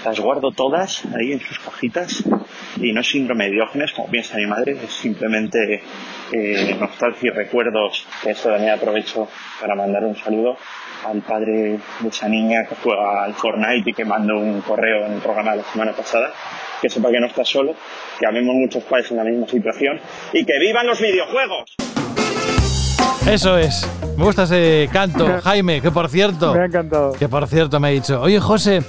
[0.07, 2.23] Las guardo todas ahí en sus cajitas
[2.77, 5.83] y no es síndrome de Diógenes, como piensa mi madre, es simplemente
[6.31, 9.27] eh, nostalgia y recuerdos, que esto también aprovecho
[9.61, 10.59] para mandar un saludo
[11.05, 15.15] al padre de esa niña que juega al Fortnite y que mandó un correo en
[15.15, 16.31] el programa de la semana pasada,
[16.81, 17.75] que sepa que no está solo,
[18.21, 19.99] que habemos muchos padres en la misma situación
[20.33, 21.75] y que vivan los videojuegos.
[23.29, 23.85] Eso es.
[24.17, 26.55] Me gusta ese canto, Jaime, que por cierto.
[26.55, 27.13] Me ha encantado.
[27.15, 28.85] Que por cierto me ha dicho, oye José,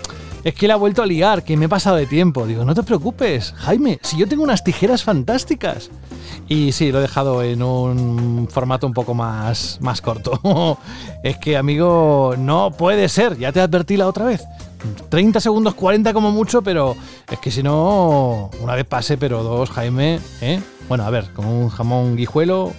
[0.48, 2.48] es que le ha vuelto a liar, que me he pasado de tiempo.
[2.48, 5.90] Digo, no te preocupes, Jaime, si yo tengo unas tijeras fantásticas.
[6.48, 10.40] Y sí, lo he dejado en un formato un poco más, más corto.
[11.24, 14.46] es que, amigo, no puede ser, ya te advertí la otra vez.
[15.10, 16.96] 30 segundos, 40 como mucho, pero
[17.30, 20.62] es que si no, una vez pase, pero dos, Jaime, ¿eh?
[20.88, 22.72] Bueno, a ver, con un jamón guijuelo,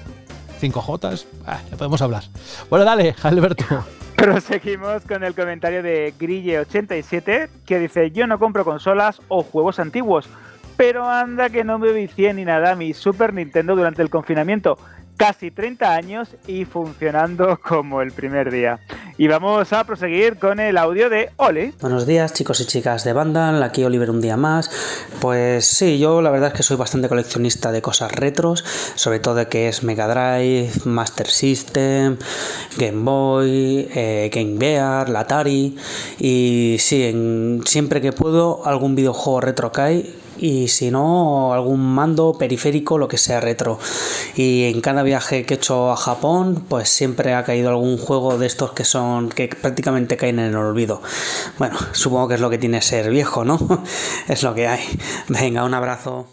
[0.58, 2.24] 5 Jotas, ah, podemos hablar.
[2.68, 3.64] Bueno, dale, Alberto.
[4.16, 10.28] Proseguimos con el comentario de Grille87 que dice: Yo no compro consolas o juegos antiguos,
[10.76, 14.78] pero anda que no me vicié ni nada a mi Super Nintendo durante el confinamiento
[15.18, 18.78] casi 30 años y funcionando como el primer día.
[19.18, 21.74] Y vamos a proseguir con el audio de Oli.
[21.80, 24.70] Buenos días chicos y chicas de Vandal, aquí Oliver un día más.
[25.20, 28.64] Pues sí, yo la verdad es que soy bastante coleccionista de cosas retros,
[28.94, 32.16] sobre todo de que es Mega Drive, Master System,
[32.78, 35.76] Game Boy, eh, Game Gear, Atari
[36.20, 42.98] y sí, siempre que puedo algún videojuego retro cae y si no algún mando periférico
[42.98, 43.78] lo que sea retro.
[44.34, 48.38] Y en cada viaje que he hecho a Japón pues siempre ha caído algún juego
[48.38, 51.02] de estos que son que prácticamente caen en el olvido.
[51.58, 53.58] Bueno supongo que es lo que tiene ser viejo no
[54.28, 54.84] es lo que hay.
[55.28, 56.28] Venga un abrazo.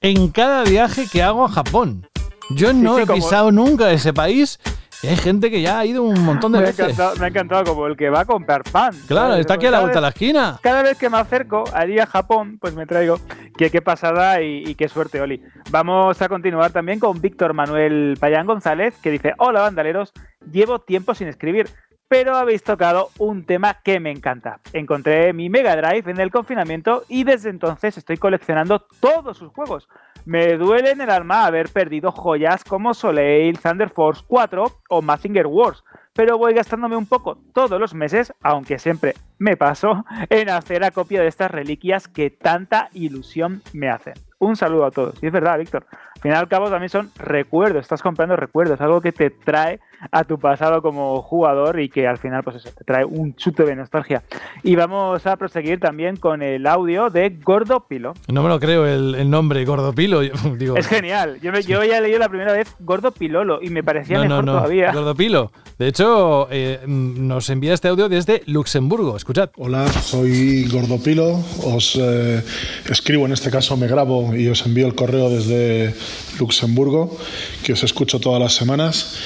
[0.00, 2.08] En cada viaje que hago a Japón
[2.50, 4.60] yo no he pisado nunca ese país
[5.02, 6.96] y hay gente que ya ha ido un montón de veces.
[7.18, 8.94] me ha encantado como el que va a comprar pan.
[9.06, 10.58] Claro, está aquí a la vuelta de la esquina.
[10.62, 13.18] Cada vez que me acerco allí a Japón, pues me traigo.
[13.56, 15.42] Qué, qué pasada y, qué suerte, Oli.
[15.70, 20.12] Vamos a continuar también con Víctor Manuel Payán González, que dice: Hola, bandaleros.
[20.50, 21.68] Llevo tiempo sin escribir,
[22.08, 24.60] pero habéis tocado un tema que me encanta.
[24.72, 29.88] Encontré mi Mega Drive en el confinamiento y desde entonces estoy coleccionando todos sus juegos.
[30.26, 35.46] Me duele en el alma haber perdido joyas como Soleil, Thunder Force 4 o Mazinger
[35.46, 35.84] Wars,
[36.14, 41.20] pero voy gastándome un poco todos los meses, aunque siempre me paso, en hacer acopio
[41.20, 44.14] de estas reliquias que tanta ilusión me hacen.
[44.40, 45.14] Un saludo a todos.
[45.22, 45.86] Y es verdad, Víctor.
[46.26, 49.78] Al fin y al cabo también son recuerdos, estás comprando recuerdos, algo que te trae
[50.10, 53.64] a tu pasado como jugador y que al final pues eso, te trae un chute
[53.64, 54.24] de nostalgia.
[54.64, 58.14] Y vamos a proseguir también con el audio de Gordo Pilo.
[58.28, 60.20] No me lo creo el, nombre, Gordo Pilo.
[60.58, 61.38] Digo, es genial.
[61.40, 64.92] Yo, yo había leído la primera vez Gordo Pilolo y me parecía mejor todavía.
[64.92, 65.52] Gordo Pilo.
[65.78, 69.16] De hecho, eh, nos envía este audio desde Luxemburgo.
[69.16, 69.50] Escuchad.
[69.56, 71.38] Hola, soy Gordo Pilo.
[71.64, 72.42] Os eh,
[72.88, 75.94] escribo en este caso, me grabo y os envío el correo desde
[76.38, 77.16] Luxemburgo,
[77.62, 79.16] que os escucho todas las semanas.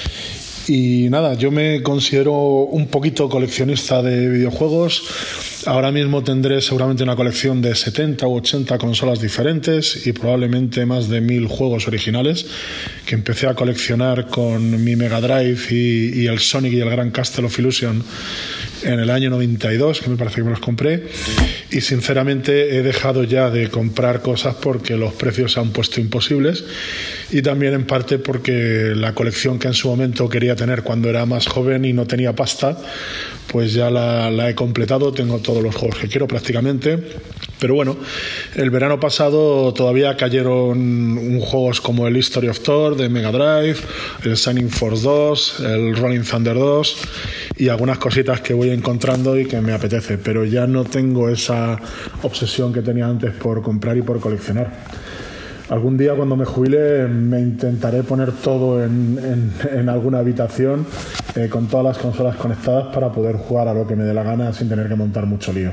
[0.69, 5.03] Y nada, yo me considero un poquito coleccionista de videojuegos.
[5.67, 11.09] Ahora mismo tendré seguramente una colección de 70 u 80 consolas diferentes y probablemente más
[11.09, 12.47] de mil juegos originales
[13.05, 17.11] que empecé a coleccionar con mi Mega Drive y, y el Sonic y el Gran
[17.11, 18.05] Castle of Illusion
[18.82, 21.05] en el año 92, que me parece que me los compré,
[21.70, 26.65] y sinceramente he dejado ya de comprar cosas porque los precios se han puesto imposibles
[27.32, 31.27] y también en parte porque la colección que en su momento quería tener cuando era
[31.27, 32.77] más joven y no tenía pasta,
[33.47, 36.98] pues ya la, he completado, tengo todos los juegos que quiero prácticamente.
[37.59, 37.97] Pero bueno,
[38.55, 43.77] el verano pasado todavía cayeron juegos como el History of Thor de Mega Drive,
[44.24, 46.97] el Shining Force 2, el Rolling Thunder 2
[47.59, 51.79] y algunas cositas que voy encontrando y que me apetece, pero ya no tengo esa
[52.23, 54.71] obsesión que tenía antes por comprar y por coleccionar.
[55.71, 60.85] Algún día cuando me jubile me intentaré poner todo en, alguna habitación
[61.37, 64.25] eh, con todas las consolas conectadas para poder jugar a lo que me dé la
[64.25, 65.71] gana sin tener que montar mucho lío.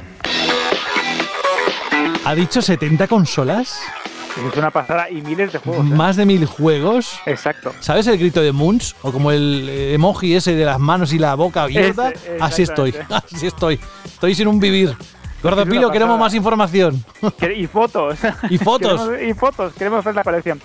[2.25, 3.79] ¿Ha dicho 70 consolas?
[4.45, 5.85] Es una pasada y miles de juegos.
[5.85, 5.89] ¿eh?
[5.89, 7.19] Más de mil juegos.
[7.25, 7.73] Exacto.
[7.79, 8.95] ¿Sabes el grito de Moons?
[9.01, 12.13] O como el emoji ese de las manos y la boca abierta.
[12.39, 12.93] Así estoy.
[13.09, 13.79] Así estoy.
[14.05, 14.95] Estoy sin un vivir.
[15.43, 17.03] Gordopilo, queremos más información.
[17.55, 18.17] Y fotos.
[18.49, 19.09] Y fotos.
[19.21, 20.61] y fotos, queremos ver la colección.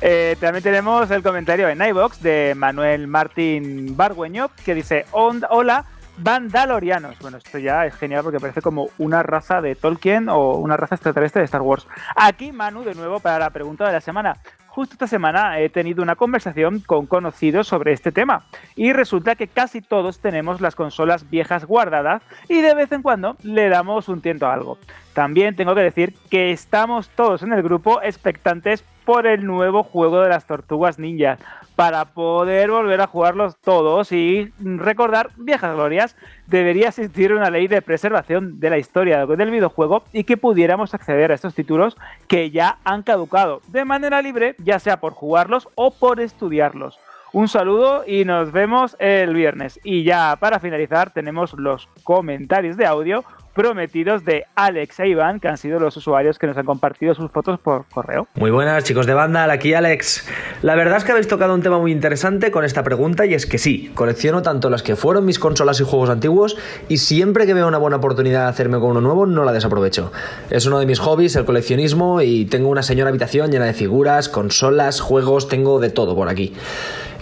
[0.00, 5.84] Eh, también tenemos el comentario en iBox de Manuel Martín Bargueño que dice: Hola,
[6.16, 7.18] Vandalorianos.
[7.18, 10.94] Bueno, esto ya es genial porque parece como una raza de Tolkien o una raza
[10.94, 11.86] extraterrestre de Star Wars.
[12.14, 14.36] Aquí Manu de nuevo para la pregunta de la semana.
[14.68, 19.46] Justo esta semana he tenido una conversación con conocidos sobre este tema y resulta que
[19.46, 24.20] casi todos tenemos las consolas viejas guardadas y de vez en cuando le damos un
[24.20, 24.78] tiento a algo.
[25.12, 30.20] También tengo que decir que estamos todos en el grupo expectantes por el nuevo juego
[30.20, 31.38] de las tortugas ninjas
[31.76, 36.16] para poder volver a jugarlos todos y recordar viejas glorias,
[36.46, 41.32] debería existir una ley de preservación de la historia del videojuego y que pudiéramos acceder
[41.32, 41.96] a estos títulos
[42.28, 46.98] que ya han caducado de manera libre, ya sea por jugarlos o por estudiarlos.
[47.32, 49.80] Un saludo y nos vemos el viernes.
[49.82, 53.24] Y ya para finalizar tenemos los comentarios de audio
[53.54, 57.30] prometidos de Alex e Iván, que han sido los usuarios que nos han compartido sus
[57.30, 58.26] fotos por correo.
[58.34, 60.28] Muy buenas, chicos de banda, aquí Alex.
[60.62, 63.46] La verdad es que habéis tocado un tema muy interesante con esta pregunta y es
[63.46, 66.56] que sí, colecciono tanto las que fueron mis consolas y juegos antiguos
[66.88, 70.12] y siempre que veo una buena oportunidad de hacerme con uno nuevo no la desaprovecho.
[70.50, 74.28] Es uno de mis hobbies, el coleccionismo, y tengo una señora habitación llena de figuras,
[74.28, 76.54] consolas, juegos, tengo de todo por aquí.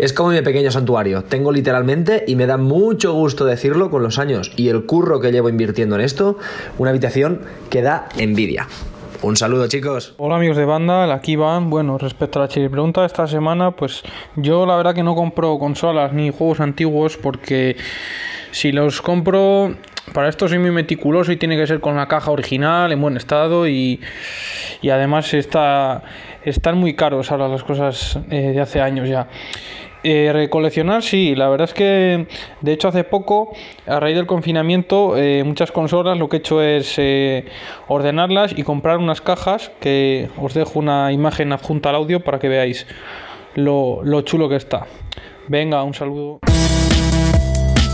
[0.03, 4.19] Es como mi pequeño santuario, tengo literalmente, y me da mucho gusto decirlo con los
[4.19, 6.39] años y el curro que llevo invirtiendo en esto,
[6.77, 8.67] una habitación que da envidia.
[9.23, 10.15] Un saludo, chicos.
[10.17, 11.71] Hola, amigos de banda, aquí van.
[11.71, 14.03] Bueno, respecto a la chile pregunta esta semana, pues
[14.35, 17.77] yo la verdad que no compro consolas ni juegos antiguos porque
[18.51, 19.77] si los compro
[20.13, 23.17] para esto soy muy meticuloso y tiene que ser con la caja original, en buen
[23.17, 24.01] estado y,
[24.81, 26.03] y además está,
[26.45, 29.29] están muy caros ahora las cosas eh, de hace años ya.
[30.05, 32.27] Eh, recoleccionar, sí, la verdad es que
[32.61, 33.53] de hecho hace poco,
[33.87, 37.45] a raíz del confinamiento, eh, muchas consolas lo que he hecho es eh,
[37.87, 42.49] ordenarlas y comprar unas cajas que os dejo una imagen adjunta al audio para que
[42.49, 42.87] veáis
[43.55, 44.87] lo, lo chulo que está.
[45.47, 46.41] Venga, un saludo.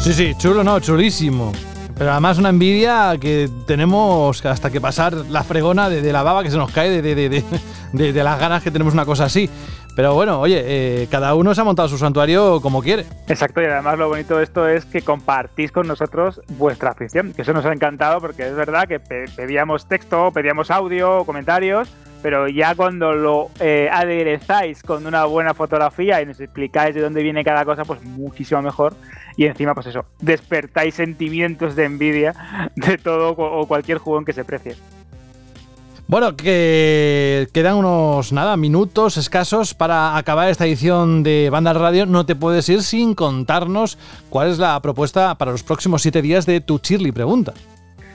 [0.02, 1.52] Sí, sí, chulo, no, chulísimo.
[1.98, 6.51] Pero además una envidia que tenemos hasta que pasar la fregona de, la baba que
[6.51, 7.43] se nos cae de, de,
[7.93, 9.51] de, las ganas que tenemos una cosa así.
[9.98, 13.04] Pero bueno, oye, eh, cada uno se ha montado su santuario como quiere.
[13.26, 17.42] Exacto, y además lo bonito de esto es que compartís con nosotros vuestra afición, que
[17.42, 21.88] eso nos ha encantado porque es verdad que pedíamos texto, pedíamos audio, comentarios,
[22.22, 27.24] pero ya cuando lo eh, aderezáis con una buena fotografía y nos explicáis de dónde
[27.24, 28.94] viene cada cosa, pues muchísimo mejor.
[29.36, 34.44] Y encima, pues eso, despertáis sentimientos de envidia de todo o cualquier jugón que se
[34.44, 34.76] precie.
[36.09, 42.06] Bueno, que quedan unos nada, minutos escasos para acabar esta edición de Banda Radio.
[42.06, 43.98] No te puedes ir sin contarnos
[44.30, 47.52] cuál es la propuesta para los próximos siete días de tu Chirly Pregunta.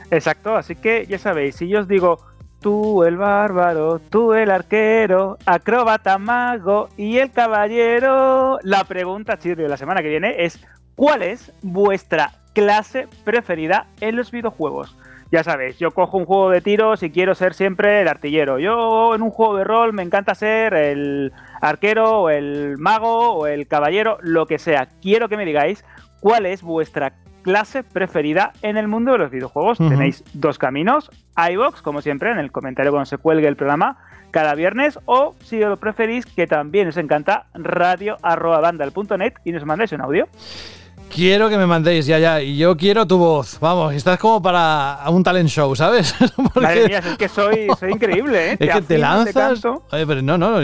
[0.10, 2.18] Exacto, así que ya sabéis, si yo os digo
[2.62, 9.70] tú el bárbaro, tú el arquero, acróbata mago y el caballero, la pregunta Chirly de
[9.70, 10.60] la semana que viene es
[10.96, 14.96] ¿cuál es vuestra clase preferida en los videojuegos?
[15.34, 18.60] Ya sabéis, yo cojo un juego de tiros y quiero ser siempre el artillero.
[18.60, 23.48] Yo en un juego de rol me encanta ser el arquero o el mago o
[23.48, 24.90] el caballero, lo que sea.
[25.02, 25.84] Quiero que me digáis
[26.20, 29.80] cuál es vuestra clase preferida en el mundo de los videojuegos.
[29.80, 33.98] Tenéis dos caminos, iBox, como siempre, en el comentario cuando se cuelgue el programa
[34.30, 40.02] cada viernes, o si lo preferís, que también os encanta, radio.bandal.net y nos mandáis un
[40.02, 40.28] audio.
[41.14, 42.42] Quiero que me mandéis ya, ya.
[42.42, 43.58] Y yo quiero tu voz.
[43.60, 46.16] Vamos, estás como para un talent show, ¿sabes?
[46.56, 48.58] Madre mía, es que soy, soy increíble, ¿eh?
[48.60, 49.64] Es que te lanzas.
[49.92, 50.60] Oye, pero no, no,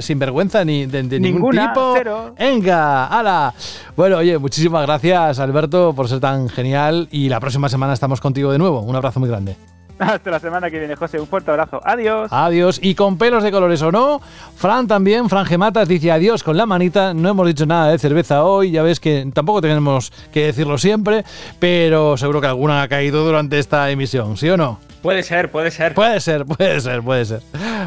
[0.00, 1.94] sin vergüenza ni de, ningún tipo.
[1.96, 2.34] Cero.
[2.38, 3.54] Venga, hala.
[3.96, 7.08] Bueno, oye, muchísimas gracias, Alberto, por ser tan genial.
[7.10, 8.80] Y la próxima semana estamos contigo de nuevo.
[8.80, 9.56] Un abrazo muy grande.
[9.98, 11.20] Hasta la semana que viene, José.
[11.20, 11.80] Un fuerte abrazo.
[11.84, 12.28] Adiós.
[12.32, 12.78] Adiós.
[12.82, 14.20] Y con pelos de colores o no,
[14.56, 17.14] Fran también, Fran Gematas, dice adiós con la manita.
[17.14, 18.70] No hemos dicho nada de cerveza hoy.
[18.70, 21.24] Ya ves que tampoco tenemos que decirlo siempre,
[21.58, 24.87] pero seguro que alguna ha caído durante esta emisión, ¿sí o no?
[25.08, 25.94] Puede ser, puede ser.
[25.94, 27.40] Puede ser, puede ser, puede ser.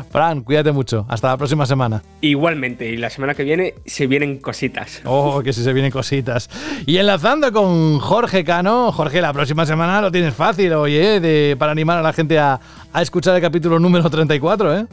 [0.09, 1.05] Fran, cuídate mucho.
[1.07, 2.01] Hasta la próxima semana.
[2.21, 5.03] Igualmente, y la semana que viene se vienen cositas.
[5.05, 6.49] Oh, que sí se vienen cositas.
[6.87, 11.73] Y enlazando con Jorge Cano, Jorge, la próxima semana lo tienes fácil, oye, de, para
[11.73, 12.59] animar a la gente a,
[12.91, 14.87] a escuchar el capítulo número 34, ¿eh?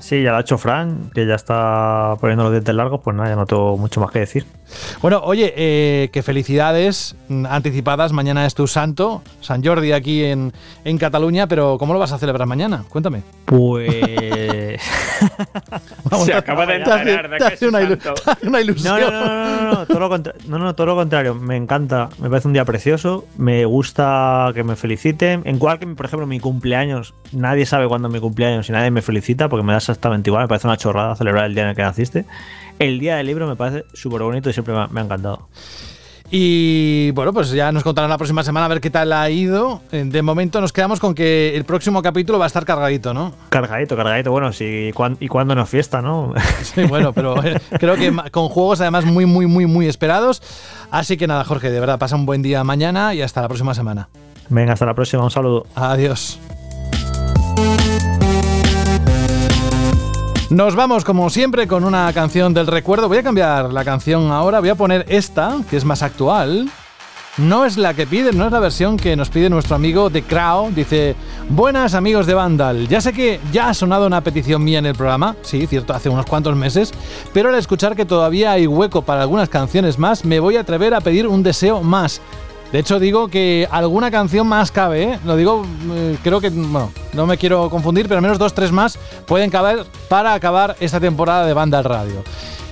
[0.00, 3.28] Sí, ya lo ha hecho Fran, que ya está poniendo los dientes largos, pues nada,
[3.28, 4.46] ya no tengo mucho más que decir.
[5.02, 7.16] Bueno, oye, eh, que felicidades
[7.48, 8.12] anticipadas.
[8.12, 10.52] Mañana es tu santo, San Jordi, aquí en,
[10.84, 12.84] en Cataluña, pero ¿cómo lo vas a celebrar mañana?
[12.88, 13.22] Cuéntame.
[13.44, 13.90] Pues.
[16.24, 17.80] Se acaba de enterar de que es una,
[18.42, 19.00] una, ilusión.
[19.00, 20.18] No, no, no, no, no, todo lo
[20.48, 21.34] no, no, todo lo contrario.
[21.34, 23.26] Me encanta, me parece un día precioso.
[23.36, 25.42] Me gusta que me feliciten.
[25.44, 28.90] En cual que, por ejemplo, mi cumpleaños, nadie sabe cuándo es mi cumpleaños y nadie
[28.90, 30.44] me felicita porque me da exactamente igual.
[30.44, 32.24] Me parece una chorrada celebrar el día en el que naciste.
[32.78, 35.48] El día del libro me parece súper bonito y siempre me ha, encantado.
[36.32, 39.80] Y bueno, pues ya nos contarán la próxima semana a ver qué tal ha ido.
[39.90, 43.32] Eh, de momento nos quedamos con que el próximo capítulo va a estar cargadito, ¿no?
[43.48, 44.30] Cargadito, cargadito.
[44.30, 46.32] Bueno, sí, y cuando no fiesta, ¿no?
[46.62, 50.40] Sí, bueno, pero eh, creo que con juegos además muy, muy, muy, muy esperados.
[50.90, 53.74] Así que nada, Jorge, de verdad, pasa un buen día mañana y hasta la próxima
[53.74, 54.08] semana.
[54.48, 55.24] Venga, hasta la próxima.
[55.24, 55.66] Un saludo.
[55.74, 56.38] Adiós.
[60.50, 63.06] Nos vamos como siempre con una canción del recuerdo.
[63.06, 66.68] Voy a cambiar la canción ahora, voy a poner esta, que es más actual.
[67.36, 70.24] No es la que pide, no es la versión que nos pide nuestro amigo The
[70.24, 70.72] Crow.
[70.72, 71.14] Dice,
[71.48, 72.88] buenas amigos de Vandal.
[72.88, 76.08] Ya sé que ya ha sonado una petición mía en el programa, sí, cierto, hace
[76.08, 76.92] unos cuantos meses,
[77.32, 80.94] pero al escuchar que todavía hay hueco para algunas canciones más, me voy a atrever
[80.94, 82.20] a pedir un deseo más.
[82.72, 85.18] De hecho, digo que alguna canción más cabe, ¿eh?
[85.24, 88.70] Lo digo, eh, creo que, bueno, no me quiero confundir, pero al menos dos, tres
[88.70, 92.22] más pueden caber para acabar esta temporada de Banda al Radio.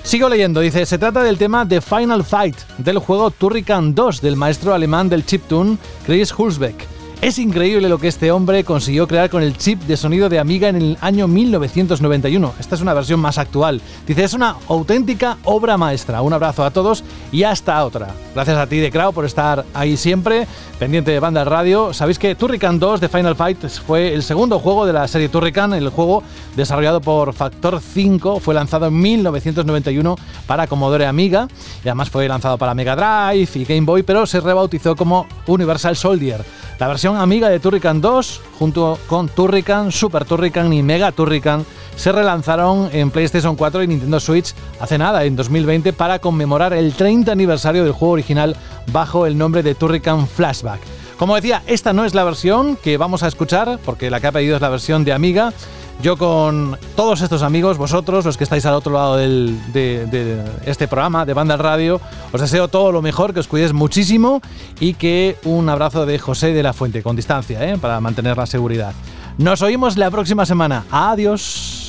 [0.03, 4.37] Sigo leyendo, dice, se trata del tema The Final Fight del juego Turrican 2 del
[4.37, 6.98] maestro alemán del chiptune Chris Hulsbeck.
[7.21, 10.69] Es increíble lo que este hombre consiguió crear con el chip de sonido de Amiga
[10.69, 12.53] en el año 1991.
[12.57, 13.81] Esta es una versión más actual.
[14.07, 16.21] Dice, es una auténtica obra maestra.
[16.21, 18.15] Un abrazo a todos y hasta otra.
[18.33, 20.47] Gracias a ti, de Crow, por estar ahí siempre,
[20.79, 21.93] pendiente de banda radio.
[21.93, 25.73] Sabéis que Turrican 2 de Final Fight fue el segundo juego de la serie Turrican.
[25.73, 26.23] El juego
[26.55, 30.15] desarrollado por Factor 5 fue lanzado en 1991
[30.47, 31.49] para Commodore Amiga
[31.83, 35.97] y además fue lanzado para Mega Drive y Game Boy, pero se rebautizó como Universal
[35.97, 36.45] Soldier.
[36.79, 41.65] La versión amiga de Turrican 2, junto con Turrican, Super Turrican y Mega Turrican,
[41.95, 46.93] se relanzaron en PlayStation 4 y Nintendo Switch hace nada, en 2020, para conmemorar el
[46.93, 48.55] 30 aniversario del juego original
[48.91, 50.79] bajo el nombre de Turrican Flashback.
[51.17, 54.31] Como decía, esta no es la versión que vamos a escuchar, porque la que ha
[54.31, 55.51] pedido es la versión de Amiga,
[56.01, 61.25] yo con todos estos amigos, vosotros, los que estáis al otro lado de, este programa,
[61.25, 61.99] de Banda Radio,
[62.31, 64.41] os deseo todo lo mejor, que os cuidéis muchísimo
[64.79, 67.77] y que un abrazo de José de la Fuente, con distancia, ¿eh?
[67.77, 68.93] para mantener la seguridad.
[69.37, 70.85] Nos oímos la próxima semana.
[70.89, 71.88] Adiós.